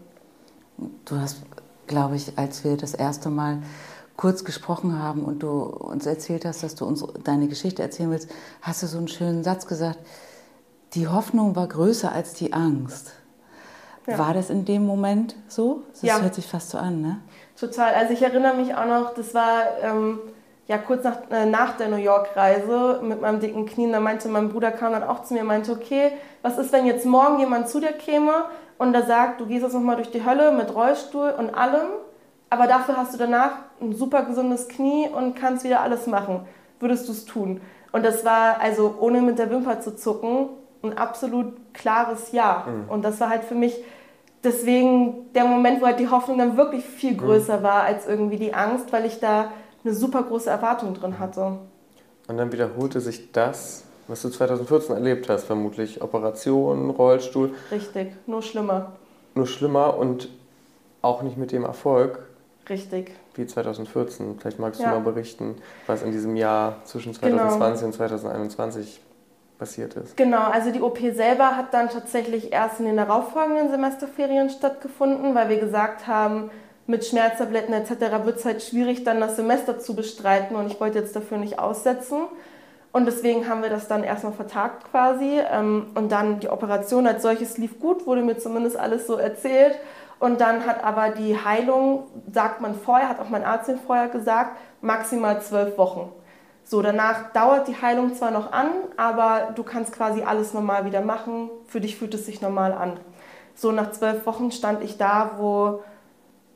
Du 1.05 1.17
hast, 1.17 1.43
glaube 1.85 2.15
ich, 2.15 2.37
als 2.37 2.63
wir 2.63 2.75
das 2.75 2.95
erste 2.95 3.29
Mal 3.29 3.59
kurz 4.17 4.43
gesprochen 4.43 4.99
haben 4.99 5.23
und 5.23 5.41
du 5.41 5.49
uns 5.49 6.05
erzählt 6.05 6.45
hast, 6.45 6.63
dass 6.63 6.75
du 6.75 6.85
uns 6.85 7.03
deine 7.23 7.47
Geschichte 7.47 7.81
erzählen 7.81 8.11
willst, 8.11 8.29
hast 8.61 8.83
du 8.83 8.87
so 8.87 8.97
einen 8.97 9.07
schönen 9.07 9.43
Satz 9.43 9.65
gesagt, 9.65 9.99
die 10.93 11.07
Hoffnung 11.07 11.55
war 11.55 11.67
größer 11.67 12.11
als 12.11 12.33
die 12.33 12.53
Angst. 12.53 13.13
Ja. 14.05 14.19
War 14.19 14.33
das 14.33 14.49
in 14.49 14.65
dem 14.65 14.85
Moment 14.85 15.35
so? 15.47 15.83
Das 15.91 16.01
ja. 16.01 16.19
hört 16.19 16.35
sich 16.35 16.45
fast 16.45 16.69
so 16.69 16.77
an, 16.77 17.01
ne? 17.01 17.19
Total. 17.57 17.93
Also 17.93 18.13
ich 18.13 18.21
erinnere 18.21 18.55
mich 18.55 18.75
auch 18.75 18.85
noch, 18.85 19.13
das 19.13 19.33
war 19.33 19.63
ähm, 19.81 20.19
ja 20.67 20.77
kurz 20.77 21.03
nach, 21.03 21.19
äh, 21.31 21.45
nach 21.45 21.77
der 21.77 21.87
New 21.87 21.95
York-Reise 21.95 22.99
mit 23.01 23.21
meinem 23.21 23.39
dicken 23.39 23.65
Knie. 23.65 23.91
Da 23.91 23.99
meinte 23.99 24.27
mein 24.27 24.49
Bruder 24.49 24.71
kam 24.71 24.91
dann 24.91 25.03
auch 25.03 25.23
zu 25.23 25.33
mir 25.33 25.41
und 25.41 25.47
meinte, 25.47 25.71
okay, 25.71 26.11
was 26.41 26.57
ist, 26.57 26.73
wenn 26.73 26.85
jetzt 26.85 27.05
morgen 27.05 27.39
jemand 27.39 27.69
zu 27.69 27.79
dir 27.79 27.93
käme 27.93 28.45
und 28.77 28.91
der 28.93 29.05
sagt, 29.05 29.39
du 29.39 29.45
gehst 29.45 29.63
jetzt 29.63 29.73
nochmal 29.73 29.95
durch 29.95 30.11
die 30.11 30.25
Hölle 30.25 30.51
mit 30.51 30.75
Rollstuhl 30.75 31.33
und 31.37 31.55
allem, 31.55 31.87
aber 32.53 32.67
dafür 32.67 32.97
hast 32.97 33.15
du 33.15 33.17
danach 33.17 33.53
ein 33.81 33.95
super 33.95 34.21
gesundes 34.25 34.67
Knie 34.67 35.09
und 35.09 35.35
kannst 35.35 35.63
wieder 35.63 35.81
alles 35.81 36.05
machen. 36.05 36.41
Würdest 36.79 37.07
du 37.07 37.11
es 37.11 37.25
tun? 37.25 37.61
Und 37.91 38.05
das 38.05 38.23
war 38.25 38.61
also 38.61 38.95
ohne 38.99 39.23
mit 39.23 39.39
der 39.39 39.49
Wimper 39.49 39.81
zu 39.81 39.95
zucken 39.95 40.49
ein 40.83 40.95
absolut 40.95 41.53
klares 41.73 42.31
Ja. 42.31 42.67
Mhm. 42.67 42.89
Und 42.89 43.01
das 43.03 43.19
war 43.19 43.29
halt 43.29 43.43
für 43.43 43.55
mich 43.55 43.75
deswegen 44.43 45.33
der 45.33 45.45
Moment, 45.45 45.81
wo 45.81 45.87
halt 45.87 45.99
die 45.99 46.09
Hoffnung 46.09 46.37
dann 46.37 46.55
wirklich 46.55 46.85
viel 46.85 47.17
größer 47.17 47.59
mhm. 47.59 47.63
war 47.63 47.83
als 47.83 48.05
irgendwie 48.05 48.37
die 48.37 48.53
Angst, 48.53 48.93
weil 48.93 49.05
ich 49.05 49.19
da 49.19 49.51
eine 49.83 49.95
super 49.95 50.21
große 50.21 50.49
Erwartung 50.49 50.93
drin 50.93 51.17
hatte. 51.17 51.57
Und 52.27 52.37
dann 52.37 52.51
wiederholte 52.51 53.01
sich 53.01 53.31
das, 53.31 53.83
was 54.07 54.21
du 54.21 54.29
2014 54.29 54.95
erlebt 54.95 55.27
hast, 55.27 55.45
vermutlich 55.45 56.03
Operationen, 56.03 56.91
Rollstuhl. 56.91 57.55
Richtig, 57.71 58.11
nur 58.27 58.43
schlimmer. 58.43 58.91
Nur 59.33 59.47
schlimmer 59.47 59.97
und 59.97 60.29
auch 61.01 61.23
nicht 61.23 61.37
mit 61.37 61.51
dem 61.51 61.63
Erfolg. 61.63 62.19
Richtig. 62.69 63.11
Wie 63.35 63.45
2014. 63.45 64.39
Vielleicht 64.39 64.59
magst 64.59 64.79
du 64.79 64.85
mal 64.85 64.99
berichten, 64.99 65.55
was 65.87 66.01
in 66.01 66.11
diesem 66.11 66.35
Jahr 66.35 66.77
zwischen 66.85 67.13
2020 67.13 67.59
genau. 67.59 67.85
und 67.87 67.93
2021 67.93 69.01
passiert 69.57 69.95
ist. 69.95 70.17
Genau, 70.17 70.49
also 70.49 70.71
die 70.71 70.81
OP 70.81 70.99
selber 71.13 71.55
hat 71.55 71.73
dann 71.73 71.89
tatsächlich 71.89 72.51
erst 72.51 72.79
in 72.79 72.85
den 72.85 72.97
darauffolgenden 72.97 73.69
Semesterferien 73.69 74.49
stattgefunden, 74.49 75.35
weil 75.35 75.49
wir 75.49 75.59
gesagt 75.59 76.07
haben, 76.07 76.51
mit 76.85 77.05
Schmerztabletten 77.05 77.73
etc. 77.73 78.25
wird 78.25 78.37
es 78.37 78.45
halt 78.45 78.61
schwierig, 78.61 79.03
dann 79.03 79.21
das 79.21 79.37
Semester 79.37 79.79
zu 79.79 79.95
bestreiten 79.95 80.55
und 80.55 80.67
ich 80.67 80.79
wollte 80.79 80.99
jetzt 80.99 81.15
dafür 81.15 81.37
nicht 81.37 81.59
aussetzen. 81.59 82.23
Und 82.91 83.05
deswegen 83.05 83.49
haben 83.49 83.63
wir 83.63 83.69
das 83.69 83.87
dann 83.87 84.03
erstmal 84.03 84.33
vertagt 84.33 84.91
quasi. 84.91 85.39
Ähm, 85.51 85.87
und 85.95 86.11
dann 86.11 86.39
die 86.39 86.49
Operation 86.49 87.07
als 87.07 87.23
solches 87.23 87.57
lief 87.57 87.79
gut, 87.79 88.05
wurde 88.05 88.21
mir 88.21 88.37
zumindest 88.37 88.77
alles 88.77 89.07
so 89.07 89.15
erzählt. 89.15 89.79
Und 90.23 90.39
dann 90.39 90.65
hat 90.65 90.85
aber 90.85 91.09
die 91.09 91.37
Heilung, 91.37 92.05
sagt 92.31 92.61
man 92.61 92.75
vorher, 92.75 93.09
hat 93.09 93.19
auch 93.19 93.27
mein 93.27 93.43
Arzt 93.43 93.69
vorher 93.85 94.07
gesagt, 94.07 94.57
maximal 94.79 95.41
zwölf 95.41 95.77
Wochen. 95.77 96.13
So, 96.63 96.81
danach 96.81 97.33
dauert 97.33 97.67
die 97.67 97.75
Heilung 97.81 98.15
zwar 98.15 98.31
noch 98.31 98.53
an, 98.53 98.69
aber 98.95 99.51
du 99.53 99.63
kannst 99.63 99.91
quasi 99.91 100.21
alles 100.21 100.53
normal 100.53 100.85
wieder 100.85 101.01
machen. 101.01 101.49
Für 101.67 101.81
dich 101.81 101.97
fühlt 101.97 102.13
es 102.13 102.25
sich 102.25 102.41
normal 102.41 102.71
an. 102.71 103.01
So, 103.53 103.73
nach 103.73 103.91
zwölf 103.91 104.25
Wochen 104.25 104.53
stand 104.53 104.81
ich 104.81 104.97
da, 104.97 105.31
wo, 105.39 105.83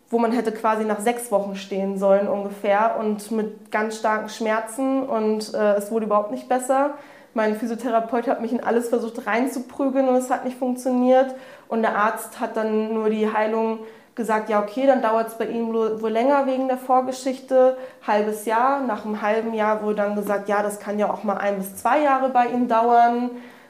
wo 0.10 0.17
man 0.17 0.32
hätte 0.32 0.53
quasi 0.53 0.86
nach 0.86 1.01
sechs 1.01 1.30
Wochen 1.30 1.58
stehen 1.58 1.97
sollen 1.97 2.30
ungefähr 2.30 2.95
und 2.97 3.32
mit 3.32 3.69
ganz 3.69 3.97
starken 3.97 4.30
Schmerzen 4.30 5.03
und 5.03 5.53
äh, 5.53 5.73
es 5.73 5.91
wurde 5.91 6.06
überhaupt 6.06 6.32
nicht 6.32 6.47
besser. 6.47 6.91
Mein 7.38 7.56
Physiotherapeut 7.56 8.28
hat 8.28 8.41
mich 8.41 8.52
in 8.52 8.63
alles 8.63 8.89
versucht 8.89 9.28
reinzuprügeln 9.28 10.10
und 10.10 10.15
es 10.15 10.32
hat 10.32 10.43
nicht 10.43 10.58
funktioniert. 10.58 11.36
Und 11.67 11.84
der 11.84 11.95
Arzt 11.95 12.39
hat 12.39 12.58
dann 12.58 12.95
nur 12.95 13.12
die 13.12 13.32
Heilung 13.32 13.82
gesagt, 14.15 14.50
ja 14.50 14.60
okay, 14.60 14.88
dann 14.88 15.04
dauert 15.04 15.28
es 15.28 15.36
bei 15.36 15.45
ihm 15.45 15.71
wohl 15.71 16.10
länger 16.10 16.47
wegen 16.47 16.67
der 16.67 16.80
Vorgeschichte, 16.80 17.78
halbes 18.08 18.45
Jahr. 18.45 18.80
Nach 18.80 19.06
einem 19.06 19.21
halben 19.21 19.54
Jahr 19.54 19.84
wurde 19.84 19.97
dann 19.97 20.15
gesagt, 20.15 20.50
ja, 20.50 20.63
das 20.63 20.80
kann 20.80 20.97
ja 20.97 21.13
auch 21.13 21.23
mal 21.23 21.38
ein 21.38 21.60
bis 21.60 21.76
zwei 21.76 22.02
Jahre 22.02 22.30
bei 22.30 22.47
ihm 22.47 22.67
dauern 22.67 23.30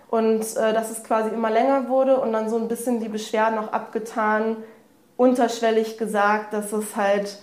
und 0.09 0.43
äh, 0.55 0.71
dass 0.71 0.89
es 0.89 1.03
quasi 1.03 1.31
immer 1.31 1.49
länger 1.49 1.89
wurde 1.89 2.21
und 2.21 2.31
dann 2.31 2.49
so 2.49 2.55
ein 2.55 2.69
bisschen 2.69 3.01
die 3.01 3.09
Beschwerden 3.09 3.59
auch 3.59 3.73
abgetan, 3.73 4.55
unterschwellig 5.17 5.97
gesagt, 5.97 6.53
dass 6.53 6.71
es 6.71 6.95
halt 6.95 7.37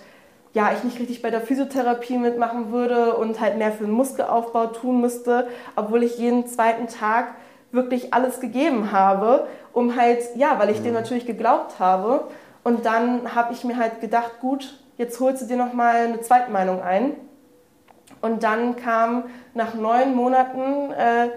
ja, 0.55 0.71
ich 0.71 0.85
nicht 0.85 0.99
richtig 0.99 1.21
bei 1.21 1.29
der 1.31 1.41
Physiotherapie 1.41 2.17
mitmachen 2.17 2.71
würde 2.71 3.17
und 3.17 3.41
halt 3.41 3.57
mehr 3.57 3.73
für 3.73 3.83
den 3.83 3.91
Muskelaufbau 3.91 4.67
tun 4.67 5.01
müsste, 5.01 5.47
obwohl 5.75 6.01
ich 6.01 6.17
jeden 6.17 6.47
zweiten 6.47 6.87
Tag 6.87 7.35
wirklich 7.73 8.13
alles 8.13 8.39
gegeben 8.39 8.93
habe, 8.93 9.47
um 9.73 9.97
halt, 9.97 10.23
ja, 10.35 10.57
weil 10.57 10.69
ich 10.69 10.79
mhm. 10.79 10.85
dem 10.85 10.93
natürlich 10.93 11.25
geglaubt 11.25 11.77
habe. 11.79 12.27
Und 12.63 12.85
dann 12.85 13.35
habe 13.35 13.51
ich 13.51 13.65
mir 13.65 13.75
halt 13.75 13.99
gedacht, 13.99 14.39
gut, 14.39 14.79
jetzt 14.97 15.19
holst 15.19 15.41
du 15.41 15.45
dir 15.45 15.57
nochmal 15.57 16.07
eine 16.07 16.21
Zweitmeinung 16.21 16.81
ein. 16.81 17.15
Und 18.21 18.43
dann 18.43 18.77
kam 18.77 19.25
nach 19.53 19.73
neun 19.73 20.15
Monaten 20.15 20.93
äh, 20.93 21.31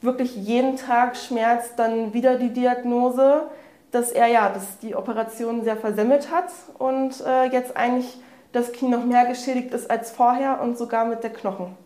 wirklich 0.00 0.36
jeden 0.36 0.76
Tag 0.76 1.16
Schmerz 1.16 1.74
dann 1.74 2.14
wieder 2.14 2.36
die 2.36 2.50
Diagnose, 2.50 3.48
dass 3.90 4.12
er 4.12 4.28
ja, 4.28 4.48
dass 4.48 4.78
die 4.78 4.94
Operation 4.94 5.64
sehr 5.64 5.76
versemmelt 5.76 6.30
hat 6.30 6.52
und 6.78 7.20
äh, 7.26 7.46
jetzt 7.46 7.76
eigentlich 7.76 8.16
das 8.52 8.72
Knie 8.72 8.88
noch 8.88 9.04
mehr 9.04 9.26
geschädigt 9.26 9.72
ist 9.72 9.90
als 9.90 10.10
vorher 10.10 10.60
und 10.60 10.76
sogar 10.76 11.04
mit 11.04 11.22
der 11.22 11.30
Knochen. 11.30 11.76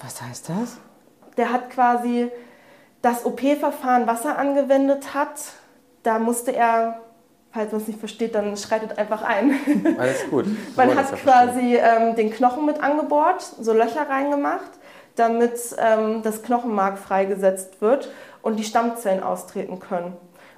Was 0.00 0.22
heißt 0.22 0.48
das? 0.48 0.78
Der 1.36 1.52
hat 1.52 1.70
quasi 1.70 2.30
das 3.02 3.24
OP-Verfahren, 3.24 4.06
was 4.06 4.24
er 4.24 4.38
angewendet 4.38 5.14
hat, 5.14 5.40
da 6.02 6.18
musste 6.18 6.54
er 6.54 7.00
falls 7.56 7.72
man 7.72 7.80
es 7.80 7.86
nicht 7.88 7.98
versteht, 7.98 8.34
dann 8.34 8.56
schreitet 8.56 8.98
einfach 8.98 9.22
ein. 9.22 9.58
Alles 9.98 10.28
gut. 10.28 10.44
man 10.76 10.94
hat 10.94 11.10
quasi 11.16 11.76
ähm, 11.76 12.14
den 12.14 12.30
Knochen 12.30 12.66
mit 12.66 12.82
angebohrt, 12.82 13.42
so 13.42 13.72
Löcher 13.72 14.08
reingemacht, 14.08 14.70
damit 15.14 15.58
ähm, 15.78 16.22
das 16.22 16.42
Knochenmark 16.42 16.98
freigesetzt 16.98 17.80
wird 17.80 18.10
und 18.42 18.56
die 18.56 18.64
Stammzellen 18.64 19.22
austreten 19.22 19.80
können. 19.80 20.16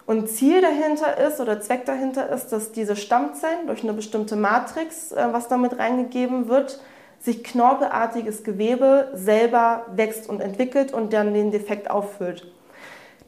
Und 0.08 0.26
Ziel 0.26 0.62
dahinter 0.62 1.18
ist 1.18 1.38
oder 1.38 1.60
Zweck 1.60 1.84
dahinter 1.84 2.30
ist, 2.30 2.48
dass 2.48 2.72
diese 2.72 2.96
Stammzellen 2.96 3.66
durch 3.66 3.82
eine 3.82 3.92
bestimmte 3.92 4.36
Matrix, 4.36 5.12
äh, 5.12 5.28
was 5.32 5.48
damit 5.48 5.78
reingegeben 5.78 6.48
wird, 6.48 6.80
sich 7.20 7.44
knorpelartiges 7.44 8.42
Gewebe 8.42 9.10
selber 9.12 9.84
wächst 9.94 10.26
und 10.26 10.40
entwickelt 10.40 10.94
und 10.94 11.12
dann 11.12 11.34
den 11.34 11.50
Defekt 11.50 11.90
auffüllt. 11.90 12.50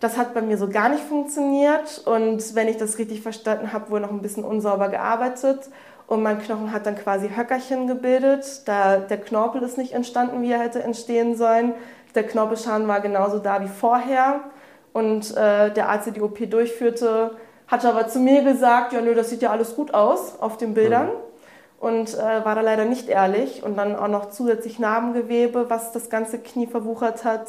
Das 0.01 0.17
hat 0.17 0.33
bei 0.33 0.41
mir 0.41 0.57
so 0.57 0.71
gar 0.71 0.89
nicht 0.89 1.05
funktioniert 1.05 2.03
und 2.07 2.55
wenn 2.55 2.67
ich 2.67 2.79
das 2.79 2.97
richtig 2.97 3.21
verstanden 3.21 3.75
habe, 3.75 3.91
wurde 3.91 4.05
noch 4.05 4.11
ein 4.11 4.23
bisschen 4.23 4.45
unsauber 4.45 4.89
gearbeitet 4.89 5.69
und 6.07 6.23
mein 6.23 6.39
Knochen 6.39 6.73
hat 6.73 6.87
dann 6.87 6.97
quasi 6.97 7.29
Höckerchen 7.29 7.89
gebildet. 7.89 8.63
Da 8.65 9.01
der 9.01 9.21
Knorpel 9.21 9.63
ist 9.63 9.77
nicht 9.77 9.93
entstanden, 9.93 10.41
wie 10.41 10.53
er 10.53 10.61
hätte 10.61 10.83
entstehen 10.83 11.37
sollen. 11.37 11.75
Der 12.15 12.27
Knorpelschaden 12.27 12.89
war 12.89 13.03
genauso 13.03 13.39
da 13.39 13.61
wie 13.61 13.69
vorher 13.69 14.41
und 14.93 15.37
äh, 15.37 15.73
der 15.73 15.89
Arzt, 15.89 16.07
der 16.07 16.15
die 16.15 16.23
OP 16.23 16.39
durchführte, 16.51 17.37
hat 17.69 17.85
aber 17.85 18.09
zu 18.09 18.19
mir 18.19 18.43
gesagt, 18.43 18.93
ja 18.93 19.01
nö, 19.01 19.15
das 19.15 19.31
sieht 19.31 19.43
ja 19.43 19.51
alles 19.51 19.77
gut 19.77 19.95
aus 19.95 20.39
auf 20.41 20.57
den 20.57 20.75
Bildern. 20.75 21.07
Mhm. 21.07 21.13
Und 21.79 22.13
äh, 22.15 22.45
war 22.45 22.55
da 22.55 22.61
leider 22.61 22.85
nicht 22.85 23.09
ehrlich 23.09 23.63
und 23.63 23.79
dann 23.79 23.97
auch 23.97 24.09
noch 24.09 24.29
zusätzlich 24.29 24.79
Narbengewebe, 24.79 25.71
was 25.71 25.93
das 25.93 26.11
ganze 26.11 26.39
Knie 26.39 26.67
verwuchert 26.67 27.25
hat. 27.25 27.49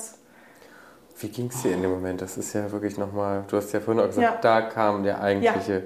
Wie 1.19 1.27
ging 1.27 1.47
es 1.47 1.61
dir 1.61 1.73
in 1.73 1.81
dem 1.81 1.91
Moment? 1.91 2.21
Das 2.21 2.37
ist 2.37 2.53
ja 2.53 2.71
wirklich 2.71 2.97
nochmal, 2.97 3.43
du 3.49 3.57
hast 3.57 3.73
ja 3.73 3.81
vorhin 3.81 4.01
auch 4.01 4.07
gesagt, 4.07 4.25
ja. 4.25 4.39
da 4.41 4.61
kam 4.61 5.03
der 5.03 5.21
eigentliche 5.21 5.73
ja. 5.73 5.81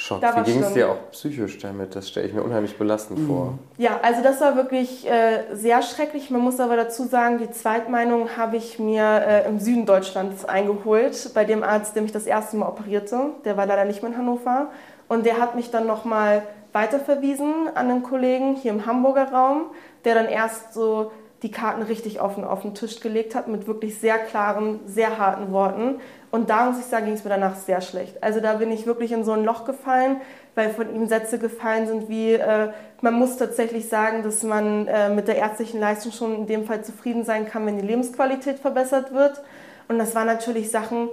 Schock. 0.00 0.22
Wie 0.22 0.50
ging 0.50 0.62
es 0.62 0.72
dir 0.72 0.90
auch 0.90 1.10
psychisch 1.12 1.58
damit? 1.58 1.94
Das 1.94 2.08
stelle 2.08 2.26
ich 2.26 2.32
mir 2.32 2.42
unheimlich 2.42 2.78
belastend 2.78 3.18
mhm. 3.18 3.26
vor. 3.26 3.58
Ja, 3.76 4.00
also 4.02 4.22
das 4.22 4.40
war 4.40 4.56
wirklich 4.56 5.06
äh, 5.06 5.54
sehr 5.54 5.82
schrecklich. 5.82 6.30
Man 6.30 6.40
muss 6.40 6.58
aber 6.58 6.76
dazu 6.76 7.04
sagen, 7.04 7.36
die 7.36 7.50
Zweitmeinung 7.50 8.34
habe 8.34 8.56
ich 8.56 8.78
mir 8.78 9.04
äh, 9.04 9.46
im 9.46 9.60
Süden 9.60 9.84
Deutschlands 9.84 10.46
eingeholt, 10.46 11.30
bei 11.34 11.44
dem 11.44 11.62
Arzt, 11.62 11.94
der 11.96 12.02
mich 12.02 12.12
das 12.12 12.26
erste 12.26 12.56
Mal 12.56 12.68
operierte. 12.68 13.18
Der 13.44 13.58
war 13.58 13.66
leider 13.66 13.84
nicht 13.84 14.02
mehr 14.02 14.12
in 14.12 14.16
Hannover. 14.16 14.70
Und 15.06 15.26
der 15.26 15.38
hat 15.38 15.54
mich 15.54 15.70
dann 15.70 15.86
nochmal 15.86 16.44
weiterverwiesen 16.72 17.68
an 17.74 17.90
einen 17.90 18.02
Kollegen 18.02 18.54
hier 18.54 18.72
im 18.72 18.86
Hamburger 18.86 19.30
Raum, 19.30 19.64
der 20.06 20.14
dann 20.14 20.28
erst 20.28 20.72
so 20.72 21.10
die 21.42 21.50
Karten 21.50 21.82
richtig 21.82 22.20
offen 22.20 22.44
auf 22.44 22.62
den 22.62 22.74
Tisch 22.74 23.00
gelegt 23.00 23.34
hat 23.34 23.48
mit 23.48 23.66
wirklich 23.66 23.98
sehr 23.98 24.18
klaren, 24.18 24.80
sehr 24.86 25.18
harten 25.18 25.52
Worten. 25.52 26.00
Und 26.30 26.48
da 26.48 26.66
muss 26.66 26.78
ich 26.78 26.86
sagen, 26.86 27.06
ging 27.06 27.14
es 27.14 27.24
mir 27.24 27.30
danach 27.30 27.56
sehr 27.56 27.80
schlecht. 27.80 28.22
Also 28.22 28.40
da 28.40 28.54
bin 28.54 28.70
ich 28.70 28.86
wirklich 28.86 29.10
in 29.12 29.24
so 29.24 29.32
ein 29.32 29.44
Loch 29.44 29.64
gefallen. 29.64 30.20
weil 30.54 30.70
von 30.70 30.94
ihm 30.94 31.06
Sätze 31.06 31.38
gefallen 31.38 31.86
sind 31.86 32.08
wie, 32.08 32.32
äh, 32.32 32.70
man 33.00 33.14
muss 33.14 33.36
tatsächlich 33.36 33.88
sagen, 33.88 34.22
dass 34.22 34.42
man 34.42 34.86
äh, 34.88 35.08
mit 35.08 35.28
der 35.28 35.36
ärztlichen 35.36 35.80
Leistung 35.80 36.12
schon 36.12 36.34
in 36.34 36.46
dem 36.46 36.64
Fall 36.66 36.82
zufrieden 36.82 37.24
sein 37.24 37.46
kann, 37.46 37.66
wenn 37.66 37.78
die 37.78 37.86
Lebensqualität 37.86 38.58
verbessert 38.58 39.14
wird. 39.14 39.42
Und 39.88 39.98
das 39.98 40.14
waren 40.14 40.26
natürlich 40.26 40.70
Sachen, 40.70 41.08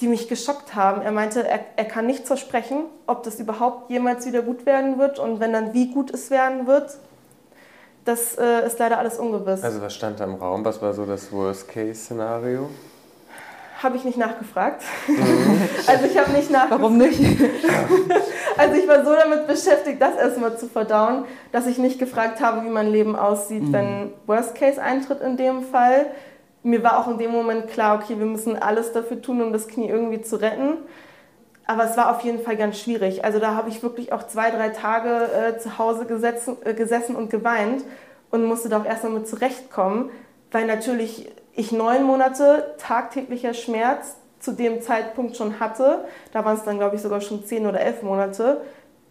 die 0.00 0.08
mich 0.08 0.28
geschockt 0.28 0.74
haben. 0.74 1.00
Er 1.02 1.12
meinte, 1.12 1.46
er, 1.46 1.60
er 1.76 1.84
kann 1.86 2.06
nicht 2.06 2.26
versprechen, 2.26 2.84
ob 3.06 3.22
das 3.22 3.40
überhaupt 3.40 3.90
jemals 3.90 4.26
wieder 4.26 4.42
gut 4.42 4.66
werden 4.66 4.98
wird 4.98 5.18
und 5.18 5.40
wenn 5.40 5.52
dann, 5.52 5.72
wie 5.72 5.90
gut 5.92 6.12
es 6.12 6.30
werden 6.30 6.66
wird. 6.66 6.98
Das 8.04 8.38
äh, 8.38 8.64
ist 8.66 8.78
leider 8.78 8.98
alles 8.98 9.18
ungewiss. 9.18 9.64
Also 9.64 9.80
was 9.80 9.94
stand 9.94 10.20
da 10.20 10.24
im 10.24 10.34
Raum? 10.34 10.64
Was 10.64 10.80
war 10.80 10.92
so 10.92 11.06
das 11.06 11.32
Worst-Case-Szenario? 11.32 12.68
Habe 13.82 13.96
ich 13.96 14.04
nicht 14.04 14.16
nachgefragt. 14.16 14.82
Mhm. 15.06 15.16
also 15.86 16.06
ich 16.06 16.18
habe 16.18 16.32
nicht 16.32 16.50
nachgefragt. 16.50 16.82
Warum 16.82 16.96
nicht? 16.96 17.20
also 18.56 18.74
ich 18.74 18.88
war 18.88 19.04
so 19.04 19.14
damit 19.14 19.46
beschäftigt, 19.46 20.00
das 20.00 20.16
erstmal 20.16 20.56
zu 20.56 20.66
verdauen, 20.66 21.24
dass 21.52 21.66
ich 21.66 21.76
nicht 21.78 21.98
gefragt 21.98 22.40
habe, 22.40 22.64
wie 22.64 22.70
mein 22.70 22.90
Leben 22.90 23.16
aussieht, 23.16 23.64
mhm. 23.64 23.72
wenn 23.72 24.12
Worst 24.26 24.54
Case 24.54 24.82
eintritt 24.82 25.20
in 25.20 25.36
dem 25.36 25.62
Fall. 25.62 26.06
Mir 26.62 26.82
war 26.82 26.98
auch 26.98 27.08
in 27.08 27.18
dem 27.18 27.30
Moment 27.30 27.68
klar, 27.68 28.00
okay, 28.02 28.18
wir 28.18 28.26
müssen 28.26 28.60
alles 28.60 28.92
dafür 28.92 29.20
tun, 29.20 29.42
um 29.42 29.52
das 29.52 29.68
Knie 29.68 29.88
irgendwie 29.88 30.22
zu 30.22 30.36
retten. 30.36 30.78
Aber 31.66 31.84
es 31.84 31.96
war 31.96 32.10
auf 32.14 32.22
jeden 32.22 32.40
Fall 32.40 32.56
ganz 32.56 32.78
schwierig. 32.78 33.24
Also 33.24 33.40
da 33.40 33.54
habe 33.54 33.68
ich 33.68 33.82
wirklich 33.82 34.12
auch 34.12 34.26
zwei, 34.26 34.50
drei 34.50 34.70
Tage 34.70 35.08
äh, 35.32 35.58
zu 35.58 35.78
Hause 35.78 36.06
gesetzen, 36.06 36.56
äh, 36.64 36.74
gesessen 36.74 37.14
und 37.14 37.28
geweint 37.28 37.84
und 38.30 38.44
musste 38.44 38.68
da 38.68 38.78
auch 38.78 38.84
erstmal 38.84 39.12
mit 39.12 39.28
zurechtkommen, 39.28 40.10
weil 40.52 40.66
natürlich 40.66 41.30
ich 41.56 41.72
neun 41.72 42.04
Monate 42.04 42.74
tagtäglicher 42.78 43.54
Schmerz 43.54 44.16
zu 44.38 44.52
dem 44.52 44.82
Zeitpunkt 44.82 45.36
schon 45.36 45.58
hatte. 45.58 46.04
Da 46.32 46.44
waren 46.44 46.56
es 46.56 46.64
dann, 46.64 46.78
glaube 46.78 46.96
ich, 46.96 47.02
sogar 47.02 47.20
schon 47.20 47.44
zehn 47.44 47.66
oder 47.66 47.80
elf 47.80 48.02
Monate. 48.02 48.60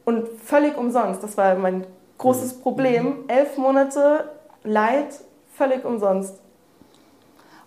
Und 0.05 0.27
völlig 0.43 0.77
umsonst. 0.77 1.23
Das 1.23 1.35
war 1.35 1.55
mein 1.55 1.85
großes 2.19 2.57
mhm. 2.57 2.61
Problem. 2.61 3.15
Elf 3.27 3.57
Monate 3.57 4.29
Leid, 4.63 5.19
völlig 5.53 5.83
umsonst. 5.83 6.35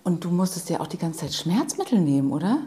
Und 0.05 0.25
du 0.25 0.31
musstest 0.31 0.71
ja 0.71 0.81
auch 0.81 0.87
die 0.87 0.99
ganze 0.99 1.21
Zeit 1.21 1.35
Schmerzmittel 1.35 1.99
nehmen, 1.99 2.33
oder? 2.33 2.59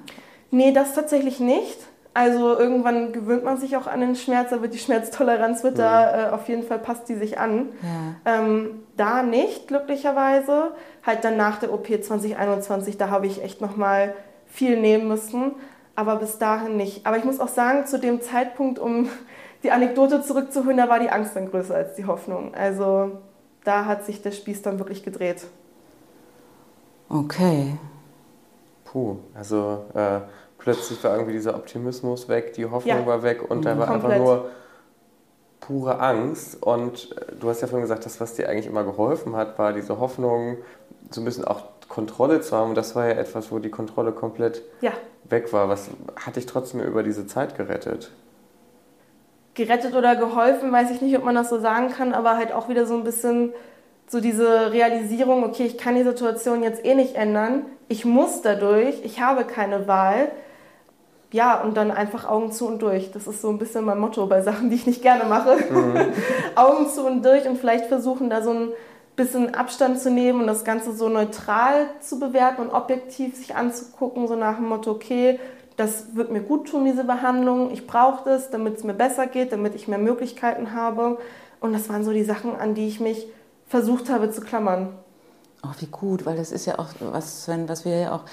Nee, 0.51 0.73
das 0.73 0.93
tatsächlich 0.93 1.39
nicht. 1.39 1.79
Also 2.13 2.57
irgendwann 2.59 3.13
gewöhnt 3.13 3.45
man 3.45 3.57
sich 3.57 3.77
auch 3.77 3.87
an 3.87 4.01
den 4.01 4.15
Schmerz, 4.17 4.51
aber 4.51 4.67
die 4.67 4.77
Schmerztoleranz 4.77 5.63
wird 5.63 5.77
ja. 5.77 6.05
da 6.05 6.27
äh, 6.27 6.31
auf 6.31 6.49
jeden 6.49 6.63
Fall 6.63 6.79
passt 6.79 7.07
die 7.07 7.15
sich 7.15 7.39
an. 7.39 7.69
Ja. 7.81 8.39
Ähm, 8.39 8.83
da 8.97 9.23
nicht, 9.23 9.69
glücklicherweise. 9.69 10.73
Halt 11.03 11.23
dann 11.23 11.37
nach 11.37 11.59
der 11.59 11.73
OP 11.73 11.87
2021, 11.87 12.97
da 12.97 13.09
habe 13.09 13.27
ich 13.27 13.43
echt 13.43 13.61
nochmal 13.61 14.13
viel 14.45 14.79
nehmen 14.79 15.07
müssen, 15.07 15.53
aber 15.95 16.17
bis 16.17 16.37
dahin 16.37 16.77
nicht. 16.77 17.05
Aber 17.05 17.17
ich 17.17 17.23
muss 17.23 17.39
auch 17.39 17.47
sagen, 17.47 17.85
zu 17.85 17.99
dem 17.99 18.21
Zeitpunkt, 18.21 18.79
um 18.79 19.09
die 19.63 19.71
Anekdote 19.71 20.21
zurückzuholen, 20.21 20.77
da 20.77 20.89
war 20.89 20.99
die 20.99 21.09
Angst 21.09 21.35
dann 21.35 21.49
größer 21.49 21.75
als 21.75 21.95
die 21.95 22.05
Hoffnung. 22.05 22.53
Also 22.53 23.11
da 23.63 23.85
hat 23.85 24.05
sich 24.05 24.21
der 24.21 24.31
Spieß 24.31 24.61
dann 24.61 24.79
wirklich 24.79 25.03
gedreht. 25.03 25.45
Okay. 27.09 27.77
Puh, 28.85 29.17
also 29.33 29.85
äh, 29.93 30.19
plötzlich 30.57 31.03
war 31.03 31.13
irgendwie 31.13 31.33
dieser 31.33 31.55
Optimismus 31.55 32.27
weg, 32.29 32.53
die 32.53 32.65
Hoffnung 32.65 32.99
ja. 32.99 33.05
war 33.05 33.23
weg 33.23 33.49
und 33.49 33.65
da 33.65 33.77
war 33.77 33.87
Komplett. 33.87 34.11
einfach 34.11 34.25
nur 34.25 34.49
pure 35.59 35.99
Angst. 35.99 36.61
Und 36.61 37.15
äh, 37.17 37.35
du 37.39 37.49
hast 37.49 37.61
ja 37.61 37.67
vorhin 37.67 37.83
gesagt, 37.83 38.05
das, 38.05 38.19
was 38.19 38.33
dir 38.33 38.49
eigentlich 38.49 38.67
immer 38.67 38.83
geholfen 38.83 39.35
hat, 39.35 39.57
war 39.57 39.73
diese 39.73 39.99
Hoffnung, 39.99 40.57
so 41.13 41.21
ein 41.21 41.25
bisschen 41.25 41.45
auch 41.45 41.63
Kontrolle 41.87 42.41
zu 42.41 42.55
haben. 42.55 42.69
Und 42.69 42.75
das 42.75 42.95
war 42.95 43.07
ja 43.07 43.13
etwas, 43.13 43.51
wo 43.51 43.59
die 43.59 43.69
Kontrolle 43.69 44.11
komplett 44.11 44.63
ja. 44.81 44.91
weg 45.25 45.51
war. 45.53 45.69
Was 45.69 45.89
hat 46.15 46.35
dich 46.35 46.45
trotzdem 46.45 46.81
über 46.81 47.03
diese 47.03 47.27
Zeit 47.27 47.55
gerettet? 47.55 48.11
Gerettet 49.53 49.95
oder 49.95 50.15
geholfen, 50.15 50.71
weiß 50.71 50.91
ich 50.91 51.01
nicht, 51.01 51.17
ob 51.17 51.25
man 51.25 51.35
das 51.35 51.49
so 51.49 51.59
sagen 51.59 51.89
kann, 51.89 52.13
aber 52.13 52.37
halt 52.37 52.53
auch 52.53 52.69
wieder 52.69 52.85
so 52.85 52.95
ein 52.95 53.03
bisschen 53.03 53.51
so 54.07 54.21
diese 54.21 54.71
Realisierung, 54.71 55.43
okay, 55.43 55.65
ich 55.65 55.77
kann 55.77 55.95
die 55.95 56.03
Situation 56.03 56.63
jetzt 56.63 56.85
eh 56.85 56.95
nicht 56.95 57.15
ändern, 57.15 57.65
ich 57.87 58.05
muss 58.05 58.41
dadurch, 58.41 59.03
ich 59.03 59.21
habe 59.21 59.45
keine 59.45 59.87
Wahl 59.87 60.31
ja, 61.33 61.61
und 61.61 61.77
dann 61.77 61.91
einfach 61.91 62.27
Augen 62.27 62.51
zu 62.51 62.67
und 62.67 62.81
durch. 62.81 63.11
Das 63.11 63.25
ist 63.25 63.41
so 63.41 63.49
ein 63.49 63.57
bisschen 63.57 63.85
mein 63.85 63.99
Motto 63.99 64.25
bei 64.27 64.41
Sachen, 64.41 64.69
die 64.69 64.75
ich 64.75 64.85
nicht 64.85 65.01
gerne 65.01 65.23
mache. 65.23 65.55
Mhm. 65.55 66.11
Augen 66.55 66.89
zu 66.89 67.05
und 67.05 67.23
durch 67.23 67.47
und 67.47 67.57
vielleicht 67.57 67.85
versuchen, 67.85 68.29
da 68.29 68.41
so 68.41 68.51
ein 68.51 68.69
bisschen 69.15 69.53
Abstand 69.53 69.99
zu 69.99 70.09
nehmen 70.09 70.41
und 70.41 70.47
das 70.47 70.63
Ganze 70.63 70.93
so 70.93 71.09
neutral 71.09 71.87
zu 71.99 72.19
bewerten 72.19 72.61
und 72.61 72.69
objektiv 72.71 73.35
sich 73.35 73.55
anzugucken, 73.55 74.27
so 74.27 74.35
nach 74.35 74.55
dem 74.55 74.69
Motto, 74.69 74.91
okay, 74.91 75.39
das 75.77 76.15
wird 76.15 76.31
mir 76.31 76.41
gut 76.41 76.69
tun, 76.69 76.85
diese 76.85 77.03
Behandlung, 77.03 77.71
ich 77.71 77.87
brauche 77.87 78.23
das, 78.25 78.49
damit 78.49 78.77
es 78.77 78.83
mir 78.83 78.93
besser 78.93 79.27
geht, 79.27 79.51
damit 79.51 79.75
ich 79.75 79.87
mehr 79.87 79.97
Möglichkeiten 79.97 80.73
habe. 80.73 81.17
Und 81.59 81.73
das 81.73 81.89
waren 81.89 82.03
so 82.03 82.11
die 82.11 82.23
Sachen, 82.23 82.55
an 82.55 82.75
die 82.75 82.87
ich 82.87 82.99
mich 82.99 83.27
versucht 83.67 84.09
habe 84.09 84.31
zu 84.31 84.41
klammern. 84.41 84.89
Oh, 85.63 85.69
wie 85.79 85.87
gut, 85.87 86.25
weil 86.25 86.37
das 86.37 86.51
ist 86.51 86.65
ja 86.65 86.79
auch 86.79 86.89
was, 86.99 87.43
Sven, 87.43 87.69
was 87.69 87.85
wir 87.85 87.97
ja 87.97 88.15
auch 88.15 88.23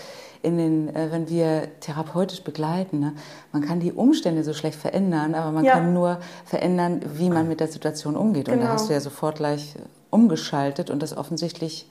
in 0.42 0.56
den, 0.56 0.94
äh, 0.94 1.08
wenn 1.10 1.28
wir 1.28 1.68
therapeutisch 1.80 2.42
begleiten, 2.42 3.00
ne? 3.00 3.12
man 3.52 3.62
kann 3.62 3.80
die 3.80 3.92
Umstände 3.92 4.44
so 4.44 4.54
schlecht 4.54 4.78
verändern, 4.78 5.34
aber 5.34 5.52
man 5.52 5.64
ja. 5.64 5.74
kann 5.74 5.92
nur 5.92 6.18
verändern, 6.44 7.02
wie 7.14 7.28
man 7.28 7.48
mit 7.48 7.60
der 7.60 7.68
Situation 7.68 8.16
umgeht. 8.16 8.46
Genau. 8.46 8.54
Und 8.54 8.60
da 8.60 8.66
genau. 8.66 8.74
hast 8.74 8.88
du 8.88 8.94
ja 8.94 9.00
sofort 9.00 9.36
gleich 9.36 9.74
umgeschaltet 10.10 10.90
und 10.90 11.02
das 11.02 11.16
offensichtlich 11.16 11.86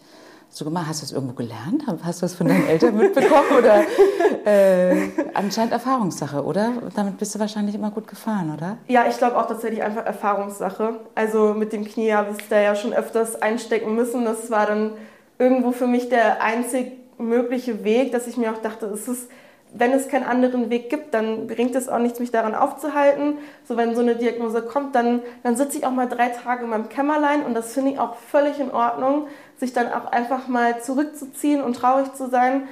so 0.50 0.66
gemacht. 0.66 0.88
Hast 0.88 1.02
du 1.02 1.06
das 1.06 1.12
irgendwo 1.12 1.34
gelernt? 1.34 1.84
Hast 2.04 2.22
du 2.22 2.26
das 2.26 2.36
von 2.36 2.48
deinen 2.48 2.68
Eltern 2.68 2.96
mitbekommen? 2.96 3.50
Oder 3.58 3.84
äh, 4.46 5.10
anscheinend 5.34 5.74
Erfahrungssache, 5.74 6.44
oder? 6.44 6.74
Damit 6.96 7.18
bist 7.18 7.36
du 7.36 7.40
wahrscheinlich 7.40 7.76
immer 7.76 7.92
gut 7.92 8.08
gefahren, 8.08 8.54
oder? 8.54 8.78
Ja, 8.88 9.06
ich 9.10 9.18
glaube 9.18 9.38
auch 9.38 9.48
tatsächlich 9.48 9.84
einfach 9.84 10.06
Erfahrungssache. 10.06 11.00
Also 11.16 11.54
mit 11.54 11.74
dem 11.74 11.86
Knie 11.86 12.14
habe 12.14 12.32
ich 12.38 12.48
da 12.48 12.60
ja 12.60 12.76
schon 12.76 12.94
öfters 12.94 13.42
einstecken 13.42 13.96
müssen. 13.96 14.26
Das 14.26 14.50
war 14.50 14.66
dann 14.66 14.94
irgendwo 15.38 15.72
für 15.72 15.88
mich 15.88 16.10
der 16.10 16.42
einzig 16.42 16.94
mögliche 17.18 17.84
Weg, 17.84 18.12
dass 18.12 18.28
ich 18.28 18.38
mir 18.38 18.52
auch 18.52 18.62
dachte, 18.62 18.86
es 18.88 19.08
ist, 19.08 19.30
wenn 19.74 19.92
es 19.92 20.08
keinen 20.08 20.24
anderen 20.24 20.70
Weg 20.70 20.90
gibt, 20.90 21.14
dann 21.14 21.48
bringt 21.48 21.76
es 21.76 21.90
auch 21.90 22.00
nichts, 22.00 22.20
mich 22.20 22.32
daran 22.32 22.56
aufzuhalten. 22.56 23.38
So 23.68 23.78
wenn 23.78 23.96
so 23.96 24.02
eine 24.02 24.16
Diagnose 24.16 24.62
kommt, 24.62 24.96
dann, 24.96 25.22
dann 25.44 25.56
sitze 25.56 25.78
ich 25.78 25.86
auch 25.86 25.92
mal 25.92 26.08
drei 26.08 26.30
Tage 26.30 26.64
in 26.64 26.70
meinem 26.70 26.90
Kämmerlein 26.90 27.44
und 27.44 27.54
das 27.54 27.74
finde 27.74 27.92
ich 27.92 28.00
auch 28.00 28.16
völlig 28.16 28.60
in 28.60 28.72
Ordnung, 28.72 29.28
sich 29.58 29.74
dann 29.74 29.92
auch 29.92 30.06
einfach 30.12 30.48
mal 30.48 30.82
zurückzuziehen 30.82 31.62
und 31.62 31.76
traurig 31.76 32.14
zu 32.14 32.30
sein. 32.30 32.64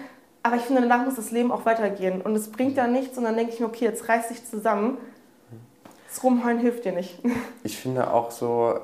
Aber 0.43 0.57
ich 0.57 0.61
finde, 0.61 0.81
danach 0.81 1.05
muss 1.05 1.15
das 1.15 1.31
Leben 1.31 1.51
auch 1.51 1.65
weitergehen. 1.65 2.21
Und 2.21 2.35
es 2.35 2.49
bringt 2.51 2.77
ja 2.77 2.87
nichts 2.87 3.17
und 3.17 3.23
dann 3.23 3.35
denke 3.35 3.53
ich 3.53 3.59
mir, 3.59 3.65
okay, 3.65 3.85
jetzt 3.85 4.07
reiß 4.07 4.27
dich 4.27 4.45
zusammen. 4.45 4.97
Das 6.07 6.23
Rumheulen 6.23 6.59
hilft 6.59 6.85
dir 6.85 6.91
nicht. 6.91 7.19
Ich 7.63 7.77
finde 7.77 8.13
auch 8.13 8.29
so, 8.29 8.79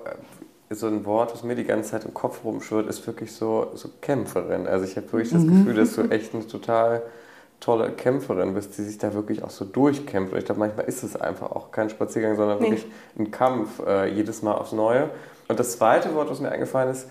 so 0.71 0.87
ein 0.87 1.05
Wort, 1.05 1.33
was 1.33 1.43
mir 1.43 1.55
die 1.55 1.63
ganze 1.63 1.91
Zeit 1.91 2.05
im 2.05 2.13
Kopf 2.13 2.43
rumschwirrt, 2.43 2.87
ist 2.89 3.05
wirklich 3.05 3.31
so, 3.31 3.67
so 3.75 3.89
Kämpferin. 4.01 4.67
Also 4.67 4.85
ich 4.85 4.97
habe 4.97 5.11
wirklich 5.13 5.31
das 5.31 5.43
mhm. 5.43 5.65
Gefühl, 5.65 5.75
dass 5.75 5.95
du 5.95 6.01
echt 6.09 6.33
eine 6.33 6.47
total 6.47 7.03
tolle 7.61 7.91
Kämpferin 7.91 8.53
bist, 8.53 8.77
die 8.77 8.81
sich 8.81 8.97
da 8.97 9.13
wirklich 9.13 9.43
auch 9.43 9.51
so 9.51 9.63
durchkämpft. 9.63 10.33
Und 10.33 10.39
ich 10.39 10.45
glaube, 10.45 10.59
manchmal 10.59 10.85
ist 10.85 11.03
es 11.03 11.15
einfach 11.15 11.51
auch 11.51 11.71
kein 11.71 11.89
Spaziergang, 11.89 12.35
sondern 12.35 12.59
nee. 12.59 12.71
wirklich 12.71 12.85
ein 13.17 13.31
Kampf, 13.31 13.79
äh, 13.85 14.07
jedes 14.07 14.41
Mal 14.41 14.55
aufs 14.55 14.73
Neue. 14.73 15.09
Und 15.47 15.59
das 15.59 15.77
zweite 15.77 16.13
Wort, 16.15 16.29
was 16.29 16.41
mir 16.41 16.51
eingefallen 16.51 16.89
ist, 16.89 17.07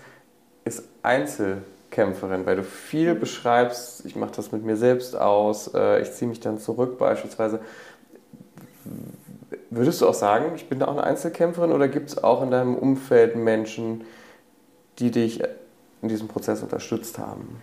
ist 0.65 0.83
Einzelkämpferin, 1.01 2.45
weil 2.45 2.57
du 2.57 2.63
viel 2.63 3.15
beschreibst, 3.15 4.05
ich 4.05 4.15
mache 4.15 4.33
das 4.35 4.51
mit 4.51 4.63
mir 4.63 4.75
selbst 4.75 5.15
aus, 5.15 5.73
äh, 5.73 6.01
ich 6.01 6.11
ziehe 6.11 6.29
mich 6.29 6.41
dann 6.41 6.59
zurück 6.59 6.97
beispielsweise. 6.97 7.61
Würdest 9.69 10.01
du 10.01 10.07
auch 10.07 10.13
sagen, 10.13 10.51
ich 10.55 10.67
bin 10.67 10.79
da 10.79 10.87
auch 10.87 10.91
eine 10.91 11.03
Einzelkämpferin 11.05 11.71
oder 11.71 11.87
gibt 11.87 12.09
es 12.09 12.21
auch 12.21 12.43
in 12.43 12.51
deinem 12.51 12.75
Umfeld 12.75 13.37
Menschen, 13.37 14.03
die 14.99 15.11
dich 15.11 15.41
in 16.01 16.09
diesem 16.09 16.27
Prozess 16.27 16.61
unterstützt 16.61 17.19
haben? 17.19 17.61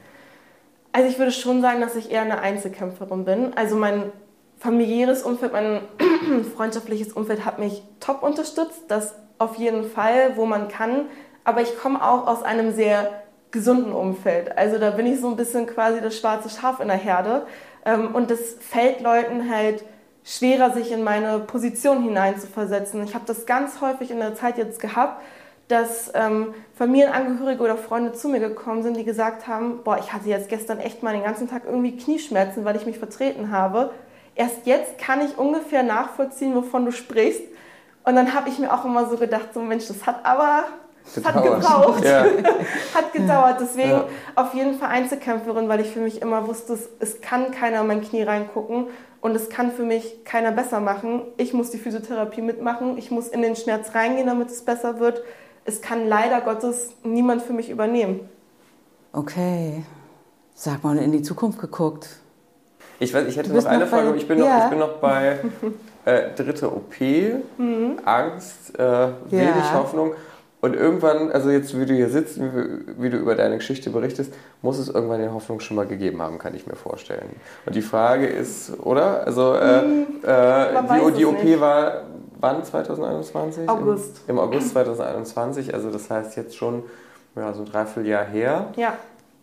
Also 0.93 1.09
ich 1.09 1.19
würde 1.19 1.33
schon 1.33 1.61
sagen, 1.61 1.81
dass 1.81 1.97
ich 1.97 2.11
eher 2.11 2.23
eine 2.23 2.41
Einzelkämpferin 2.41 3.25
bin. 3.25 3.57
Also 3.57 3.77
mein 3.77 4.13
familiäres 4.59 5.23
Umfeld, 5.23 5.53
mein 5.53 5.81
freundschaftliches 6.57 7.13
Umfeld 7.13 7.45
hat 7.45 7.59
mich 7.59 7.83
top 8.01 8.23
unterstützt. 8.23 8.83
Das 8.89 9.15
auf 9.39 9.57
jeden 9.57 9.85
Fall, 9.85 10.37
wo 10.37 10.47
man 10.47 10.69
kann. 10.69 11.07
Aber 11.45 11.61
ich 11.61 11.79
komme 11.79 12.03
auch 12.05 12.27
aus 12.27 12.43
einem 12.43 12.75
sehr 12.75 13.23
gesunden 13.51 13.93
Umfeld. 13.93 14.57
Also 14.59 14.79
da 14.79 14.91
bin 14.91 15.07
ich 15.07 15.21
so 15.21 15.29
ein 15.29 15.37
bisschen 15.37 15.67
quasi 15.67 16.01
das 16.01 16.19
schwarze 16.19 16.51
Schaf 16.51 16.81
in 16.81 16.89
der 16.89 16.97
Herde. 16.97 17.47
Ähm, 17.85 18.15
und 18.15 18.31
das 18.31 18.57
fällt 18.61 19.01
Leuten 19.01 19.51
halt 19.51 19.85
schwerer, 20.25 20.73
sich 20.73 20.93
in 20.93 21.03
meine 21.03 21.39
Position 21.39 22.03
hineinzuversetzen. 22.03 23.03
Ich 23.05 23.15
habe 23.15 23.25
das 23.27 23.47
ganz 23.47 23.81
häufig 23.81 24.11
in 24.11 24.19
der 24.19 24.35
Zeit 24.35 24.59
jetzt 24.59 24.81
gehabt, 24.81 25.23
dass 25.69 26.11
ähm, 26.15 26.55
Familienangehörige 26.75 27.63
oder 27.63 27.77
Freunde 27.77 28.13
zu 28.13 28.29
mir 28.29 28.41
gekommen 28.41 28.83
sind, 28.83 28.97
die 28.97 29.05
gesagt 29.05 29.47
haben, 29.47 29.83
boah, 29.85 29.99
ich 29.99 30.13
hatte 30.13 30.29
jetzt 30.29 30.49
gestern 30.49 30.79
echt 30.81 31.03
mal 31.03 31.13
den 31.13 31.23
ganzen 31.23 31.49
Tag 31.49 31.63
irgendwie 31.67 31.97
Knieschmerzen, 31.97 32.65
weil 32.65 32.77
ich 32.77 32.87
mich 32.87 32.99
vertreten 32.99 33.51
habe. 33.51 33.91
Erst 34.35 34.67
jetzt 34.67 34.99
kann 34.99 35.21
ich 35.21 35.37
ungefähr 35.37 35.83
nachvollziehen, 35.83 36.55
wovon 36.55 36.87
du 36.87 36.93
sprichst. 36.93 37.43
Und 38.05 38.17
dann 38.17 38.33
habe 38.35 38.49
ich 38.49 38.59
mir 38.59 38.73
auch 38.73 38.87
immer 38.87 39.07
so 39.09 39.17
gedacht, 39.17 39.53
so 39.53 39.61
Mensch, 39.61 39.89
das 39.89 40.07
hat 40.07 40.25
aber 40.25 40.65
das 41.15 41.25
hat 41.25 41.43
gebraucht. 41.43 42.05
Ja. 42.05 42.25
hat 42.95 43.13
gedauert. 43.13 43.59
Deswegen 43.61 43.91
ja. 43.91 44.05
auf 44.35 44.55
jeden 44.55 44.79
Fall 44.79 44.89
Einzelkämpferin, 44.89 45.69
weil 45.69 45.81
ich 45.81 45.89
für 45.89 46.01
mich 46.01 46.23
immer 46.23 46.47
wusste, 46.47 46.75
es, 46.75 46.89
es 47.01 47.21
kann 47.21 47.51
keiner 47.51 47.83
in 47.83 47.87
mein 47.87 48.03
Knie 48.03 48.23
reingucken. 48.23 48.87
und 49.21 49.35
es 49.35 49.49
kann 49.49 49.73
für 49.73 49.83
mich 49.83 50.25
keiner 50.25 50.53
besser 50.53 50.81
machen. 50.81 51.23
Ich 51.37 51.53
muss 51.53 51.71
die 51.71 51.79
Physiotherapie 51.79 52.43
mitmachen, 52.43 52.97
ich 52.99 53.11
muss 53.11 53.29
in 53.29 53.43
den 53.43 53.57
Schmerz 53.57 53.95
reingehen, 53.95 54.27
damit 54.27 54.51
es 54.51 54.65
besser 54.65 55.01
wird. 55.01 55.23
Es 55.69 55.83
kann 55.83 56.09
leider 56.09 56.41
Gottes 56.41 56.95
niemand 57.05 57.43
für 57.43 57.53
mich 57.53 57.69
übernehmen. 57.69 58.21
Okay. 59.13 59.85
Sag 60.55 60.83
mal, 60.83 60.97
in 60.97 61.13
die 61.13 61.21
Zukunft 61.21 61.61
geguckt. 61.61 62.09
Ich 62.99 63.13
weiß, 63.13 63.29
ich 63.29 63.37
hätte 63.37 63.53
noch 63.53 63.67
eine 63.67 63.85
noch 63.85 63.91
Frage. 63.91 64.17
Ich 64.17 64.27
bin, 64.27 64.39
ja. 64.39 64.57
noch, 64.57 64.65
ich 64.65 64.71
bin 64.71 64.79
noch 64.79 64.97
bei 64.97 65.41
äh, 66.07 66.31
dritte 66.35 66.73
OP, 66.73 66.99
mhm. 67.59 67.99
Angst, 68.03 68.79
äh, 68.79 69.09
wenig 69.29 69.47
ja. 69.47 69.75
Hoffnung. 69.75 70.15
Und 70.63 70.75
irgendwann, 70.75 71.31
also 71.33 71.51
jetzt, 71.51 71.79
wie 71.79 71.85
du 71.85 71.93
hier 71.93 72.09
sitzt, 72.09 72.41
wie, 72.41 72.51
wie, 72.97 73.11
du 73.11 73.19
über 73.19 73.35
deine 73.35 73.59
Geschichte 73.59 73.91
berichtest, 73.91 74.33
muss 74.63 74.79
es 74.79 74.89
irgendwann 74.89 75.21
die 75.21 75.29
Hoffnung 75.29 75.61
schon 75.61 75.77
mal 75.77 75.87
gegeben 75.87 76.23
haben, 76.23 76.39
kann 76.39 76.55
ich 76.55 76.67
mir 76.67 76.77
vorstellen. 76.77 77.29
Und 77.67 77.77
die 77.77 77.83
Frage 77.83 78.27
ist, 78.27 78.73
oder? 78.81 79.27
Also 79.27 79.55
äh, 79.55 79.83
hm, 79.83 80.07
äh, 80.25 81.11
die, 81.13 81.19
die 81.19 81.27
OP 81.27 81.45
nicht. 81.45 81.61
war 81.61 82.05
wann 82.41 82.65
2021? 82.65 83.69
August. 83.69 84.21
Im, 84.27 84.37
Im, 84.37 84.41
August 84.41 84.71
2021, 84.71 85.75
also 85.75 85.91
das 85.91 86.11
heißt 86.11 86.37
jetzt 86.37 86.57
schon 86.57 86.85
ja, 87.37 87.53
so 87.53 87.63
ein 87.63 87.67
Dreivierteljahr 87.67 88.25
her. 88.25 88.73
Ja. 88.77 88.97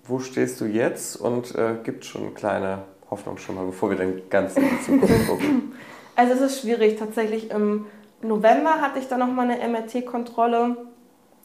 Wo 0.07 0.19
stehst 0.19 0.61
du 0.61 0.65
jetzt 0.65 1.15
und 1.15 1.55
äh, 1.55 1.75
gibt 1.83 2.03
es 2.03 2.09
schon 2.09 2.33
kleine 2.33 2.79
Hoffnung 3.09 3.37
schon 3.37 3.55
mal, 3.55 3.65
bevor 3.65 3.89
wir 3.89 3.97
dann 3.97 4.21
ganz 4.29 4.55
in 4.55 4.63
die 4.69 4.81
Zukunft 4.81 5.27
gucken? 5.27 5.73
Also 6.15 6.33
es 6.33 6.41
ist 6.41 6.61
schwierig. 6.61 6.97
Tatsächlich 6.97 7.51
im 7.51 7.85
November 8.21 8.81
hatte 8.81 8.99
ich 8.99 9.07
dann 9.07 9.19
nochmal 9.19 9.49
eine 9.49 9.67
MRT-Kontrolle 9.67 10.77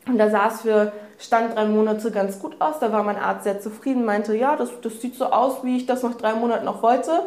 und 0.06 0.18
da 0.18 0.30
sah 0.30 0.48
es 0.48 0.62
für 0.62 0.92
Stand 1.18 1.54
drei 1.54 1.66
Monate 1.66 2.10
ganz 2.10 2.38
gut 2.38 2.56
aus. 2.58 2.78
Da 2.80 2.92
war 2.92 3.02
mein 3.02 3.16
Arzt 3.16 3.44
sehr 3.44 3.60
zufrieden, 3.60 4.04
meinte, 4.04 4.34
ja, 4.34 4.56
das, 4.56 4.70
das 4.80 5.00
sieht 5.00 5.14
so 5.14 5.26
aus, 5.26 5.62
wie 5.62 5.76
ich 5.76 5.86
das 5.86 6.02
nach 6.02 6.14
drei 6.14 6.34
Monaten 6.34 6.64
noch 6.64 6.82
wollte. 6.82 7.24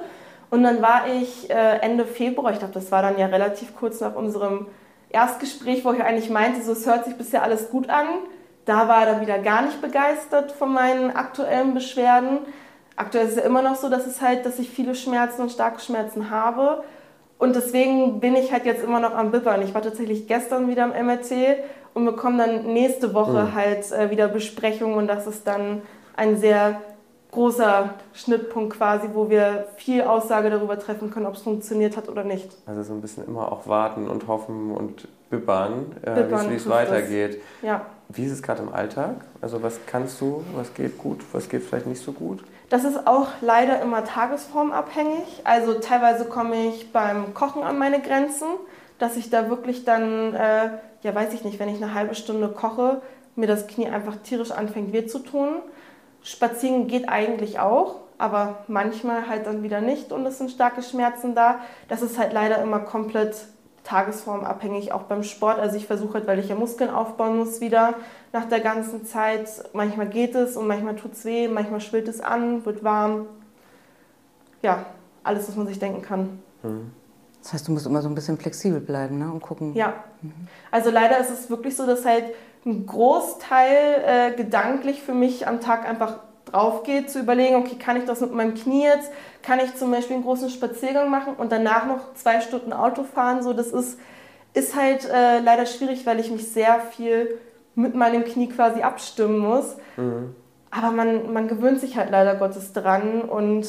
Und 0.53 0.61
dann 0.61 0.83
war 0.83 1.07
ich 1.07 1.49
äh, 1.49 1.79
Ende 1.79 2.05
Februar, 2.05 2.51
ich 2.51 2.59
glaube, 2.59 2.75
das 2.75 2.91
war 2.91 3.01
dann 3.01 3.17
ja 3.17 3.25
relativ 3.25 3.75
kurz 3.75 4.01
nach 4.01 4.13
unserem 4.13 4.67
Erstgespräch, 5.09 5.83
wo 5.83 5.93
ich 5.93 6.03
eigentlich 6.03 6.29
meinte, 6.29 6.61
so, 6.61 6.73
es 6.73 6.85
hört 6.85 7.05
sich 7.05 7.15
bisher 7.15 7.41
alles 7.41 7.71
gut 7.71 7.89
an. 7.89 8.05
Da 8.65 8.87
war 8.87 8.99
er 8.99 9.13
dann 9.13 9.21
wieder 9.21 9.39
gar 9.39 9.63
nicht 9.63 9.81
begeistert 9.81 10.51
von 10.51 10.71
meinen 10.71 11.09
aktuellen 11.09 11.73
Beschwerden. 11.73 12.37
Aktuell 12.95 13.25
ist 13.25 13.31
es 13.31 13.37
ja 13.37 13.45
immer 13.45 13.63
noch 13.63 13.77
so, 13.77 13.89
dass 13.89 14.05
es 14.05 14.21
halt, 14.21 14.45
dass 14.45 14.59
ich 14.59 14.69
viele 14.69 14.93
Schmerzen 14.93 15.41
und 15.41 15.51
starke 15.51 15.79
Schmerzen 15.79 16.29
habe. 16.29 16.83
Und 17.39 17.55
deswegen 17.55 18.19
bin 18.19 18.35
ich 18.35 18.53
halt 18.53 18.65
jetzt 18.65 18.83
immer 18.83 18.99
noch 18.99 19.15
am 19.15 19.31
Bippern. 19.31 19.63
Ich 19.63 19.73
war 19.73 19.81
tatsächlich 19.81 20.27
gestern 20.27 20.67
wieder 20.67 20.83
am 20.83 20.91
MRT 20.91 21.31
und 21.95 22.05
bekomme 22.05 22.45
dann 22.45 22.71
nächste 22.71 23.15
Woche 23.15 23.45
mhm. 23.45 23.55
halt 23.55 23.91
äh, 23.91 24.11
wieder 24.11 24.27
Besprechungen 24.27 24.97
und 24.97 25.07
das 25.07 25.25
ist 25.25 25.47
dann 25.47 25.81
ein 26.15 26.37
sehr 26.37 26.79
großer 27.33 27.89
Schnittpunkt 28.13 28.77
quasi, 28.77 29.09
wo 29.13 29.29
wir 29.29 29.65
viel 29.75 30.01
Aussage 30.03 30.49
darüber 30.49 30.79
treffen 30.79 31.11
können, 31.11 31.25
ob 31.25 31.35
es 31.35 31.41
funktioniert 31.41 31.97
hat 31.97 32.09
oder 32.09 32.23
nicht. 32.23 32.49
Also 32.65 32.83
so 32.83 32.93
ein 32.93 33.01
bisschen 33.01 33.25
immer 33.25 33.51
auch 33.51 33.67
warten 33.67 34.07
und 34.07 34.27
hoffen 34.27 34.71
und 34.71 35.07
bibbern, 35.29 35.95
äh, 36.03 36.49
wie 36.49 36.55
es 36.55 36.69
weitergeht. 36.69 37.41
Ja. 37.61 37.85
Wie 38.09 38.25
ist 38.25 38.31
es 38.31 38.43
gerade 38.43 38.61
im 38.61 38.71
Alltag? 38.71 39.15
Also 39.41 39.63
was 39.63 39.79
kannst 39.87 40.21
du, 40.21 40.43
was 40.55 40.73
geht 40.73 40.97
gut, 40.97 41.21
was 41.31 41.49
geht 41.49 41.63
vielleicht 41.63 41.87
nicht 41.87 42.03
so 42.03 42.11
gut? 42.11 42.43
Das 42.69 42.83
ist 42.83 43.07
auch 43.07 43.27
leider 43.41 43.81
immer 43.81 44.03
tagesformabhängig. 44.03 45.41
Also 45.43 45.73
teilweise 45.75 46.25
komme 46.25 46.67
ich 46.67 46.91
beim 46.91 47.33
Kochen 47.33 47.63
an 47.63 47.77
meine 47.77 48.01
Grenzen, 48.01 48.47
dass 48.99 49.17
ich 49.17 49.29
da 49.29 49.49
wirklich 49.49 49.85
dann, 49.85 50.33
äh, 50.35 50.69
ja 51.01 51.15
weiß 51.15 51.33
ich 51.33 51.43
nicht, 51.43 51.59
wenn 51.59 51.69
ich 51.69 51.81
eine 51.81 51.93
halbe 51.93 52.15
Stunde 52.15 52.49
koche, 52.49 53.01
mir 53.35 53.47
das 53.47 53.67
Knie 53.67 53.87
einfach 53.87 54.15
tierisch 54.17 54.51
anfängt 54.51 54.93
weh 54.93 55.05
zu 55.07 55.19
tun. 55.19 55.55
Spazieren 56.23 56.87
geht 56.87 57.09
eigentlich 57.09 57.59
auch, 57.59 57.95
aber 58.17 58.63
manchmal 58.67 59.27
halt 59.27 59.45
dann 59.45 59.63
wieder 59.63 59.81
nicht 59.81 60.11
und 60.11 60.25
es 60.25 60.37
sind 60.37 60.51
starke 60.51 60.81
Schmerzen 60.81 61.35
da. 61.35 61.59
Das 61.89 62.01
ist 62.01 62.17
halt 62.17 62.33
leider 62.33 62.61
immer 62.61 62.79
komplett 62.79 63.35
tagesformabhängig, 63.83 64.93
auch 64.93 65.03
beim 65.03 65.23
Sport. 65.23 65.59
Also 65.59 65.75
ich 65.75 65.85
versuche 65.85 66.15
halt, 66.15 66.27
weil 66.27 66.39
ich 66.39 66.47
ja 66.47 66.55
Muskeln 66.55 66.89
aufbauen 66.89 67.37
muss 67.37 67.59
wieder 67.59 67.95
nach 68.31 68.45
der 68.45 68.61
ganzen 68.61 69.05
Zeit. 69.05 69.49
Manchmal 69.73 70.07
geht 70.07 70.35
es 70.35 70.55
und 70.55 70.67
manchmal 70.67 70.95
tut 70.95 71.13
es 71.13 71.25
weh, 71.25 71.47
manchmal 71.47 71.81
schwillt 71.81 72.07
es 72.07 72.21
an, 72.21 72.65
wird 72.65 72.83
warm. 72.83 73.27
Ja, 74.61 74.85
alles, 75.23 75.47
was 75.49 75.55
man 75.57 75.67
sich 75.67 75.79
denken 75.79 76.01
kann. 76.01 76.39
Mhm. 76.63 76.91
Das 77.41 77.51
heißt, 77.51 77.67
du 77.67 77.73
musst 77.73 77.85
immer 77.85 78.01
so 78.01 78.07
ein 78.07 78.15
bisschen 78.15 78.37
flexibel 78.37 78.79
bleiben 78.79 79.17
ne? 79.17 79.29
und 79.29 79.41
gucken. 79.41 79.73
Ja. 79.75 79.95
Mhm. 80.21 80.31
Also 80.71 80.89
leider 80.89 81.19
ist 81.19 81.29
es 81.29 81.49
wirklich 81.49 81.75
so, 81.75 81.85
dass 81.85 82.05
halt 82.05 82.23
ein 82.65 82.85
Großteil 82.85 84.03
äh, 84.05 84.35
gedanklich 84.35 85.01
für 85.01 85.13
mich 85.13 85.47
am 85.47 85.59
Tag 85.59 85.87
einfach 85.87 86.19
drauf 86.45 86.83
geht, 86.83 87.09
zu 87.09 87.19
überlegen, 87.19 87.55
okay, 87.55 87.75
kann 87.75 87.97
ich 87.97 88.05
das 88.05 88.21
mit 88.21 88.31
meinem 88.31 88.53
Knie 88.53 88.83
jetzt, 88.83 89.11
kann 89.41 89.59
ich 89.59 89.75
zum 89.75 89.91
Beispiel 89.91 90.15
einen 90.15 90.23
großen 90.23 90.49
Spaziergang 90.49 91.09
machen 91.09 91.33
und 91.37 91.51
danach 91.51 91.85
noch 91.87 92.13
zwei 92.13 92.41
Stunden 92.41 92.73
Auto 92.73 93.03
fahren, 93.03 93.43
so 93.43 93.53
das 93.53 93.67
ist, 93.67 93.99
ist 94.53 94.75
halt 94.75 95.09
äh, 95.09 95.39
leider 95.39 95.65
schwierig, 95.65 96.05
weil 96.05 96.19
ich 96.19 96.31
mich 96.31 96.51
sehr 96.51 96.79
viel 96.79 97.39
mit 97.75 97.95
meinem 97.95 98.23
Knie 98.23 98.49
quasi 98.49 98.81
abstimmen 98.81 99.39
muss. 99.39 99.75
Mhm. 99.97 100.35
Aber 100.69 100.91
man, 100.91 101.33
man 101.33 101.47
gewöhnt 101.47 101.79
sich 101.79 101.97
halt 101.97 102.11
leider 102.11 102.35
Gottes 102.35 102.73
dran 102.73 103.21
und 103.21 103.67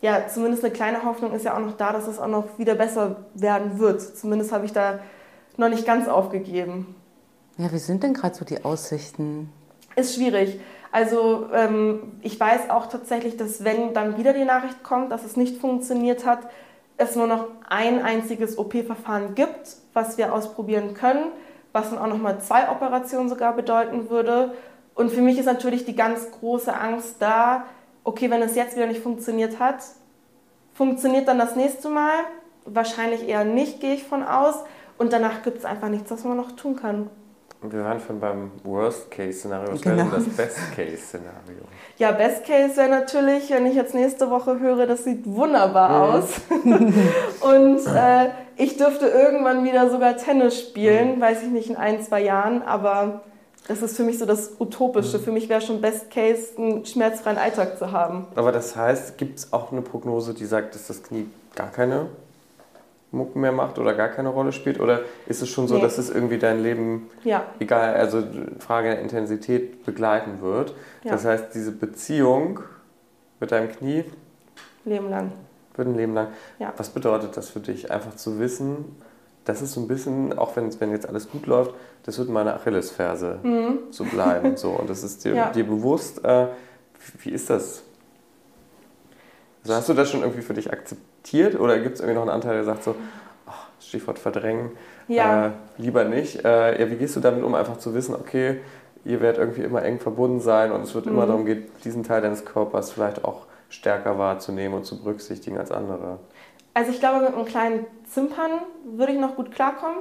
ja, 0.00 0.26
zumindest 0.28 0.62
eine 0.64 0.72
kleine 0.72 1.04
Hoffnung 1.04 1.32
ist 1.32 1.46
ja 1.46 1.56
auch 1.56 1.60
noch 1.60 1.76
da, 1.76 1.92
dass 1.92 2.06
es 2.06 2.18
auch 2.18 2.28
noch 2.28 2.58
wieder 2.58 2.74
besser 2.74 3.24
werden 3.34 3.78
wird. 3.78 4.02
Zumindest 4.02 4.52
habe 4.52 4.66
ich 4.66 4.72
da 4.72 4.98
noch 5.56 5.70
nicht 5.70 5.86
ganz 5.86 6.08
aufgegeben. 6.08 6.94
Ja, 7.56 7.72
wie 7.72 7.78
sind 7.78 8.02
denn 8.02 8.14
gerade 8.14 8.34
so 8.34 8.44
die 8.44 8.64
Aussichten? 8.64 9.52
Ist 9.96 10.16
schwierig. 10.16 10.60
Also 10.90 11.48
ähm, 11.52 12.18
ich 12.22 12.38
weiß 12.38 12.70
auch 12.70 12.86
tatsächlich, 12.86 13.36
dass 13.36 13.64
wenn 13.64 13.94
dann 13.94 14.16
wieder 14.16 14.32
die 14.32 14.44
Nachricht 14.44 14.82
kommt, 14.82 15.12
dass 15.12 15.24
es 15.24 15.36
nicht 15.36 15.60
funktioniert 15.60 16.26
hat, 16.26 16.48
es 16.96 17.16
nur 17.16 17.26
noch 17.26 17.48
ein 17.68 18.02
einziges 18.02 18.58
OP-Verfahren 18.58 19.34
gibt, 19.34 19.76
was 19.92 20.18
wir 20.18 20.32
ausprobieren 20.32 20.94
können, 20.94 21.26
was 21.72 21.90
dann 21.90 21.98
auch 21.98 22.06
nochmal 22.06 22.40
zwei 22.40 22.70
Operationen 22.70 23.28
sogar 23.28 23.54
bedeuten 23.54 24.10
würde. 24.10 24.54
Und 24.94 25.10
für 25.10 25.20
mich 25.20 25.38
ist 25.38 25.46
natürlich 25.46 25.84
die 25.84 25.96
ganz 25.96 26.30
große 26.30 26.72
Angst 26.72 27.16
da, 27.18 27.64
okay, 28.04 28.30
wenn 28.30 28.42
es 28.42 28.54
jetzt 28.54 28.76
wieder 28.76 28.86
nicht 28.86 29.02
funktioniert 29.02 29.58
hat, 29.58 29.82
funktioniert 30.72 31.26
dann 31.26 31.38
das 31.38 31.56
nächste 31.56 31.88
Mal? 31.88 32.14
Wahrscheinlich 32.64 33.28
eher 33.28 33.44
nicht, 33.44 33.80
gehe 33.80 33.94
ich 33.94 34.04
von 34.04 34.22
aus. 34.22 34.56
Und 34.96 35.12
danach 35.12 35.42
gibt 35.42 35.58
es 35.58 35.64
einfach 35.64 35.88
nichts, 35.88 36.10
was 36.10 36.24
man 36.24 36.36
noch 36.36 36.52
tun 36.52 36.76
kann. 36.76 37.10
Wir 37.70 37.84
waren 37.84 38.00
schon 38.00 38.20
beim 38.20 38.50
Worst-Case-Szenario. 38.62 39.72
Was 39.72 39.80
genau. 39.80 40.06
das 40.14 40.24
Best-Case-Szenario? 40.24 41.62
Ja, 41.98 42.12
Best-Case 42.12 42.76
wäre 42.76 42.88
natürlich, 42.88 43.50
wenn 43.50 43.66
ich 43.66 43.74
jetzt 43.74 43.94
nächste 43.94 44.30
Woche 44.30 44.60
höre, 44.60 44.86
das 44.86 45.04
sieht 45.04 45.24
wunderbar 45.26 45.90
mhm. 45.90 46.14
aus. 46.14 46.40
Und 47.40 47.86
äh, 47.86 48.30
ich 48.56 48.76
dürfte 48.76 49.06
irgendwann 49.06 49.64
wieder 49.64 49.90
sogar 49.90 50.16
Tennis 50.16 50.58
spielen, 50.58 51.16
mhm. 51.16 51.20
weiß 51.20 51.42
ich 51.42 51.50
nicht, 51.50 51.70
in 51.70 51.76
ein, 51.76 52.02
zwei 52.02 52.22
Jahren. 52.22 52.62
Aber 52.62 53.22
das 53.66 53.80
ist 53.80 53.96
für 53.96 54.02
mich 54.02 54.18
so 54.18 54.26
das 54.26 54.52
Utopische. 54.58 55.18
Mhm. 55.18 55.22
Für 55.22 55.32
mich 55.32 55.48
wäre 55.48 55.60
schon 55.60 55.80
Best 55.80 56.10
Case, 56.10 56.52
einen 56.58 56.84
schmerzfreien 56.84 57.38
Alltag 57.38 57.78
zu 57.78 57.92
haben. 57.92 58.26
Aber 58.34 58.52
das 58.52 58.76
heißt, 58.76 59.16
gibt 59.16 59.38
es 59.38 59.52
auch 59.52 59.72
eine 59.72 59.82
Prognose, 59.82 60.34
die 60.34 60.44
sagt, 60.44 60.74
dass 60.74 60.86
das 60.86 61.02
Knie 61.02 61.28
gar 61.54 61.70
keine 61.70 62.08
Mucken 63.14 63.40
mehr 63.40 63.52
macht 63.52 63.78
oder 63.78 63.94
gar 63.94 64.08
keine 64.08 64.28
Rolle 64.28 64.52
spielt? 64.52 64.80
Oder 64.80 65.00
ist 65.26 65.42
es 65.42 65.48
schon 65.48 65.68
so, 65.68 65.76
nee. 65.76 65.80
dass 65.80 65.98
es 65.98 66.10
irgendwie 66.10 66.38
dein 66.38 66.62
Leben, 66.62 67.10
ja. 67.24 67.44
egal, 67.58 67.94
also 67.94 68.22
Frage 68.58 68.90
der 68.90 69.00
Intensität 69.00 69.84
begleiten 69.84 70.40
wird? 70.40 70.74
Ja. 71.02 71.12
Das 71.12 71.24
heißt, 71.24 71.54
diese 71.54 71.72
Beziehung 71.72 72.60
mit 73.40 73.52
deinem 73.52 73.70
Knie. 73.70 74.04
Leben 74.84 75.08
lang. 75.10 75.32
Wird 75.76 75.88
ein 75.88 75.96
Leben 75.96 76.14
lang. 76.14 76.28
Ja. 76.58 76.72
Was 76.76 76.90
bedeutet 76.90 77.36
das 77.36 77.50
für 77.50 77.60
dich? 77.60 77.90
Einfach 77.90 78.14
zu 78.16 78.38
wissen, 78.38 78.96
das 79.44 79.60
ist 79.62 79.72
so 79.72 79.80
ein 79.80 79.88
bisschen, 79.88 80.38
auch 80.38 80.56
wenn, 80.56 80.78
wenn 80.80 80.90
jetzt 80.90 81.08
alles 81.08 81.30
gut 81.30 81.46
läuft, 81.46 81.74
das 82.04 82.18
wird 82.18 82.28
meine 82.28 82.54
Achillesferse 82.54 83.40
mhm. 83.42 83.78
so 83.90 84.04
bleiben. 84.04 84.56
So. 84.56 84.70
Und 84.70 84.88
das 84.88 85.02
ist 85.02 85.24
dir, 85.24 85.50
dir 85.54 85.64
bewusst. 85.64 86.24
Äh, 86.24 86.48
wie, 86.98 87.24
wie 87.24 87.30
ist 87.30 87.50
das? 87.50 87.82
Also 89.62 89.74
hast 89.74 89.88
du 89.88 89.94
das 89.94 90.10
schon 90.10 90.20
irgendwie 90.20 90.42
für 90.42 90.54
dich 90.54 90.72
akzeptiert 90.72 91.13
oder 91.58 91.78
gibt 91.78 91.96
es 91.96 92.00
irgendwie 92.00 92.14
noch 92.14 92.22
einen 92.22 92.30
Anteil, 92.30 92.54
der 92.54 92.64
sagt 92.64 92.84
so, 92.84 92.94
oh, 93.46 93.50
Stichwort 93.80 94.18
verdrängen, 94.18 94.72
ja. 95.08 95.46
äh, 95.46 95.50
lieber 95.78 96.04
nicht? 96.04 96.44
Äh, 96.44 96.80
ja, 96.80 96.90
wie 96.90 96.96
gehst 96.96 97.16
du 97.16 97.20
damit 97.20 97.42
um, 97.42 97.54
einfach 97.54 97.78
zu 97.78 97.94
wissen, 97.94 98.14
okay, 98.14 98.60
ihr 99.04 99.20
werdet 99.20 99.38
irgendwie 99.38 99.62
immer 99.62 99.82
eng 99.82 99.98
verbunden 100.00 100.40
sein 100.40 100.72
und 100.72 100.82
es 100.82 100.94
wird 100.94 101.06
mhm. 101.06 101.12
immer 101.12 101.26
darum 101.26 101.44
gehen, 101.44 101.64
diesen 101.84 102.02
Teil 102.04 102.22
deines 102.22 102.44
Körpers 102.44 102.92
vielleicht 102.92 103.24
auch 103.24 103.46
stärker 103.68 104.18
wahrzunehmen 104.18 104.76
und 104.76 104.84
zu 104.84 105.02
berücksichtigen 105.02 105.58
als 105.58 105.70
andere? 105.70 106.18
Also 106.74 106.90
ich 106.90 107.00
glaube, 107.00 107.20
mit 107.24 107.34
einem 107.34 107.44
kleinen 107.44 107.86
Zimpern 108.08 108.50
würde 108.84 109.12
ich 109.12 109.18
noch 109.18 109.36
gut 109.36 109.52
klarkommen. 109.52 109.98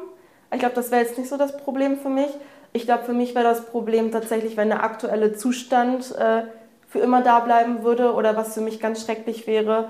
Ich 0.51 0.59
glaube, 0.59 0.75
das 0.75 0.91
wäre 0.91 1.01
jetzt 1.01 1.17
nicht 1.17 1.29
so 1.29 1.37
das 1.37 1.57
Problem 1.57 1.97
für 1.97 2.09
mich. 2.09 2.29
Ich 2.73 2.85
glaube, 2.85 3.03
für 3.03 3.13
mich 3.13 3.35
wäre 3.35 3.43
das 3.43 3.65
Problem 3.65 4.11
tatsächlich, 4.11 4.57
wenn 4.57 4.69
der 4.69 4.83
aktuelle 4.83 5.33
Zustand 5.33 6.15
äh, 6.15 6.43
für 6.87 6.99
immer 6.99 7.21
da 7.21 7.39
bleiben 7.39 7.83
würde 7.83 8.13
oder 8.13 8.35
was 8.35 8.53
für 8.53 8.61
mich 8.61 8.79
ganz 8.79 9.03
schrecklich 9.03 9.47
wäre. 9.47 9.89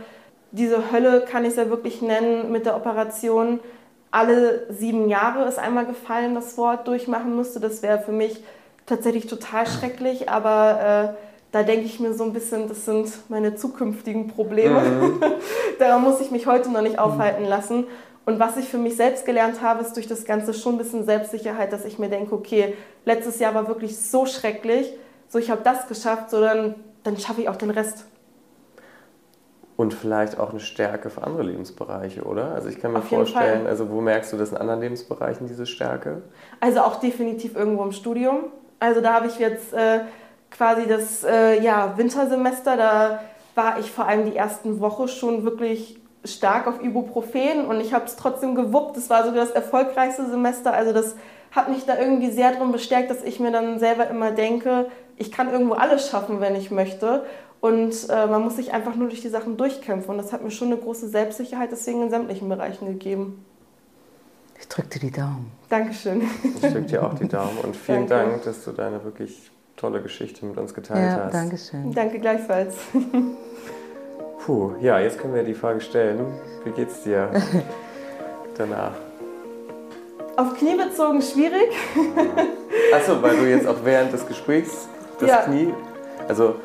Diese 0.54 0.92
Hölle 0.92 1.26
kann 1.30 1.46
ich 1.46 1.52
es 1.52 1.56
ja 1.56 1.70
wirklich 1.70 2.04
nennen 2.04 2.52
mit 2.52 2.68
der 2.68 2.76
Operation. 2.76 3.60
Alle 4.12 4.68
sieben 4.72 5.10
Jahre 5.10 5.48
ist 5.48 5.58
einmal 5.58 5.88
gefallen, 5.88 6.36
das 6.36 6.58
Wort 6.60 6.88
durchmachen 6.88 7.36
müsste. 7.36 7.60
Das 7.60 7.82
wäre 7.82 8.00
für 8.00 8.12
mich 8.12 8.44
tatsächlich 8.86 9.26
total 9.26 9.66
schrecklich, 9.66 10.30
aber 10.30 11.16
äh, 11.16 11.18
da 11.52 11.64
denke 11.64 11.86
ich 11.86 12.00
mir 12.00 12.14
so 12.14 12.24
ein 12.24 12.34
bisschen, 12.34 12.68
das 12.68 12.86
sind 12.86 13.12
meine 13.30 13.56
zukünftigen 13.56 14.28
Probleme. 14.28 14.80
Mhm. 14.80 15.24
Daran 15.80 16.04
muss 16.04 16.22
ich 16.22 16.30
mich 16.30 16.46
heute 16.46 16.70
noch 16.72 16.84
nicht 16.84 17.00
aufhalten 17.00 17.46
lassen. 17.46 17.86
Und 18.26 18.40
was 18.40 18.56
ich 18.56 18.70
für 18.70 18.78
mich 18.78 18.96
selbst 18.96 19.26
gelernt 19.26 19.64
habe, 19.64 19.82
ist 19.82 19.96
durch 19.96 20.08
das 20.08 20.24
Ganze 20.24 20.54
schon 20.54 20.76
ein 20.76 20.78
bisschen 20.78 21.04
Selbstsicherheit, 21.04 21.74
dass 21.74 21.84
ich 21.84 21.98
mir 21.98 22.10
denke, 22.10 22.36
okay, 22.36 22.76
letztes 23.06 23.40
Jahr 23.40 23.56
war 23.56 23.68
wirklich 23.68 23.98
so 23.98 24.28
schrecklich, 24.28 24.94
so 25.30 25.40
ich 25.40 25.50
habe 25.50 25.62
das 25.64 25.88
geschafft, 25.88 26.30
so 26.30 26.40
dann, 26.40 26.76
dann 27.04 27.18
schaffe 27.18 27.42
ich 27.42 27.50
auch 27.50 27.56
den 27.56 27.72
Rest. 27.72 28.06
Und 29.76 29.94
vielleicht 29.94 30.40
auch 30.40 30.52
eine 30.52 30.60
Stärke 30.60 31.10
für 31.10 31.24
andere 31.24 31.44
Lebensbereiche, 31.44 32.24
oder? 32.24 32.54
Also 32.54 32.70
ich 32.70 32.80
kann 32.80 32.92
mir 32.92 33.00
Auf 33.00 33.08
vorstellen, 33.08 33.66
also 33.66 33.90
wo 33.90 34.02
merkst 34.02 34.32
du 34.32 34.38
das 34.38 34.52
in 34.52 34.58
anderen 34.58 34.82
Lebensbereichen, 34.82 35.48
diese 35.48 35.66
Stärke? 35.66 36.22
Also 36.60 36.82
auch 36.82 37.00
definitiv 37.00 37.56
irgendwo 37.56 37.84
im 37.84 37.92
Studium. 37.92 38.46
Also 38.80 39.02
da 39.02 39.14
habe 39.14 39.28
ich 39.28 39.40
jetzt 39.40 39.74
äh, 39.74 40.02
quasi 40.52 40.88
das 40.88 41.24
äh, 41.24 41.60
ja, 41.62 41.98
Wintersemester, 41.98 42.78
da 42.78 43.20
war 43.56 43.80
ich 43.80 43.92
vor 43.92 44.08
allem 44.08 44.30
die 44.30 44.36
ersten 44.36 44.80
Woche 44.80 45.08
schon 45.08 45.44
wirklich 45.44 46.00
stark 46.26 46.68
auf 46.68 46.82
Ibuprofen 46.82 47.66
und 47.68 47.82
ich 47.82 47.94
habe 47.94 48.06
es 48.06 48.16
trotzdem 48.16 48.56
gewuppt. 48.56 48.96
Das 48.98 49.10
war 49.10 49.26
sogar 49.26 49.46
das 49.46 49.52
erfolgreichste 49.52 50.30
Semester. 50.30 50.74
Also 50.74 50.94
das 50.94 51.16
hat 51.52 51.70
mich 51.70 51.86
da 51.86 51.98
irgendwie 51.98 52.32
sehr 52.32 52.52
darin 52.52 52.72
bestärkt, 52.72 53.10
dass 53.10 53.24
ich 53.24 53.40
mir 53.40 53.52
dann 53.52 53.80
selber 53.80 54.08
immer 54.08 54.32
denke, 54.32 54.88
ich 55.18 55.32
kann 55.32 55.52
irgendwo 55.52 55.74
alles 55.74 56.10
schaffen, 56.10 56.42
wenn 56.42 56.56
ich 56.56 56.72
möchte. 56.72 57.26
Und 57.64 58.10
äh, 58.10 58.28
man 58.28 58.44
muss 58.44 58.58
sich 58.58 58.74
einfach 58.74 58.94
nur 58.96 59.08
durch 59.08 59.22
die 59.22 59.30
Sachen 59.30 59.56
durchkämpfen. 59.56 60.12
Und 60.12 60.18
das 60.18 60.34
hat 60.34 60.44
mir 60.44 60.52
schon 60.52 60.68
eine 60.68 60.76
große 60.76 61.08
Selbstsicherheit 61.08 61.72
deswegen 61.72 62.02
in 62.02 62.10
sämtlichen 62.10 62.50
Bereichen 62.50 62.88
gegeben. 62.88 63.46
Ich 64.60 64.68
drücke 64.68 64.90
dir 64.90 65.00
die 65.00 65.12
Daumen. 65.12 65.50
Dankeschön. 65.70 66.24
Ich 66.44 66.60
drücke 66.60 66.82
dir 66.82 67.06
auch 67.06 67.14
die 67.14 67.30
Daumen 67.30 67.58
und 67.64 67.74
vielen 67.78 68.06
Danke. 68.06 68.32
Dank, 68.32 68.44
dass 68.44 68.66
du 68.66 68.74
deine 68.74 69.02
wirklich 69.06 69.50
tolle 69.78 70.02
Geschichte 70.02 70.46
mit 70.46 70.58
uns 70.58 70.74
geteilt 70.74 71.10
ja, 71.10 71.24
hast. 71.24 71.34
Danke 71.34 71.58
schön. 71.58 71.94
Danke 71.94 72.20
gleichfalls. 72.20 72.76
Puh, 74.46 74.74
ja, 74.82 75.00
jetzt 75.00 75.18
können 75.18 75.34
wir 75.34 75.44
die 75.44 75.54
Frage 75.54 75.80
stellen. 75.80 76.20
Wie 76.66 76.72
geht's 76.72 77.04
dir 77.04 77.32
danach? 78.58 78.92
Auf 80.36 80.54
Knie 80.58 80.76
bezogen 80.76 81.22
schwierig. 81.22 81.72
Achso, 82.94 83.22
weil 83.22 83.38
du 83.38 83.50
jetzt 83.50 83.68
auch 83.68 83.86
während 83.86 84.12
des 84.12 84.28
Gesprächs 84.28 84.90
das 85.22 85.30
ja. 85.30 85.38
Knie, 85.44 85.74
also 86.28 86.56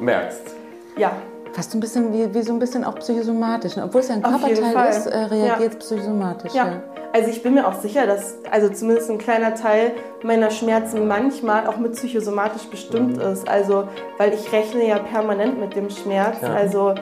merkst. 0.00 0.54
Ja. 0.96 1.12
Fast 1.52 1.74
ein 1.74 1.80
bisschen 1.80 2.12
wie, 2.12 2.32
wie 2.32 2.42
so 2.42 2.52
ein 2.52 2.58
bisschen 2.58 2.84
auch 2.84 2.94
psychosomatisch. 2.96 3.76
Ne? 3.76 3.84
Obwohl 3.84 4.02
es 4.02 4.08
ja 4.08 4.14
ein 4.14 4.22
Körperteil 4.22 4.90
ist, 4.90 5.06
äh, 5.06 5.18
reagiert 5.18 5.82
es 5.82 5.90
ja. 5.90 5.96
psychosomatisch. 5.96 6.54
Ja. 6.54 6.66
ja. 6.66 6.82
Also 7.12 7.28
ich 7.28 7.42
bin 7.42 7.54
mir 7.54 7.66
auch 7.66 7.80
sicher, 7.80 8.06
dass 8.06 8.36
also 8.52 8.68
zumindest 8.68 9.10
ein 9.10 9.18
kleiner 9.18 9.56
Teil 9.56 9.92
meiner 10.22 10.50
Schmerzen 10.50 11.08
manchmal 11.08 11.66
auch 11.66 11.76
mit 11.76 11.94
psychosomatisch 11.94 12.66
bestimmt 12.66 13.16
mhm. 13.16 13.22
ist. 13.22 13.48
Also 13.48 13.88
weil 14.18 14.32
ich 14.32 14.52
rechne 14.52 14.86
ja 14.86 15.00
permanent 15.00 15.58
mit 15.58 15.74
dem 15.74 15.90
Schmerz. 15.90 16.36
Ja. 16.40 16.54
Also 16.54 16.94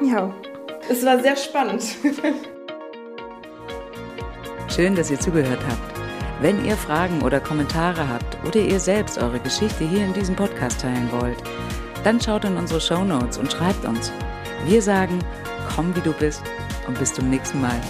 ja, 0.00 0.34
es 0.88 1.06
war 1.06 1.20
sehr 1.20 1.36
spannend. 1.36 1.84
Schön, 4.68 4.96
dass 4.96 5.10
ihr 5.10 5.20
zugehört 5.20 5.60
habt. 5.68 5.91
Wenn 6.42 6.64
ihr 6.64 6.76
Fragen 6.76 7.22
oder 7.22 7.38
Kommentare 7.38 8.08
habt 8.08 8.36
oder 8.44 8.58
ihr 8.58 8.80
selbst 8.80 9.16
eure 9.16 9.38
Geschichte 9.38 9.84
hier 9.84 10.04
in 10.04 10.12
diesem 10.12 10.34
Podcast 10.34 10.80
teilen 10.80 11.08
wollt, 11.12 11.38
dann 12.02 12.20
schaut 12.20 12.44
in 12.44 12.56
unsere 12.56 12.80
Show 12.80 13.04
Notes 13.04 13.38
und 13.38 13.52
schreibt 13.52 13.84
uns. 13.84 14.10
Wir 14.66 14.82
sagen, 14.82 15.20
komm 15.72 15.94
wie 15.94 16.00
du 16.00 16.12
bist 16.12 16.42
und 16.88 16.98
bis 16.98 17.14
zum 17.14 17.30
nächsten 17.30 17.60
Mal. 17.60 17.80